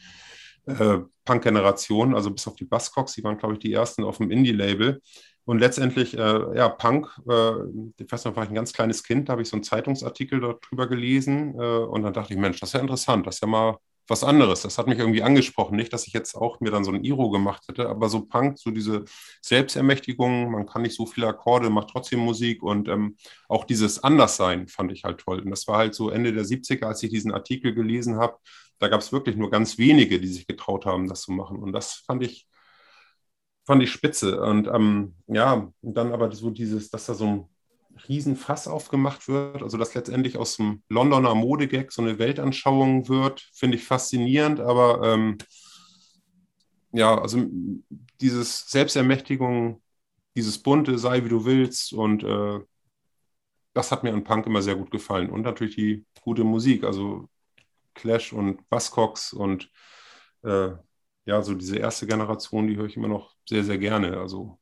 äh, 0.65 0.99
Punk-Generation, 1.25 2.15
also 2.15 2.31
bis 2.31 2.47
auf 2.47 2.55
die 2.55 2.65
Buzzcocks, 2.65 3.13
die 3.13 3.23
waren, 3.23 3.37
glaube 3.37 3.55
ich, 3.55 3.59
die 3.59 3.73
ersten 3.73 4.03
auf 4.03 4.17
dem 4.17 4.31
Indie-Label. 4.31 5.01
Und 5.45 5.59
letztendlich, 5.59 6.15
äh, 6.15 6.57
ja, 6.57 6.69
Punk, 6.69 7.09
äh, 7.27 7.51
ich 7.97 8.11
weiß 8.11 8.25
noch, 8.25 8.35
war 8.35 8.43
ich 8.43 8.49
ein 8.49 8.55
ganz 8.55 8.71
kleines 8.71 9.03
Kind, 9.03 9.29
da 9.29 9.31
habe 9.33 9.41
ich 9.41 9.49
so 9.49 9.55
einen 9.55 9.63
Zeitungsartikel 9.63 10.39
darüber 10.39 10.87
gelesen 10.87 11.55
äh, 11.59 11.63
und 11.63 12.03
dann 12.03 12.13
dachte 12.13 12.33
ich, 12.33 12.39
Mensch, 12.39 12.59
das 12.59 12.69
ist 12.69 12.73
ja 12.73 12.81
interessant, 12.81 13.25
das 13.25 13.35
ist 13.35 13.41
ja 13.41 13.47
mal 13.47 13.77
was 14.09 14.23
anderes. 14.23 14.61
Das 14.61 14.77
hat 14.77 14.87
mich 14.87 14.99
irgendwie 14.99 15.23
angesprochen. 15.23 15.75
Nicht, 15.75 15.93
dass 15.93 16.07
ich 16.07 16.13
jetzt 16.13 16.35
auch 16.35 16.59
mir 16.59 16.71
dann 16.71 16.83
so 16.83 16.91
ein 16.91 17.03
Iro 17.03 17.29
gemacht 17.29 17.63
hätte, 17.67 17.89
aber 17.89 18.09
so 18.09 18.25
Punk, 18.25 18.57
so 18.59 18.71
diese 18.71 19.05
Selbstermächtigung, 19.41 20.51
man 20.51 20.65
kann 20.65 20.81
nicht 20.81 20.95
so 20.95 21.05
viele 21.05 21.27
Akkorde, 21.27 21.69
macht 21.69 21.89
trotzdem 21.89 22.19
Musik 22.19 22.63
und 22.63 22.87
ähm, 22.87 23.17
auch 23.47 23.65
dieses 23.65 24.03
Anderssein 24.03 24.67
fand 24.67 24.91
ich 24.91 25.03
halt 25.03 25.19
toll. 25.19 25.39
Und 25.39 25.51
das 25.51 25.67
war 25.67 25.77
halt 25.77 25.95
so 25.95 26.09
Ende 26.09 26.33
der 26.33 26.45
70er, 26.45 26.85
als 26.85 27.03
ich 27.03 27.09
diesen 27.09 27.31
Artikel 27.33 27.73
gelesen 27.73 28.17
habe. 28.17 28.37
Da 28.79 28.87
gab 28.87 29.01
es 29.01 29.11
wirklich 29.11 29.35
nur 29.35 29.51
ganz 29.51 29.77
wenige, 29.77 30.19
die 30.19 30.27
sich 30.27 30.47
getraut 30.47 30.85
haben, 30.85 31.07
das 31.07 31.21
zu 31.21 31.31
machen. 31.31 31.59
Und 31.59 31.73
das 31.73 31.95
fand 32.05 32.23
ich, 32.23 32.47
fand 33.65 33.83
ich 33.83 33.91
spitze. 33.91 34.41
Und 34.41 34.67
ähm, 34.67 35.15
ja, 35.27 35.71
dann 35.81 36.13
aber 36.13 36.31
so 36.31 36.49
dieses, 36.49 36.89
dass 36.89 37.05
da 37.05 37.13
so 37.13 37.25
ein 37.27 37.49
Riesenfass 38.07 38.67
aufgemacht 38.67 39.27
wird, 39.27 39.61
also 39.61 39.77
dass 39.77 39.93
letztendlich 39.93 40.37
aus 40.37 40.57
dem 40.57 40.83
Londoner 40.89 41.35
Modegag 41.35 41.91
so 41.91 42.01
eine 42.01 42.19
Weltanschauung 42.19 43.07
wird, 43.09 43.49
finde 43.53 43.77
ich 43.77 43.83
faszinierend, 43.83 44.59
aber 44.59 45.01
ähm, 45.03 45.37
ja, 46.91 47.19
also 47.19 47.45
dieses 48.21 48.69
Selbstermächtigung, 48.69 49.81
dieses 50.35 50.61
bunte, 50.61 50.97
sei 50.97 51.23
wie 51.23 51.29
du 51.29 51.45
willst 51.45 51.93
und 51.93 52.23
äh, 52.23 52.59
das 53.73 53.91
hat 53.91 54.03
mir 54.03 54.13
an 54.13 54.23
Punk 54.23 54.45
immer 54.47 54.61
sehr 54.61 54.75
gut 54.75 54.91
gefallen 54.91 55.29
und 55.29 55.41
natürlich 55.41 55.75
die 55.75 56.05
gute 56.21 56.43
Musik, 56.43 56.83
also 56.83 57.29
Clash 57.93 58.33
und 58.33 58.67
Buzzcocks 58.69 59.33
und 59.33 59.69
äh, 60.43 60.71
ja, 61.25 61.41
so 61.41 61.53
diese 61.53 61.77
erste 61.77 62.07
Generation, 62.07 62.67
die 62.67 62.77
höre 62.77 62.87
ich 62.87 62.97
immer 62.97 63.07
noch 63.07 63.35
sehr, 63.47 63.63
sehr 63.63 63.77
gerne. 63.77 64.17
Also 64.19 64.59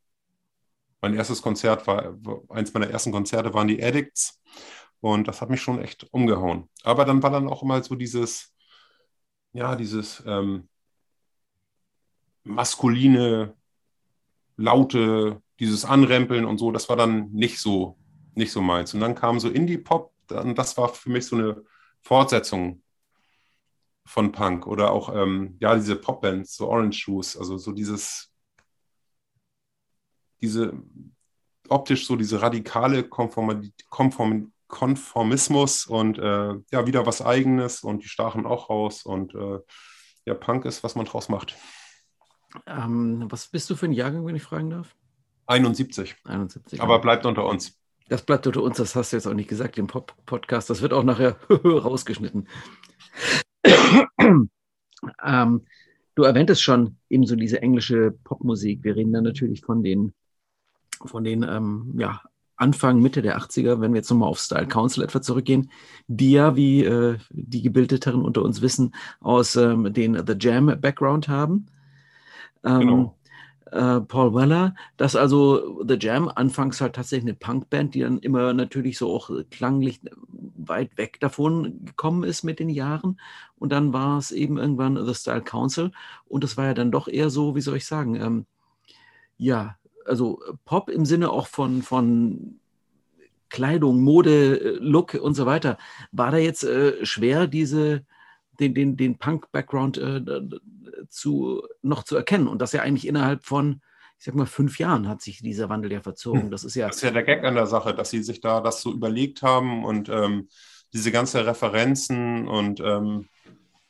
mein 1.01 1.13
erstes 1.13 1.41
Konzert 1.41 1.87
war, 1.87 2.17
eins 2.49 2.73
meiner 2.73 2.89
ersten 2.89 3.11
Konzerte 3.11 3.53
waren 3.53 3.67
die 3.67 3.83
Addicts 3.83 4.41
und 4.99 5.27
das 5.27 5.41
hat 5.41 5.49
mich 5.49 5.61
schon 5.61 5.81
echt 5.81 6.11
umgehauen. 6.11 6.69
Aber 6.83 7.05
dann 7.05 7.21
war 7.21 7.29
dann 7.29 7.47
auch 7.47 7.63
immer 7.63 7.81
so 7.83 7.95
dieses, 7.95 8.53
ja, 9.53 9.75
dieses 9.75 10.23
ähm, 10.25 10.67
maskuline, 12.43 13.55
laute, 14.55 15.41
dieses 15.59 15.85
Anrempeln 15.85 16.45
und 16.45 16.57
so, 16.57 16.71
das 16.71 16.89
war 16.89 16.95
dann 16.95 17.31
nicht 17.31 17.59
so, 17.59 17.97
nicht 18.33 18.51
so 18.51 18.61
meins. 18.61 18.93
Und 18.93 19.01
dann 19.01 19.15
kam 19.15 19.39
so 19.39 19.49
Indie-Pop, 19.49 20.13
das 20.27 20.77
war 20.77 20.89
für 20.89 21.09
mich 21.09 21.25
so 21.27 21.35
eine 21.35 21.63
Fortsetzung 22.01 22.81
von 24.05 24.31
Punk 24.31 24.67
oder 24.67 24.91
auch, 24.91 25.13
ähm, 25.13 25.57
ja, 25.59 25.75
diese 25.75 25.95
Popbands, 25.95 26.55
so 26.55 26.69
Orange 26.69 26.97
Shoes, 26.97 27.37
also 27.37 27.57
so 27.57 27.71
dieses 27.71 28.31
diese, 30.41 30.73
optisch 31.69 32.07
so 32.07 32.15
diese 32.15 32.41
radikale 32.41 33.03
Konform 33.03 33.71
Konform 33.89 34.51
Konformismus 34.67 35.85
und 35.85 36.19
äh, 36.19 36.55
ja, 36.71 36.85
wieder 36.85 37.05
was 37.05 37.21
Eigenes 37.21 37.83
und 37.83 38.03
die 38.03 38.09
stachen 38.09 38.45
auch 38.45 38.69
raus 38.69 39.03
und 39.03 39.33
äh, 39.33 39.59
ja, 40.25 40.33
Punk 40.33 40.65
ist, 40.65 40.83
was 40.83 40.95
man 40.95 41.05
draus 41.05 41.29
macht. 41.29 41.55
Ähm, 42.65 43.25
was 43.29 43.47
bist 43.47 43.69
du 43.69 43.75
für 43.75 43.85
ein 43.85 43.93
Jahrgang, 43.93 44.25
wenn 44.25 44.35
ich 44.35 44.43
fragen 44.43 44.69
darf? 44.69 44.95
71. 45.47 46.15
71. 46.25 46.81
Aber 46.81 46.99
bleibt 46.99 47.25
unter 47.25 47.45
uns. 47.45 47.79
Das 48.09 48.21
bleibt 48.21 48.47
unter 48.47 48.61
uns, 48.61 48.77
das 48.77 48.95
hast 48.95 49.11
du 49.11 49.17
jetzt 49.17 49.27
auch 49.27 49.33
nicht 49.33 49.49
gesagt 49.49 49.77
im 49.77 49.88
Pop-Podcast. 49.88 50.69
Das 50.69 50.81
wird 50.81 50.93
auch 50.93 51.03
nachher 51.03 51.38
rausgeschnitten. 51.49 52.47
ähm, 55.23 55.65
du 56.15 56.23
erwähntest 56.23 56.61
schon 56.61 56.97
eben 57.09 57.25
so 57.25 57.35
diese 57.35 57.61
englische 57.61 58.11
Popmusik. 58.11 58.83
Wir 58.83 58.95
reden 58.95 59.13
dann 59.13 59.23
natürlich 59.23 59.61
von 59.61 59.83
den, 59.83 60.13
von 61.05 61.23
den 61.23 61.43
ähm, 61.43 61.93
ja, 61.97 62.21
Anfang, 62.57 63.01
Mitte 63.01 63.21
der 63.21 63.37
80er, 63.37 63.79
wenn 63.79 63.93
wir 63.93 63.99
jetzt 63.99 64.09
nochmal 64.09 64.29
auf 64.29 64.39
Style 64.39 64.67
Council 64.67 65.03
etwa 65.03 65.21
zurückgehen, 65.21 65.71
die 66.07 66.31
ja, 66.31 66.55
wie 66.55 66.83
äh, 66.83 67.17
die 67.29 67.61
Gebildeteren 67.61 68.23
unter 68.23 68.41
uns 68.41 68.61
wissen, 68.61 68.95
aus 69.19 69.55
ähm, 69.55 69.93
den 69.93 70.15
The 70.25 70.35
Jam 70.39 70.73
Background 70.81 71.27
haben. 71.27 71.67
Ähm, 72.63 72.79
genau. 72.79 73.17
Äh, 73.71 74.01
Paul 74.01 74.33
Weller, 74.33 74.73
dass 74.95 75.15
also 75.15 75.83
The 75.85 75.97
Jam 75.99 76.29
anfangs 76.33 76.81
halt 76.81 76.95
tatsächlich 76.95 77.29
eine 77.29 77.37
Punkband, 77.37 77.93
die 77.93 77.99
dann 77.99 78.19
immer 78.19 78.53
natürlich 78.53 78.97
so 78.97 79.13
auch 79.13 79.29
klanglich 79.51 79.99
weit 80.29 80.97
weg 80.97 81.19
davon 81.19 81.85
gekommen 81.85 82.23
ist 82.23 82.43
mit 82.43 82.59
den 82.59 82.69
Jahren. 82.69 83.19
Und 83.59 83.71
dann 83.71 83.93
war 83.93 84.17
es 84.17 84.31
eben 84.31 84.57
irgendwann 84.57 85.05
The 85.05 85.13
Style 85.13 85.41
Council. 85.41 85.91
Und 86.25 86.43
das 86.43 86.57
war 86.57 86.65
ja 86.65 86.73
dann 86.73 86.91
doch 86.91 87.07
eher 87.07 87.29
so, 87.29 87.55
wie 87.55 87.61
soll 87.61 87.77
ich 87.77 87.85
sagen, 87.85 88.15
ähm, 88.15 88.45
ja, 89.37 89.75
also 90.08 90.41
Pop 90.66 90.89
im 90.89 91.05
Sinne 91.05 91.30
auch 91.30 91.47
von, 91.47 91.82
von 91.82 92.60
Kleidung, 93.49 94.01
Mode, 94.01 94.78
Look 94.80 95.14
und 95.14 95.34
so 95.34 95.45
weiter. 95.45 95.78
War 96.12 96.32
da 96.32 96.38
jetzt 96.38 96.64
äh, 96.64 97.05
schwer, 97.05 97.47
diese, 97.47 98.05
den, 98.60 98.74
den, 98.74 98.97
den 98.97 99.18
Punk-Background 99.18 99.97
äh, 99.97 100.22
zu, 101.10 101.64
noch 101.82 102.03
zu 102.03 102.16
erkennen? 102.16 102.47
Und 102.47 102.62
das 102.62 102.74
ja 102.74 102.82
eigentlich 102.82 103.08
innerhalb 103.08 103.45
von, 103.45 103.82
ich 104.18 104.26
sag 104.26 104.36
mal, 104.36 104.45
fünf 104.45 104.80
Jahren 104.80 105.08
hat 105.08 105.22
sich 105.22 105.41
dieser 105.41 105.70
Wandel 105.70 105.91
ja 105.91 106.01
verzogen. 106.01 106.43
Hm. 106.43 106.51
Das 106.51 106.64
ist 106.64 106.76
ja. 106.76 106.88
Das 106.88 106.97
ist 106.97 107.03
ja 107.03 107.12
der 107.12 107.24
Gag 107.24 107.43
an 107.43 107.55
der 107.55 107.68
Sache, 107.68 107.93
dass 107.93 108.10
sie 108.10 108.24
sich 108.24 108.41
da 108.41 108.62
das 108.62 108.82
so 108.82 108.91
überlegt 108.91 109.41
haben 109.43 109.86
und 109.86 110.10
ähm, 110.10 110.49
diese 110.93 111.12
ganzen 111.12 111.41
Referenzen 111.41 112.47
und 112.47 112.80
ähm, 112.80 113.28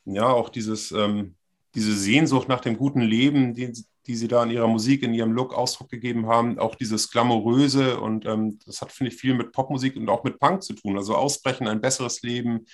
ja, 0.05 0.27
auch 0.27 0.49
dieses, 0.49 0.91
ähm, 0.91 1.35
diese 1.75 1.93
Sehnsucht 1.93 2.47
nach 2.47 2.61
dem 2.61 2.77
guten 2.77 3.01
Leben, 3.01 3.53
die, 3.53 3.73
die 4.07 4.15
sie 4.15 4.27
da 4.27 4.43
in 4.43 4.51
ihrer 4.51 4.67
Musik, 4.67 5.03
in 5.03 5.13
ihrem 5.13 5.33
Look 5.33 5.53
Ausdruck 5.53 5.89
gegeben 5.89 6.27
haben, 6.27 6.57
auch 6.59 6.75
dieses 6.75 7.11
Glamouröse 7.11 7.99
und 7.99 8.25
ähm, 8.25 8.57
das 8.65 8.81
hat, 8.81 8.91
finde 8.91 9.11
ich, 9.11 9.19
viel 9.19 9.33
mit 9.33 9.51
Popmusik 9.51 9.97
und 9.97 10.09
auch 10.09 10.23
mit 10.23 10.39
Punk 10.39 10.63
zu 10.63 10.73
tun. 10.73 10.97
Also 10.97 11.15
Ausbrechen, 11.15 11.67
ein 11.67 11.81
besseres 11.81 12.21
Leben, 12.21 12.65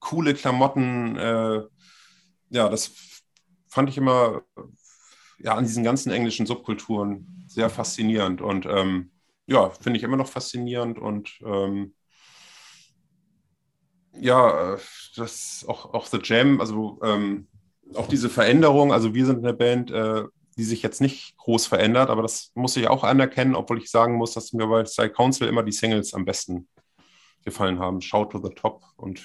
coole 0.00 0.34
Klamotten, 0.34 1.16
äh, 1.16 1.62
ja, 2.50 2.68
das 2.68 2.92
fand 3.68 3.88
ich 3.88 3.96
immer 3.96 4.42
ja, 5.38 5.54
an 5.54 5.64
diesen 5.64 5.84
ganzen 5.84 6.10
englischen 6.10 6.46
Subkulturen 6.46 7.44
sehr 7.46 7.70
faszinierend 7.70 8.40
und 8.40 8.66
ähm, 8.66 9.12
ja, 9.46 9.70
finde 9.70 9.98
ich 9.98 10.02
immer 10.02 10.16
noch 10.16 10.28
faszinierend 10.28 10.98
und 10.98 11.38
ähm, 11.44 11.94
ja, 14.12 14.76
das 15.16 15.64
auch, 15.68 15.92
auch 15.92 16.06
The 16.06 16.18
Jam, 16.22 16.60
also 16.60 16.98
ähm, 17.02 17.48
auch 17.94 18.08
diese 18.08 18.30
Veränderung, 18.30 18.92
also 18.92 19.14
wir 19.14 19.26
sind 19.26 19.44
eine 19.44 19.54
Band, 19.54 19.90
äh, 19.90 20.24
die 20.54 20.64
sich 20.64 20.82
jetzt 20.82 21.00
nicht 21.00 21.36
groß 21.38 21.66
verändert, 21.66 22.10
aber 22.10 22.22
das 22.22 22.52
muss 22.54 22.76
ich 22.76 22.88
auch 22.88 23.04
anerkennen, 23.04 23.54
obwohl 23.54 23.78
ich 23.78 23.90
sagen 23.90 24.14
muss, 24.14 24.34
dass 24.34 24.52
mir 24.52 24.66
bei 24.66 24.84
Side 24.84 25.10
Council 25.10 25.48
immer 25.48 25.62
die 25.62 25.72
Singles 25.72 26.14
am 26.14 26.24
besten 26.24 26.68
gefallen 27.44 27.78
haben. 27.78 28.00
Shout 28.00 28.26
to 28.26 28.38
the 28.38 28.54
Top 28.54 28.82
und, 28.96 29.22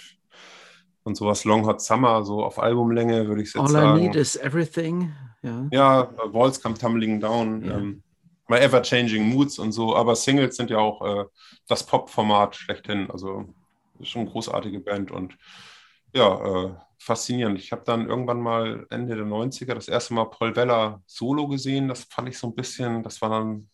und 1.03 1.15
sowas 1.15 1.45
Long 1.45 1.65
Hot 1.65 1.81
Summer, 1.81 2.23
so 2.23 2.43
auf 2.43 2.59
Albumlänge 2.59 3.27
würde 3.27 3.41
ich 3.41 3.49
jetzt 3.49 3.57
All 3.57 3.67
sagen. 3.67 3.87
All 3.87 3.99
I 3.99 4.01
Need 4.01 4.15
is 4.15 4.35
Everything. 4.35 5.13
Ja, 5.41 5.67
ja 5.71 6.09
Walls 6.31 6.61
Come 6.61 6.75
Tumbling 6.77 7.19
Down. 7.19 7.63
Ja. 7.63 7.77
Ähm, 7.77 8.03
My 8.47 8.57
Ever 8.57 8.81
Changing 8.81 9.29
Moods 9.29 9.59
und 9.59 9.71
so, 9.71 9.95
aber 9.95 10.15
Singles 10.15 10.55
sind 10.55 10.71
ja 10.71 10.79
auch 10.79 11.05
äh, 11.05 11.25
das 11.67 11.85
Pop-Format 11.85 12.55
schlechthin. 12.55 13.09
Also 13.11 13.53
ist 13.99 14.09
schon 14.09 14.23
eine 14.23 14.31
großartige 14.31 14.79
Band 14.79 15.11
und 15.11 15.37
ja, 16.13 16.65
äh, 16.65 16.71
faszinierend. 16.99 17.57
Ich 17.59 17.71
habe 17.71 17.83
dann 17.85 18.07
irgendwann 18.07 18.41
mal 18.41 18.85
Ende 18.89 19.15
der 19.15 19.25
90er 19.25 19.73
das 19.73 19.87
erste 19.87 20.13
Mal 20.13 20.25
Paul 20.25 20.55
Weller 20.55 21.01
solo 21.07 21.47
gesehen. 21.47 21.87
Das 21.87 22.03
fand 22.03 22.29
ich 22.29 22.37
so 22.37 22.47
ein 22.47 22.55
bisschen, 22.55 23.01
das 23.03 23.21
war 23.21 23.29
dann, 23.29 23.69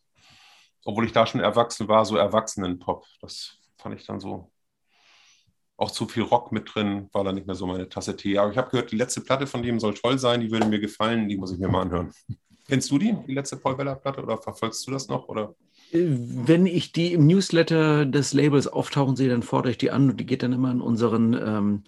obwohl 0.85 1.05
ich 1.05 1.11
da 1.11 1.25
schon 1.25 1.41
erwachsen 1.41 1.87
war, 1.87 2.05
so 2.05 2.15
Erwachsenen-Pop. 2.15 3.05
Das 3.21 3.57
fand 3.77 3.99
ich 3.99 4.05
dann 4.05 4.19
so 4.19 4.51
auch 5.77 5.91
zu 5.91 6.07
viel 6.07 6.23
Rock 6.23 6.51
mit 6.51 6.73
drin, 6.73 7.09
war 7.11 7.23
dann 7.23 7.35
nicht 7.35 7.47
mehr 7.47 7.55
so 7.55 7.67
meine 7.67 7.89
Tasse 7.89 8.15
Tee. 8.15 8.37
Aber 8.37 8.51
ich 8.51 8.57
habe 8.57 8.69
gehört, 8.69 8.91
die 8.91 8.97
letzte 8.97 9.21
Platte 9.21 9.47
von 9.47 9.61
dem 9.61 9.79
soll 9.79 9.93
toll 9.93 10.17
sein, 10.17 10.39
die 10.39 10.51
würde 10.51 10.67
mir 10.67 10.79
gefallen, 10.79 11.27
die 11.27 11.37
muss 11.37 11.51
ich 11.51 11.59
mir 11.59 11.67
mal 11.67 11.81
anhören. 11.81 12.11
Kennst 12.67 12.89
du 12.89 12.97
die, 12.97 13.15
die 13.27 13.33
letzte 13.33 13.57
Paul 13.57 13.77
Weller 13.77 13.95
Platte 13.95 14.23
oder 14.23 14.39
verfolgst 14.39 14.87
du 14.87 14.91
das 14.91 15.07
noch? 15.07 15.27
Oder? 15.27 15.53
Wenn 15.91 16.65
ich 16.65 16.91
die 16.93 17.13
im 17.13 17.27
Newsletter 17.27 18.05
des 18.05 18.33
Labels 18.33 18.67
auftauchen 18.67 19.15
sehe, 19.15 19.29
dann 19.29 19.43
fordere 19.43 19.71
ich 19.71 19.77
die 19.77 19.91
an 19.91 20.09
und 20.09 20.19
die 20.19 20.25
geht 20.25 20.41
dann 20.41 20.53
immer 20.53 20.71
in 20.71 20.81
unseren 20.81 21.33
ähm, 21.33 21.83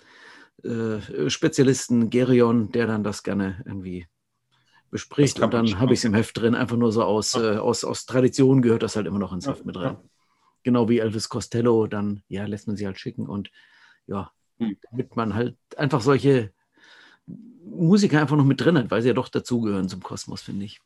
äh, 0.64 1.30
Spezialisten 1.30 2.10
Gerion, 2.10 2.72
der 2.72 2.88
dann 2.88 3.03
das 3.03 3.24
gerne 3.24 3.62
irgendwie 3.66 4.08
bespricht. 4.89 5.39
Und 5.39 5.53
dann 5.53 5.80
habe 5.80 5.93
ich 5.93 5.99
es 5.99 6.05
im 6.05 6.14
Heft 6.14 6.38
drin, 6.38 6.55
einfach 6.55 6.78
nur 6.78 6.91
so 6.91 7.03
aus, 7.03 7.36
äh, 7.36 7.58
aus, 7.58 7.84
aus 7.84 8.05
Tradition 8.05 8.62
gehört 8.62 8.84
das 8.84 8.95
halt 8.95 9.08
immer 9.08 9.20
noch 9.20 9.34
ins 9.34 9.47
Heft 9.47 9.66
mit 9.66 9.78
rein. 9.78 9.97
Genau 10.64 10.89
wie 10.89 10.99
Elvis 10.99 11.30
Costello, 11.30 11.88
dann 11.88 12.24
ja, 12.28 12.45
lässt 12.45 12.68
man 12.68 12.76
sie 12.76 12.86
halt 12.86 12.99
schicken 12.99 13.28
und 13.28 13.51
ja, 14.08 14.32
hm. 14.58 14.78
damit 14.89 15.16
man 15.16 15.34
halt 15.34 15.58
einfach 15.78 16.01
solche 16.01 16.51
Musiker 17.64 18.22
einfach 18.22 18.38
noch 18.38 18.45
mit 18.45 18.62
drin 18.62 18.78
hat, 18.78 18.91
weil 18.91 19.01
sie 19.01 19.10
ja 19.10 19.14
doch 19.14 19.30
dazugehören 19.30 19.89
zum 19.89 20.01
Kosmos, 20.01 20.41
finde 20.41 20.66
ich. 20.66 20.80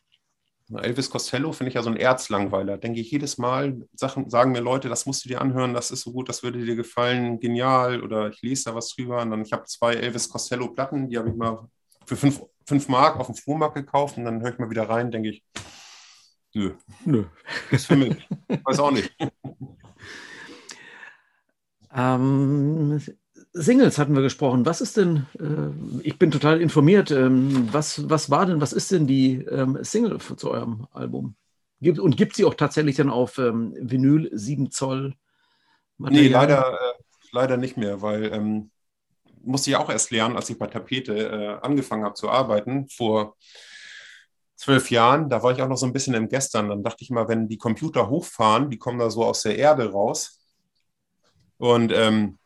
Elvis 0.73 1.09
Costello 1.09 1.51
finde 1.51 1.69
ich 1.69 1.75
ja 1.75 1.83
so 1.83 1.89
ein 1.89 1.97
Erzlangweiler. 1.97 2.77
Denke 2.77 3.01
ich 3.01 3.11
jedes 3.11 3.37
Mal, 3.37 3.87
Sachen, 3.93 4.29
sagen 4.29 4.51
mir 4.51 4.61
Leute, 4.61 4.89
das 4.89 5.05
musst 5.05 5.25
du 5.25 5.29
dir 5.29 5.41
anhören, 5.41 5.73
das 5.73 5.91
ist 5.91 6.01
so 6.01 6.11
gut, 6.11 6.29
das 6.29 6.43
würde 6.43 6.63
dir 6.63 6.75
gefallen, 6.75 7.39
genial. 7.39 8.01
Oder 8.01 8.29
ich 8.29 8.41
lese 8.41 8.65
da 8.65 8.75
was 8.75 8.89
drüber. 8.95 9.21
Und 9.21 9.31
dann, 9.31 9.41
ich 9.41 9.51
habe 9.51 9.65
zwei 9.65 9.93
Elvis 9.93 10.29
Costello-Platten, 10.29 11.09
die 11.09 11.17
habe 11.17 11.29
ich 11.29 11.35
mal 11.35 11.67
für 12.05 12.15
fünf, 12.15 12.41
fünf 12.65 12.87
Mark 12.87 13.19
auf 13.19 13.27
dem 13.27 13.35
Flohmarkt 13.35 13.75
gekauft. 13.75 14.17
Und 14.17 14.25
dann 14.25 14.41
höre 14.41 14.53
ich 14.53 14.59
mal 14.59 14.69
wieder 14.69 14.89
rein, 14.89 15.11
denke 15.11 15.29
ich, 15.29 15.43
nö. 16.53 16.73
Nö. 17.05 17.25
Ist 17.69 17.87
für 17.87 17.95
mich. 17.95 18.27
Weiß 18.63 18.79
auch 18.79 18.91
nicht. 18.91 19.13
Ähm, 21.93 23.01
Singles 23.53 23.97
hatten 23.97 24.15
wir 24.15 24.21
gesprochen. 24.21 24.65
Was 24.65 24.81
ist 24.81 24.97
denn, 24.97 25.27
äh, 25.39 26.07
ich 26.07 26.17
bin 26.17 26.31
total 26.31 26.61
informiert, 26.61 27.11
ähm, 27.11 27.67
was, 27.71 28.09
was 28.09 28.29
war 28.29 28.45
denn, 28.45 28.61
was 28.61 28.73
ist 28.73 28.91
denn 28.91 29.07
die 29.07 29.43
ähm, 29.43 29.77
Single 29.81 30.19
zu 30.19 30.51
eurem 30.51 30.87
Album? 30.91 31.35
Gibt, 31.81 31.99
und 31.99 32.15
gibt 32.15 32.35
sie 32.35 32.45
auch 32.45 32.53
tatsächlich 32.53 32.95
dann 32.95 33.09
auf 33.09 33.37
ähm, 33.37 33.75
Vinyl 33.79 34.29
7 34.31 34.71
Zoll? 34.71 35.15
Material? 35.97 36.23
Nee, 36.23 36.29
leider, 36.29 36.73
äh, 36.73 37.03
leider 37.31 37.57
nicht 37.57 37.75
mehr, 37.75 38.01
weil 38.01 38.31
ähm, 38.31 38.71
musste 39.43 39.71
ich 39.71 39.75
auch 39.75 39.89
erst 39.89 40.11
lernen, 40.11 40.35
als 40.35 40.49
ich 40.49 40.57
bei 40.57 40.67
Tapete 40.67 41.17
äh, 41.17 41.65
angefangen 41.65 42.05
habe 42.05 42.13
zu 42.13 42.29
arbeiten, 42.29 42.87
vor 42.87 43.35
zwölf 44.55 44.91
Jahren. 44.91 45.27
Da 45.29 45.43
war 45.43 45.51
ich 45.51 45.61
auch 45.61 45.67
noch 45.67 45.77
so 45.77 45.87
ein 45.87 45.93
bisschen 45.93 46.13
im 46.13 46.29
Gestern. 46.29 46.69
Dann 46.69 46.83
dachte 46.83 47.03
ich 47.03 47.09
mal, 47.09 47.27
wenn 47.27 47.49
die 47.49 47.57
Computer 47.57 48.09
hochfahren, 48.09 48.69
die 48.69 48.77
kommen 48.77 48.99
da 48.99 49.09
so 49.09 49.25
aus 49.25 49.41
der 49.41 49.57
Erde 49.57 49.91
raus. 49.91 50.39
Und 51.57 51.91
ähm, 51.91 52.37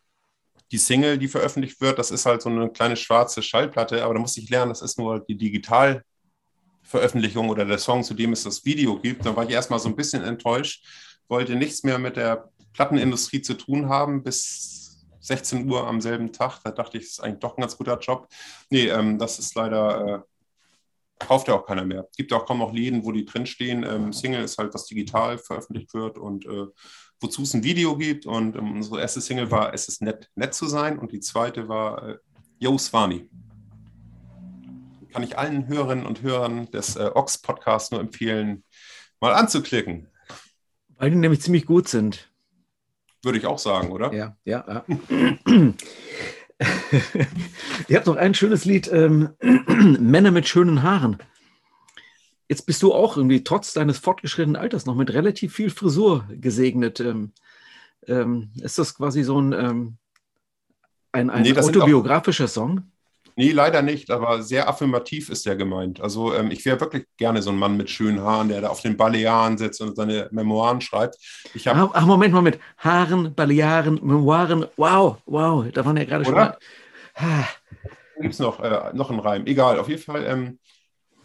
die 0.72 0.78
Single, 0.78 1.18
die 1.18 1.28
veröffentlicht 1.28 1.80
wird, 1.82 1.99
das 1.99 2.11
ist 2.11 2.26
halt 2.26 2.41
so 2.41 2.49
eine 2.49 2.70
kleine 2.70 2.95
schwarze 2.95 3.41
Schallplatte, 3.41 4.03
aber 4.03 4.16
da 4.16 4.20
musste 4.20 4.41
ich 4.41 4.49
lernen, 4.49 4.70
das 4.70 4.82
ist 4.82 4.97
nur 4.97 5.20
die 5.20 5.38
Digitalveröffentlichung 5.38 7.49
oder 7.49 7.66
der 7.66 7.78
Song, 7.78 8.03
zu 8.03 8.13
dem 8.13 8.34
es 8.34 8.43
das 8.43 8.66
Video 8.66 8.99
gibt. 8.99 9.26
Da 9.26 9.36
war 9.36 9.45
ich 9.45 9.51
erstmal 9.51 9.80
so 9.80 9.89
ein 9.89 9.95
bisschen 9.95 10.24
enttäuscht, 10.24 10.86
wollte 11.28 11.55
nichts 11.55 11.84
mehr 11.84 11.99
mit 11.99 12.18
der 12.18 12.49
Plattenindustrie 12.74 13.41
zu 13.41 13.53
tun 13.53 13.89
haben 13.89 14.24
bis 14.24 15.05
16 15.22 15.70
Uhr 15.70 15.88
am 15.88 16.01
selben 16.01 16.32
Tag. 16.32 16.59
Da 16.63 16.72
dachte 16.72 16.97
ich, 16.97 17.05
das 17.05 17.13
ist 17.13 17.20
eigentlich 17.20 17.39
doch 17.39 17.57
ein 17.57 17.61
ganz 17.61 17.78
guter 17.78 17.97
Job. 17.99 18.28
Nee, 18.70 18.88
ähm, 18.88 19.18
das 19.18 19.39
ist 19.39 19.55
leider, 19.55 20.07
äh, 20.07 20.20
kauft 21.26 21.47
ja 21.47 21.55
auch 21.55 21.66
keiner 21.66 21.86
mehr. 21.86 22.05
Es 22.09 22.18
gibt 22.18 22.34
auch 22.34 22.45
kaum 22.45 22.59
noch 22.59 22.74
Läden, 22.74 23.05
wo 23.05 23.11
die 23.11 23.26
drinstehen. 23.26 23.84
Ähm, 23.84 24.13
Single 24.13 24.43
ist 24.43 24.57
halt, 24.57 24.74
was 24.74 24.86
digital 24.86 25.38
veröffentlicht 25.38 25.93
wird 25.93 26.18
und 26.18 26.45
äh, 26.45 26.66
wozu 27.26 27.41
es 27.41 27.53
ein 27.53 27.63
Video 27.63 27.97
gibt. 27.97 28.26
Und 28.26 28.55
ähm, 28.55 28.73
unsere 28.73 29.01
erste 29.01 29.21
Single 29.21 29.51
war 29.51 29.73
Es 29.73 29.88
ist 29.88 30.01
nett, 30.01 30.30
nett 30.36 30.53
zu 30.53 30.67
sein. 30.67 30.99
Und 30.99 31.11
die 31.11 31.19
zweite 31.19 31.67
war 31.67 32.07
äh, 32.07 32.17
Yo 32.59 32.78
Swami. 32.78 33.28
Kann 35.11 35.23
ich 35.23 35.38
allen 35.38 35.67
Hörerinnen 35.67 36.05
und 36.05 36.21
Hörern 36.21 36.69
des 36.71 36.95
äh, 36.95 37.09
Ox-Podcasts 37.13 37.91
nur 37.91 37.99
empfehlen, 38.01 38.63
mal 39.19 39.34
anzuklicken. 39.34 40.07
Weil 40.97 41.09
die 41.09 41.15
nämlich 41.15 41.41
ziemlich 41.41 41.65
gut 41.65 41.88
sind. 41.88 42.32
Würde 43.23 43.38
ich 43.39 43.45
auch 43.45 43.59
sagen, 43.59 43.91
oder? 43.91 44.13
Ja, 44.13 44.38
ja. 44.45 44.63
ja. 44.67 44.86
Ihr 47.88 47.97
habt 47.97 48.07
noch 48.07 48.15
ein 48.15 48.34
schönes 48.34 48.65
Lied, 48.65 48.89
ähm, 48.91 49.30
Männer 49.99 50.32
mit 50.32 50.47
schönen 50.47 50.84
Haaren. 50.84 51.17
Jetzt 52.49 52.65
bist 52.65 52.81
du 52.83 52.93
auch 52.93 53.17
irgendwie 53.17 53.43
trotz 53.43 53.73
deines 53.73 53.97
fortgeschrittenen 53.99 54.55
Alters 54.55 54.85
noch 54.85 54.95
mit 54.95 55.13
relativ 55.13 55.53
viel 55.53 55.69
Frisur 55.69 56.27
gesegnet. 56.29 56.99
Ähm, 56.99 57.31
ähm, 58.07 58.51
ist 58.61 58.77
das 58.77 58.95
quasi 58.95 59.23
so 59.23 59.39
ein, 59.39 59.53
ähm, 59.53 59.97
ein, 61.11 61.29
ein 61.29 61.43
nee, 61.43 61.57
autobiografischer 61.57 62.47
Song? 62.47 62.83
Nee, 63.37 63.51
leider 63.51 63.81
nicht, 63.81 64.11
aber 64.11 64.41
sehr 64.43 64.69
affirmativ 64.69 65.29
ist 65.29 65.45
der 65.45 65.57
gemeint. 65.57 65.99
Also 65.99 66.33
ähm, 66.33 66.51
ich 66.51 66.63
wäre 66.63 66.79
wirklich 66.79 67.05
gerne 67.17 67.41
so 67.41 67.49
ein 67.49 67.57
Mann 67.57 67.75
mit 67.75 67.89
schönen 67.89 68.21
Haaren, 68.21 68.47
der 68.47 68.61
da 68.61 68.69
auf 68.69 68.81
den 68.81 68.95
Balearen 68.95 69.57
sitzt 69.57 69.81
und 69.81 69.95
seine 69.95 70.29
Memoiren 70.31 70.79
schreibt. 70.79 71.17
Ich 71.53 71.67
hab, 71.67 71.91
ach, 71.93 72.05
Moment, 72.05 72.33
Moment. 72.33 72.59
Haaren, 72.77 73.33
Balearen, 73.35 73.95
Memoiren. 73.95 74.67
Wow, 74.77 75.17
wow, 75.25 75.65
da 75.73 75.83
waren 75.83 75.97
ja 75.97 76.05
gerade 76.05 76.23
schon 76.23 76.33
mal. 76.33 76.57
Gibt 78.21 78.33
es 78.33 78.39
noch, 78.39 78.61
äh, 78.61 78.93
noch 78.93 79.09
einen 79.09 79.19
Reim? 79.19 79.45
Egal, 79.45 79.79
auf 79.79 79.89
jeden 79.89 80.01
Fall. 80.01 80.23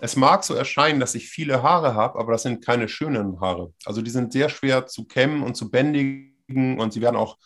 Es 0.01 0.17
mag 0.17 0.45
so 0.45 0.55
erscheinen, 0.55 1.01
dass 1.01 1.15
ich 1.15 1.29
viele 1.29 1.63
Haare 1.63 1.95
habe, 1.95 2.19
aber 2.19 2.33
das 2.33 2.43
sind 2.43 2.65
keine 2.65 2.89
schönen 2.89 3.41
Haare. 3.41 3.73
Also 3.85 4.03
die 4.03 4.11
sind 4.11 4.33
sehr 4.33 4.49
schwer 4.49 4.87
zu 4.87 5.05
kämmen 5.07 5.43
und 5.43 5.57
zu 5.57 5.71
bändigen 5.71 6.79
und 6.79 6.93
sie 6.93 7.01
werden 7.01 7.17
auch 7.17 7.39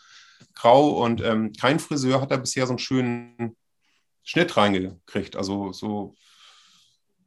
grau 0.54 1.02
und 1.04 1.20
ähm, 1.20 1.52
kein 1.52 1.80
Friseur 1.80 2.20
hat 2.20 2.30
da 2.30 2.36
bisher 2.36 2.66
so 2.66 2.72
einen 2.72 2.78
schönen 2.78 3.56
Schnitt 4.22 4.56
reingekriegt. 4.56 5.36
Also 5.36 5.72
so 5.72 6.14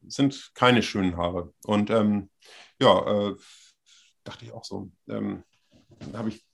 sind 0.08 0.52
keine 0.54 0.82
schönen 0.82 1.18
Haare. 1.18 1.54
Und 1.66 1.90
ähm, 1.90 2.30
ja, 2.80 3.30
äh, 3.30 3.36
dachte 4.24 4.46
ich 4.46 4.52
auch 4.52 4.64
so. 4.64 4.92
Ähm, 5.10 5.44
habe 6.14 6.30
ich 6.30 6.46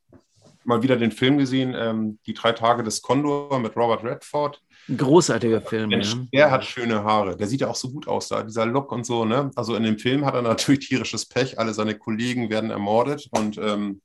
mal 0.66 0.84
wieder 0.84 0.98
den 0.98 1.12
Film 1.12 1.38
gesehen, 1.38 1.74
ähm, 1.78 2.20
Die 2.26 2.34
drei 2.34 2.52
Tage 2.52 2.84
des 2.84 3.02
Kondor 3.02 3.60
mit 3.60 3.76
Robert 3.76 4.04
Redford. 4.04 4.62
Ein 4.90 4.98
großartiger 4.98 5.62
Film. 5.62 5.90
Mensch, 5.90 6.14
ja. 6.14 6.26
Der 6.34 6.52
hat 6.52 6.66
schöne 6.66 7.04
Haare. 7.04 7.38
Der 7.38 7.48
sieht 7.48 7.62
ja 7.62 7.70
auch 7.70 7.76
so 7.76 7.90
gut 7.90 8.08
aus, 8.08 8.28
da 8.28 8.44
dieser 8.44 8.66
Look 8.66 8.92
und 8.92 9.06
so. 9.06 9.26
Ne? 9.26 9.52
Also 9.56 9.76
in 9.76 9.84
dem 9.84 9.98
Film 9.98 10.26
hat 10.26 10.34
er 10.34 10.42
natürlich 10.42 10.88
tierisches 10.88 11.26
Pech. 11.26 11.58
Alle 11.58 11.74
seine 11.74 11.98
Kollegen 11.98 12.50
werden 12.50 12.70
ermordet 12.70 13.28
und 13.32 13.58
ähm, 13.58 14.02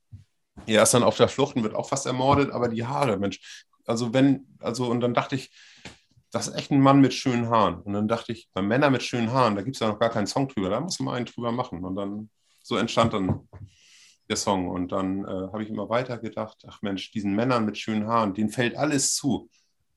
er 0.65 0.83
ist 0.83 0.93
dann 0.93 1.03
auf 1.03 1.17
der 1.17 1.27
Flucht 1.27 1.55
und 1.55 1.63
wird 1.63 1.75
auch 1.75 1.89
fast 1.89 2.05
ermordet. 2.05 2.51
Aber 2.51 2.69
die 2.69 2.85
Haare, 2.85 3.17
Mensch. 3.17 3.65
Also 3.85 4.13
wenn, 4.13 4.45
also 4.59 4.87
und 4.87 5.01
dann 5.01 5.13
dachte 5.13 5.35
ich, 5.35 5.51
das 6.31 6.47
ist 6.47 6.55
echt 6.55 6.71
ein 6.71 6.79
Mann 6.79 7.01
mit 7.01 7.13
schönen 7.13 7.49
Haaren. 7.49 7.81
Und 7.81 7.93
dann 7.93 8.07
dachte 8.07 8.31
ich, 8.31 8.49
bei 8.53 8.61
Männern 8.61 8.91
mit 8.91 9.03
schönen 9.03 9.31
Haaren, 9.31 9.55
da 9.55 9.63
gibt 9.63 9.75
es 9.75 9.79
ja 9.79 9.87
noch 9.87 9.99
gar 9.99 10.09
keinen 10.09 10.27
Song 10.27 10.47
drüber, 10.47 10.69
da 10.69 10.79
muss 10.79 10.99
man 10.99 11.15
einen 11.15 11.25
drüber 11.25 11.51
machen. 11.51 11.83
Und 11.83 11.95
dann, 11.95 12.29
so 12.61 12.77
entstand 12.77 13.13
dann 13.13 13.47
der 14.29 14.35
Song. 14.37 14.69
Und 14.69 14.91
dann 14.91 15.25
äh, 15.25 15.27
habe 15.27 15.63
ich 15.63 15.69
immer 15.69 15.89
weiter 15.89 16.17
gedacht, 16.17 16.65
ach 16.67 16.81
Mensch, 16.81 17.11
diesen 17.11 17.35
Männern 17.35 17.65
mit 17.65 17.77
schönen 17.77 18.07
Haaren, 18.07 18.33
denen 18.33 18.49
fällt 18.49 18.77
alles 18.77 19.15
zu. 19.15 19.49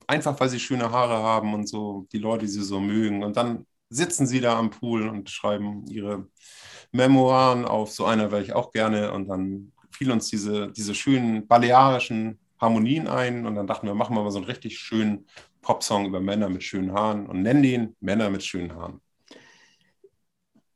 Einfach 0.07 0.39
weil 0.41 0.49
sie 0.49 0.61
schöne 0.61 0.91
Haare 0.91 1.23
haben 1.23 1.55
und 1.55 1.69
so, 1.69 2.07
die 2.13 2.19
Leute, 2.19 2.47
die 2.47 2.51
sie 2.51 2.65
so 2.65 2.81
mögen. 2.81 3.23
Und 3.23 3.37
dann 3.37 3.67
sitzen 3.89 4.27
sie 4.27 4.41
da 4.41 4.59
am 4.59 4.71
Pool 4.71 5.09
und 5.09 5.31
schreiben 5.31 5.87
ihre 5.87 6.27
Memoiren 6.93 7.65
auf. 7.65 7.93
So 7.93 8.05
einer 8.07 8.31
wäre 8.33 8.43
ich 8.43 8.53
auch 8.55 8.73
gerne. 8.73 9.13
Und 9.13 9.29
dann 9.29 9.73
fiel 9.91 10.11
uns 10.11 10.29
diese, 10.29 10.73
diese 10.73 10.95
schönen 10.95 11.47
balearischen 11.47 12.39
Harmonien 12.61 13.07
ein. 13.09 13.47
Und 13.47 13.55
dann 13.55 13.67
dachten 13.67 13.87
wir, 13.87 13.95
machen 13.95 14.17
wir 14.17 14.23
mal 14.23 14.31
so 14.31 14.39
einen 14.39 14.47
richtig 14.47 14.79
schönen 14.79 15.27
Popsong 15.61 16.07
über 16.07 16.21
Männer 16.21 16.49
mit 16.49 16.65
schönen 16.65 16.93
Haaren 16.93 17.27
und 17.27 17.43
nennen 17.43 17.63
den 17.63 17.97
Männer 18.01 18.31
mit 18.31 18.45
schönen 18.45 18.75
Haaren. 18.75 19.01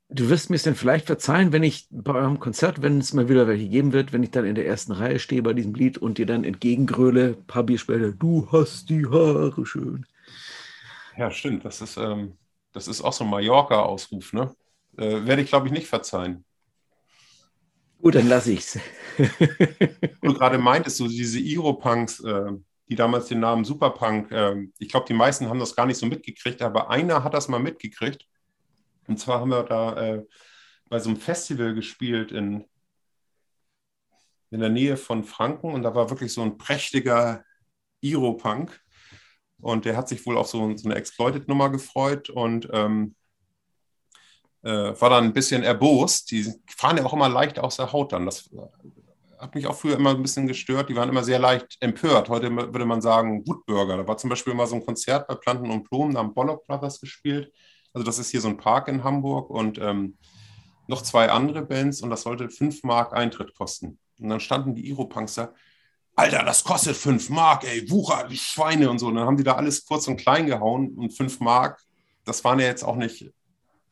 Du 0.09 0.29
wirst 0.29 0.51
mir 0.51 0.57
es 0.57 0.63
denn 0.63 0.77
vielleicht 0.77 1.07
verzeihen, 1.07 1.53
wenn 1.53 1.65
ich 1.65 1.89
bei 1.91 2.15
eurem 2.15 2.39
Konzert, 2.39 2.81
wenn 2.81 2.99
es 2.99 3.13
mal 3.13 3.29
wieder 3.29 3.49
welche 3.49 3.69
geben 3.69 3.93
wird, 3.93 4.13
wenn 4.13 4.23
ich 4.23 4.31
dann 4.31 4.45
in 4.45 4.55
der 4.55 4.67
ersten 4.67 4.93
Reihe 4.93 5.19
stehe 5.19 5.43
bei 5.43 5.53
diesem 5.53 5.75
Lied 5.75 5.99
und 5.99 6.19
dir 6.19 6.27
dann 6.27 6.45
entgegengröle, 6.45 7.35
paar 7.35 7.65
Bier 7.65 7.79
später, 7.79 8.13
du 8.13 8.49
hast 8.53 8.89
die 8.89 9.05
Haare 9.05 9.67
schön. 9.67 10.07
Ja, 11.17 11.31
stimmt. 11.31 11.65
Das 11.65 11.81
ist, 11.81 11.97
ähm, 11.97 12.37
das 12.73 12.87
ist 12.87 13.03
auch 13.03 13.13
so 13.13 13.25
ein 13.25 13.31
Mallorca-Ausruf, 13.31 14.33
ne? 14.33 14.55
Äh, 14.97 15.27
werde 15.27 15.43
ich, 15.43 15.49
glaube 15.49 15.67
ich, 15.67 15.73
nicht 15.73 15.89
verzeihen. 15.89 16.45
Gut, 18.01 18.15
dann 18.15 18.29
lasse 18.29 18.53
ich 18.53 18.61
es. 18.61 18.79
du 20.23 20.35
gerade 20.35 20.59
meintest, 20.59 20.99
so 20.99 21.09
diese 21.09 21.41
Iro-Punks, 21.41 22.21
äh, 22.21 22.53
die 22.89 22.95
damals 22.95 23.27
den 23.27 23.41
Namen 23.41 23.65
Superpunk, 23.65 24.31
äh, 24.31 24.69
ich 24.79 24.89
glaube, 24.89 25.07
die 25.09 25.15
meisten 25.15 25.49
haben 25.49 25.59
das 25.59 25.75
gar 25.75 25.87
nicht 25.87 25.97
so 25.97 26.07
mitgekriegt, 26.07 26.63
aber 26.63 26.91
einer 26.91 27.25
hat 27.25 27.35
das 27.35 27.49
mal 27.49 27.59
mitgekriegt. 27.59 28.25
Und 29.09 29.19
zwar 29.19 29.41
haben 29.41 29.51
wir 29.51 29.63
da 29.63 29.97
äh, 29.97 30.25
bei 30.89 30.99
so 30.99 31.11
einem 31.11 31.19
Festival 31.19 31.75
gespielt 31.75 32.33
in, 32.33 32.65
in 34.51 34.61
der 34.61 34.71
Nähe 34.71 34.97
von 34.97 35.25
Franken 35.25 35.73
und 35.73 35.83
da 35.83 35.95
war 35.95 36.11
wirklich 36.11 36.33
so 36.33 36.43
ein 36.43 36.59
prächtiger 36.59 37.45
Iro-Punk. 38.01 38.81
Und 39.59 39.85
der 39.85 39.97
hat 39.97 40.09
sich 40.09 40.25
wohl 40.27 40.37
auf 40.37 40.49
so, 40.49 40.77
so 40.77 40.89
eine 40.89 40.97
Exploited-Nummer 40.99 41.71
gefreut 41.71 42.29
und 42.29 42.69
ähm, 42.73 43.17
äh, 44.63 45.01
war 45.01 45.11
dann 45.11 45.25
ein 45.25 45.33
bisschen 45.33 45.63
erbost. 45.63 46.31
Die 46.31 46.53
fahren 46.69 46.99
ja 46.99 47.05
auch 47.05 47.15
immer 47.15 47.29
leicht 47.29 47.59
aus 47.59 47.77
der 47.77 47.93
Haut 47.93 48.13
dann. 48.13 48.27
Das 48.27 48.51
hat 49.39 49.55
mich 49.55 49.67
auch 49.67 49.77
früher 49.77 49.97
immer 49.97 50.11
ein 50.11 50.23
bisschen 50.23 50.47
gestört. 50.47 50.89
Die 50.89 50.97
waren 50.97 51.09
immer 51.09 51.25
sehr 51.25 51.39
leicht 51.39 51.77
empört. 51.81 52.29
Heute 52.29 52.55
würde 52.55 52.85
man 52.85 53.01
sagen 53.01 53.47
Woodburger. 53.47 53.97
Da 53.97 54.07
war 54.07 54.17
zum 54.17 54.31
Beispiel 54.31 54.55
mal 54.55 54.67
so 54.67 54.77
ein 54.77 54.85
Konzert 54.85 55.27
bei 55.27 55.35
Planten 55.35 55.71
und 55.71 55.89
Blumen, 55.89 56.15
da 56.15 56.21
haben 56.21 56.35
Bollock 56.35 56.67
Brothers 56.67 57.01
gespielt. 57.01 57.53
Also 57.97 58.05
das 58.05 58.19
ist 58.19 58.31
hier 58.31 58.43
so 58.43 58.49
ein 58.49 58.59
Park 58.59 58.89
in 58.89 59.05
Hamburg 59.05 59.49
und 59.49 59.79
ähm, 59.79 60.19
noch 60.87 61.01
zwei 61.01 61.31
andere 61.31 61.63
Bands 61.63 62.03
und 62.03 62.11
das 62.11 62.21
sollte 62.21 62.51
5 62.51 62.83
Mark 62.83 63.15
Eintritt 63.15 63.55
kosten. 63.55 63.99
Und 64.21 64.29
dann 64.29 64.39
standen 64.39 64.75
die 64.75 64.87
Iro-Punks 64.87 65.37
da, 65.37 65.55
Alter, 66.15 66.43
das 66.45 66.63
kostet 66.63 66.95
5 66.95 67.31
Mark, 67.31 67.65
ey, 67.65 67.91
Wucher, 67.91 68.29
die 68.29 68.37
Schweine 68.37 68.91
und 68.91 68.99
so. 68.99 69.07
Und 69.07 69.15
dann 69.15 69.25
haben 69.25 69.39
die 69.39 69.45
da 69.45 69.55
alles 69.55 69.87
kurz 69.87 70.09
und 70.09 70.19
klein 70.19 70.45
gehauen 70.45 70.91
und 70.99 71.17
5 71.17 71.41
Mark, 71.41 71.83
das 72.27 72.45
waren 72.45 72.61
ja 72.61 72.67
jetzt 72.67 72.85
auch 72.85 72.97
nicht 72.97 73.33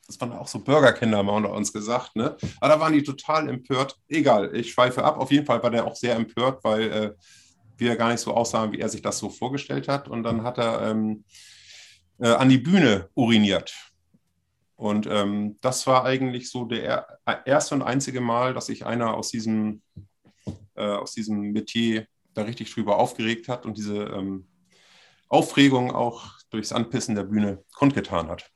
das 0.07 0.21
waren 0.21 0.33
auch 0.33 0.49
so 0.49 0.59
Burgerkinder 0.59 1.23
mal 1.23 1.33
unter 1.33 1.53
uns 1.53 1.73
gesagt, 1.73 2.15
ne? 2.15 2.37
Aber 2.61 2.75
da 2.75 2.79
waren 2.79 2.93
die 2.93 3.03
total 3.03 3.49
empört. 3.49 3.97
Egal, 4.07 4.55
ich 4.55 4.71
schweife 4.71 5.03
ab. 5.03 5.17
Auf 5.17 5.33
jeden 5.33 5.47
Fall 5.47 5.63
war 5.63 5.71
der 5.71 5.87
auch 5.87 5.97
sehr 5.97 6.15
empört, 6.15 6.63
weil 6.63 6.93
äh, 6.93 7.15
wir 7.79 7.97
gar 7.97 8.11
nicht 8.11 8.21
so 8.21 8.35
aussahen, 8.35 8.71
wie 8.73 8.81
er 8.81 8.91
sich 8.91 9.01
das 9.01 9.17
so 9.17 9.31
vorgestellt 9.31 9.89
hat. 9.89 10.07
Und 10.07 10.23
dann 10.23 10.43
hat 10.43 10.59
er 10.59 10.91
ähm, 10.91 11.25
äh, 12.19 12.29
an 12.29 12.51
die 12.51 12.59
Bühne 12.59 13.09
uriniert. 13.15 13.75
Und 14.77 15.07
ähm, 15.07 15.57
das 15.61 15.87
war 15.87 16.05
eigentlich 16.05 16.51
so 16.51 16.65
der 16.65 17.19
erste 17.45 17.75
und 17.77 17.83
einzige 17.83 18.21
Mal, 18.21 18.55
dass 18.55 18.67
sich 18.67 18.85
einer 18.87 19.15
aus 19.15 19.31
diesem, 19.31 19.83
äh, 20.75 20.85
aus 20.85 21.13
diesem 21.13 21.53
Metier 21.53 22.07
da 22.35 22.43
richtig 22.43 22.73
drüber 22.75 22.99
aufgeregt 22.99 23.49
hat 23.49 23.67
und 23.67 23.79
diese 23.79 24.05
ähm, 24.05 24.49
Aufregung 25.29 25.93
auch 25.93 26.33
durchs 26.51 26.73
Anpissen 26.73 27.15
der 27.15 27.25
Bühne 27.25 27.63
kundgetan 27.75 28.29
hat. 28.29 28.51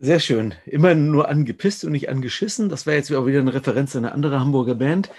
Sehr 0.00 0.20
schön. 0.20 0.54
Immer 0.64 0.94
nur 0.94 1.28
angepisst 1.28 1.84
und 1.84 1.90
nicht 1.90 2.08
angeschissen. 2.08 2.68
Das 2.68 2.86
wäre 2.86 2.96
jetzt 2.96 3.12
auch 3.12 3.26
wieder 3.26 3.40
eine 3.40 3.52
Referenz 3.52 3.96
an 3.96 4.04
eine 4.04 4.14
andere 4.14 4.38
Hamburger 4.38 4.76
Band. 4.76 5.10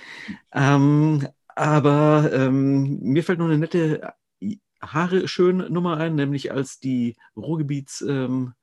Ähm, 0.53 1.27
aber 1.47 2.31
ähm, 2.31 2.99
mir 3.01 3.21
fällt 3.23 3.39
noch 3.39 3.47
eine 3.47 3.57
nette 3.57 4.13
Haare 4.81 5.27
schön 5.27 5.57
Nummer 5.57 5.97
ein, 5.97 6.15
nämlich 6.15 6.53
als 6.53 6.79
die 6.79 7.17
Ruhrgebiets 7.35 7.99
ähm, 8.07 8.53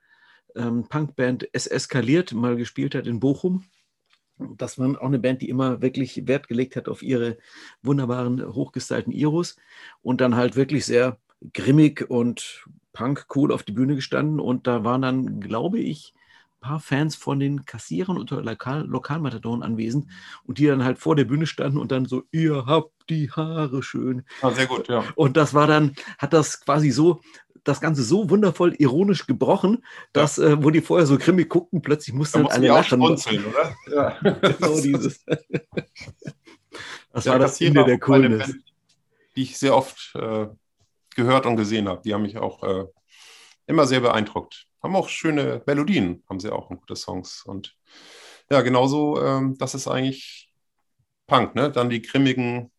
ähm 0.57 0.87
Punkband 0.89 1.49
Es 1.53 1.67
Eskaliert 1.67 2.33
mal 2.33 2.57
gespielt 2.57 2.95
hat 2.95 3.07
in 3.07 3.21
Bochum. 3.21 3.65
Das 4.39 4.79
war 4.79 5.01
auch 5.01 5.07
eine 5.07 5.19
Band, 5.19 5.41
die 5.43 5.49
immer 5.49 5.81
wirklich 5.81 6.27
Wert 6.27 6.49
gelegt 6.49 6.77
hat 6.77 6.89
auf 6.89 7.03
ihre 7.03 7.39
wunderbaren, 7.83 8.55
hochgestylten 8.55 9.13
Iros 9.13 9.57
und 10.03 10.21
dann 10.21 10.37
halt 10.37 10.57
wirklich 10.57 10.85
sehr 10.85 11.19
grimmig 11.55 12.11
und 12.11 12.67
Punk 12.93 13.27
cool 13.35 13.53
auf 13.53 13.63
die 13.63 13.73
Bühne 13.73 13.95
gestanden 13.95 14.41
und 14.41 14.67
da 14.67 14.85
waren 14.85 15.03
dann, 15.03 15.41
glaube 15.41 15.79
ich, 15.79 16.15
paar 16.67 16.81
Fans 16.81 17.15
von 17.15 17.39
den 17.39 17.65
Kassierern 17.65 18.19
und 18.19 18.31
Lokal 18.31 18.85
Lokalmatadoren 18.87 19.63
anwesend 19.63 20.09
und 20.45 20.59
die 20.59 20.67
dann 20.67 20.83
halt 20.83 20.99
vor 20.99 21.15
der 21.15 21.25
Bühne 21.25 21.47
standen 21.47 21.79
und 21.79 21.93
dann 21.93 22.07
so, 22.07 22.25
ihr 22.33 22.67
habt 22.67 22.91
die 23.09 23.31
Haare 23.31 23.85
schön. 23.85 24.25
Ah, 24.43 24.51
sehr 24.51 24.67
gut, 24.67 24.89
ja. 24.89 25.05
Und 25.15 25.37
das 25.37 25.55
war 25.55 25.69
dann, 25.69 25.95
hat 26.19 26.33
das 26.33 26.61
quasi 26.61 26.91
so, 26.91 27.21
das 27.63 27.81
Ganze 27.81 28.03
so 28.03 28.31
wundervoll 28.31 28.75
ironisch 28.79 29.27
gebrochen, 29.27 29.85
dass, 30.13 30.39
ja. 30.39 30.49
äh, 30.49 30.65
wo 30.65 30.71
die 30.71 30.81
vorher 30.81 31.07
so 31.07 31.19
grimmig 31.19 31.49
guckten, 31.49 31.83
plötzlich 31.83 32.15
mussten 32.15 32.43
dann 32.43 32.53
alle 32.53 32.67
lachen. 32.67 33.01
oder? 33.01 33.75
Ja, 33.89 34.19
genau 34.41 34.81
dieses. 34.81 35.25
das 37.13 37.25
ja, 37.25 37.33
war 37.33 37.39
das 37.39 37.61
Ende 37.61 37.85
der 37.85 38.01
Coolness. 38.01 38.55
Die 39.37 39.43
ich 39.43 39.57
sehr 39.57 39.77
oft 39.77 40.13
äh, 40.17 40.47
gehört 41.15 41.47
und 41.47 41.57
gesehen 41.57 41.89
habe. 41.89 42.03
Die 42.05 42.13
haben 42.13 42.23
mich 42.23 42.39
auch 42.39 42.63
äh, 42.65 42.87
immer 43.67 43.87
sehr 43.87 44.01
beeindruckt. 44.01 44.67
Haben 44.83 44.97
auch 44.97 45.09
schöne 45.09 45.63
Melodien, 45.67 46.23
haben 46.29 46.41
sie 46.41 46.53
auch 46.53 46.71
und 46.71 46.81
gute 46.81 46.97
Songs. 46.97 47.43
Und 47.45 47.77
ja, 48.51 48.61
genauso, 48.63 49.23
ähm, 49.23 49.57
das 49.59 49.75
ist 49.75 49.89
eigentlich 49.89 50.53
Punk, 51.27 51.55
ne? 51.55 51.71
Dann 51.71 51.91
die 51.91 52.03
Grimmigen 52.03 52.71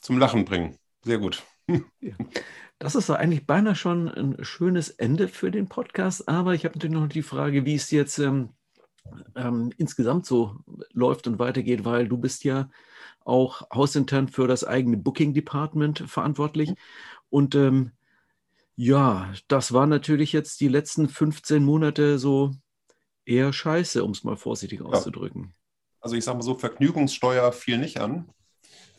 zum 0.00 0.18
Lachen 0.18 0.44
bringen. 0.44 0.78
Sehr 1.02 1.18
gut. 1.18 1.42
Ja. 2.00 2.12
Das 2.78 2.94
ist 2.94 3.08
eigentlich 3.08 3.46
beinahe 3.46 3.76
schon 3.76 4.08
ein 4.08 4.44
schönes 4.44 4.90
Ende 4.90 5.28
für 5.28 5.50
den 5.50 5.68
Podcast, 5.68 6.28
aber 6.28 6.52
ich 6.52 6.66
habe 6.66 6.74
natürlich 6.74 6.94
noch 6.94 7.08
die 7.08 7.22
Frage, 7.22 7.64
wie 7.64 7.76
es 7.76 7.90
jetzt 7.90 8.18
ähm, 8.18 8.50
ähm, 9.34 9.72
insgesamt 9.78 10.26
so 10.26 10.56
läuft 10.92 11.26
und 11.26 11.38
weitergeht, 11.38 11.84
weil 11.84 12.08
du 12.08 12.18
bist 12.18 12.44
ja 12.44 12.68
auch 13.24 13.62
hausintern 13.72 14.28
für 14.28 14.46
das 14.46 14.64
eigene 14.64 14.96
Booking 14.96 15.34
Department 15.34 16.04
verantwortlich. 16.06 16.70
Mhm. 16.70 16.76
Und 17.30 17.54
ähm, 17.54 17.92
ja, 18.76 19.32
das 19.48 19.72
war 19.72 19.86
natürlich 19.86 20.32
jetzt 20.32 20.60
die 20.60 20.68
letzten 20.68 21.08
15 21.08 21.62
Monate 21.62 22.18
so 22.18 22.52
eher 23.24 23.52
scheiße, 23.52 24.04
um 24.04 24.10
es 24.10 24.24
mal 24.24 24.36
vorsichtig 24.36 24.82
auszudrücken. 24.82 25.54
Also 26.00 26.16
ich 26.16 26.24
sage 26.24 26.36
mal 26.36 26.42
so, 26.42 26.54
Vergnügungssteuer 26.54 27.52
fiel 27.52 27.78
nicht 27.78 28.00
an. 28.00 28.28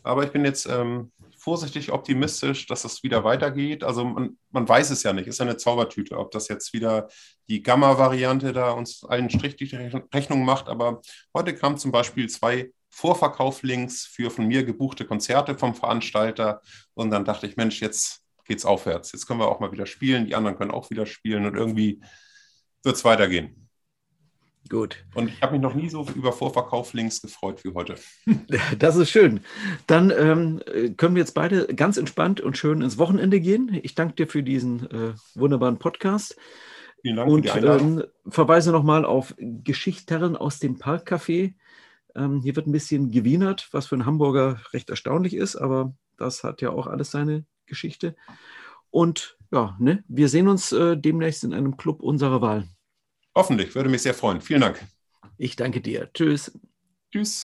Aber 0.01 0.23
ich 0.23 0.32
bin 0.32 0.45
jetzt 0.45 0.67
ähm, 0.67 1.11
vorsichtig 1.38 1.91
optimistisch, 1.91 2.67
dass 2.67 2.86
es 2.86 3.03
wieder 3.03 3.23
weitergeht. 3.23 3.84
Also 3.84 4.05
man, 4.05 4.38
man, 4.51 4.67
weiß 4.67 4.91
es 4.91 5.03
ja 5.03 5.13
nicht, 5.13 5.28
ist 5.28 5.39
ja 5.39 5.45
eine 5.45 5.57
Zaubertüte, 5.57 6.17
ob 6.17 6.32
das 6.32 6.47
jetzt 6.47 6.73
wieder 6.73 7.07
die 7.49 7.61
Gamma-Variante 7.61 8.53
da 8.53 8.71
uns 8.71 9.03
allen 9.03 9.30
Strich 9.30 9.55
die 9.55 9.65
Rechnung 9.65 10.45
macht. 10.45 10.67
Aber 10.67 11.01
heute 11.34 11.53
kamen 11.55 11.78
zum 11.78 11.91
Beispiel 11.91 12.30
zwei 12.30 12.71
Vorverkauflinks 12.89 14.05
für 14.05 14.32
von 14.32 14.47
mir 14.47 14.63
gebuchte 14.63 15.05
Konzerte 15.05 15.57
vom 15.57 15.76
Veranstalter. 15.76 16.61
Und 16.93 17.11
dann 17.11 17.26
dachte 17.26 17.45
ich, 17.45 17.57
Mensch, 17.57 17.82
jetzt 17.82 18.24
geht's 18.46 18.66
aufwärts. 18.66 19.12
Jetzt 19.12 19.28
können 19.28 19.39
wir 19.39 19.48
auch 19.48 19.60
mal 19.60 19.72
wieder 19.72 19.86
spielen, 19.86 20.26
die 20.26 20.36
anderen 20.36 20.58
können 20.58 20.72
auch 20.72 20.89
wieder 20.89 21.06
spielen 21.06 21.46
und 21.46 21.56
irgendwie 21.56 22.02
wird 22.84 22.96
es 22.96 23.06
weitergehen. 23.06 23.66
Gut. 24.68 25.06
Und 25.14 25.28
ich 25.28 25.41
habe 25.43 25.54
mich 25.54 25.62
noch 25.62 25.76
nie 25.76 25.89
so 25.89 26.08
über 26.16 26.32
Vorverkauflinks 26.32 27.22
gefreut 27.22 27.64
wie 27.64 27.74
heute. 27.74 27.96
Das 28.80 28.96
ist 28.96 29.12
schön. 29.12 29.41
Dann 29.86 30.12
ähm, 30.12 30.62
können 30.98 31.16
wir 31.16 31.22
jetzt 31.22 31.36
beide 31.36 31.68
ganz 31.68 31.98
entspannt 31.98 32.41
und 32.41 32.58
schön 32.58 32.82
ins 32.82 32.98
Wochenende 32.98 33.39
gehen. 33.39 33.80
Ich 33.84 33.93
danke 33.93 34.16
dir 34.16 34.28
für 34.28 34.41
diesen 34.41 34.89
äh, 34.89 35.14
wunderbaren 35.36 35.78
Podcast. 35.78 36.36
Vielen 37.02 37.18
Dank 37.18 37.30
und 37.30 37.56
ähm, 37.56 38.04
verweise 38.28 38.72
nochmal 38.72 39.06
auf 39.06 39.36
Geschichtherren 39.38 40.36
aus 40.36 40.58
dem 40.58 40.80
Parkcafé. 40.80 41.54
Ähm, 42.16 42.41
hier 42.41 42.56
wird 42.56 42.66
ein 42.66 42.72
bisschen 42.72 43.12
gewienert, 43.12 43.70
was 43.72 43.86
für 43.86 43.96
einen 43.96 44.08
Hamburger 44.08 44.60
recht 44.74 44.89
erstaunlich 44.89 45.36
ist, 45.36 45.56
aber 45.56 45.93
das 46.18 46.43
hat 46.43 46.62
ja 46.62 46.72
auch 46.72 46.88
alles 46.88 47.12
seine 47.12 47.46
Geschichte. 47.66 48.16
Und 48.89 49.38
ja, 49.51 49.76
ne, 49.80 50.03
wir 50.07 50.30
sehen 50.30 50.47
uns 50.47 50.72
äh, 50.72 50.97
demnächst 50.97 51.43
in 51.43 51.53
einem 51.53 51.78
Club 51.78 52.01
unserer 52.01 52.41
Wahl. 52.41 52.68
Hoffentlich, 53.36 53.76
würde 53.76 53.89
mich 53.89 54.01
sehr 54.01 54.13
freuen. 54.13 54.41
Vielen 54.41 54.61
Dank. 54.61 54.82
Ich 55.38 55.55
danke 55.55 55.82
dir. 55.82 56.09
Tschüss. 56.13 56.57
Tschüss. 57.11 57.41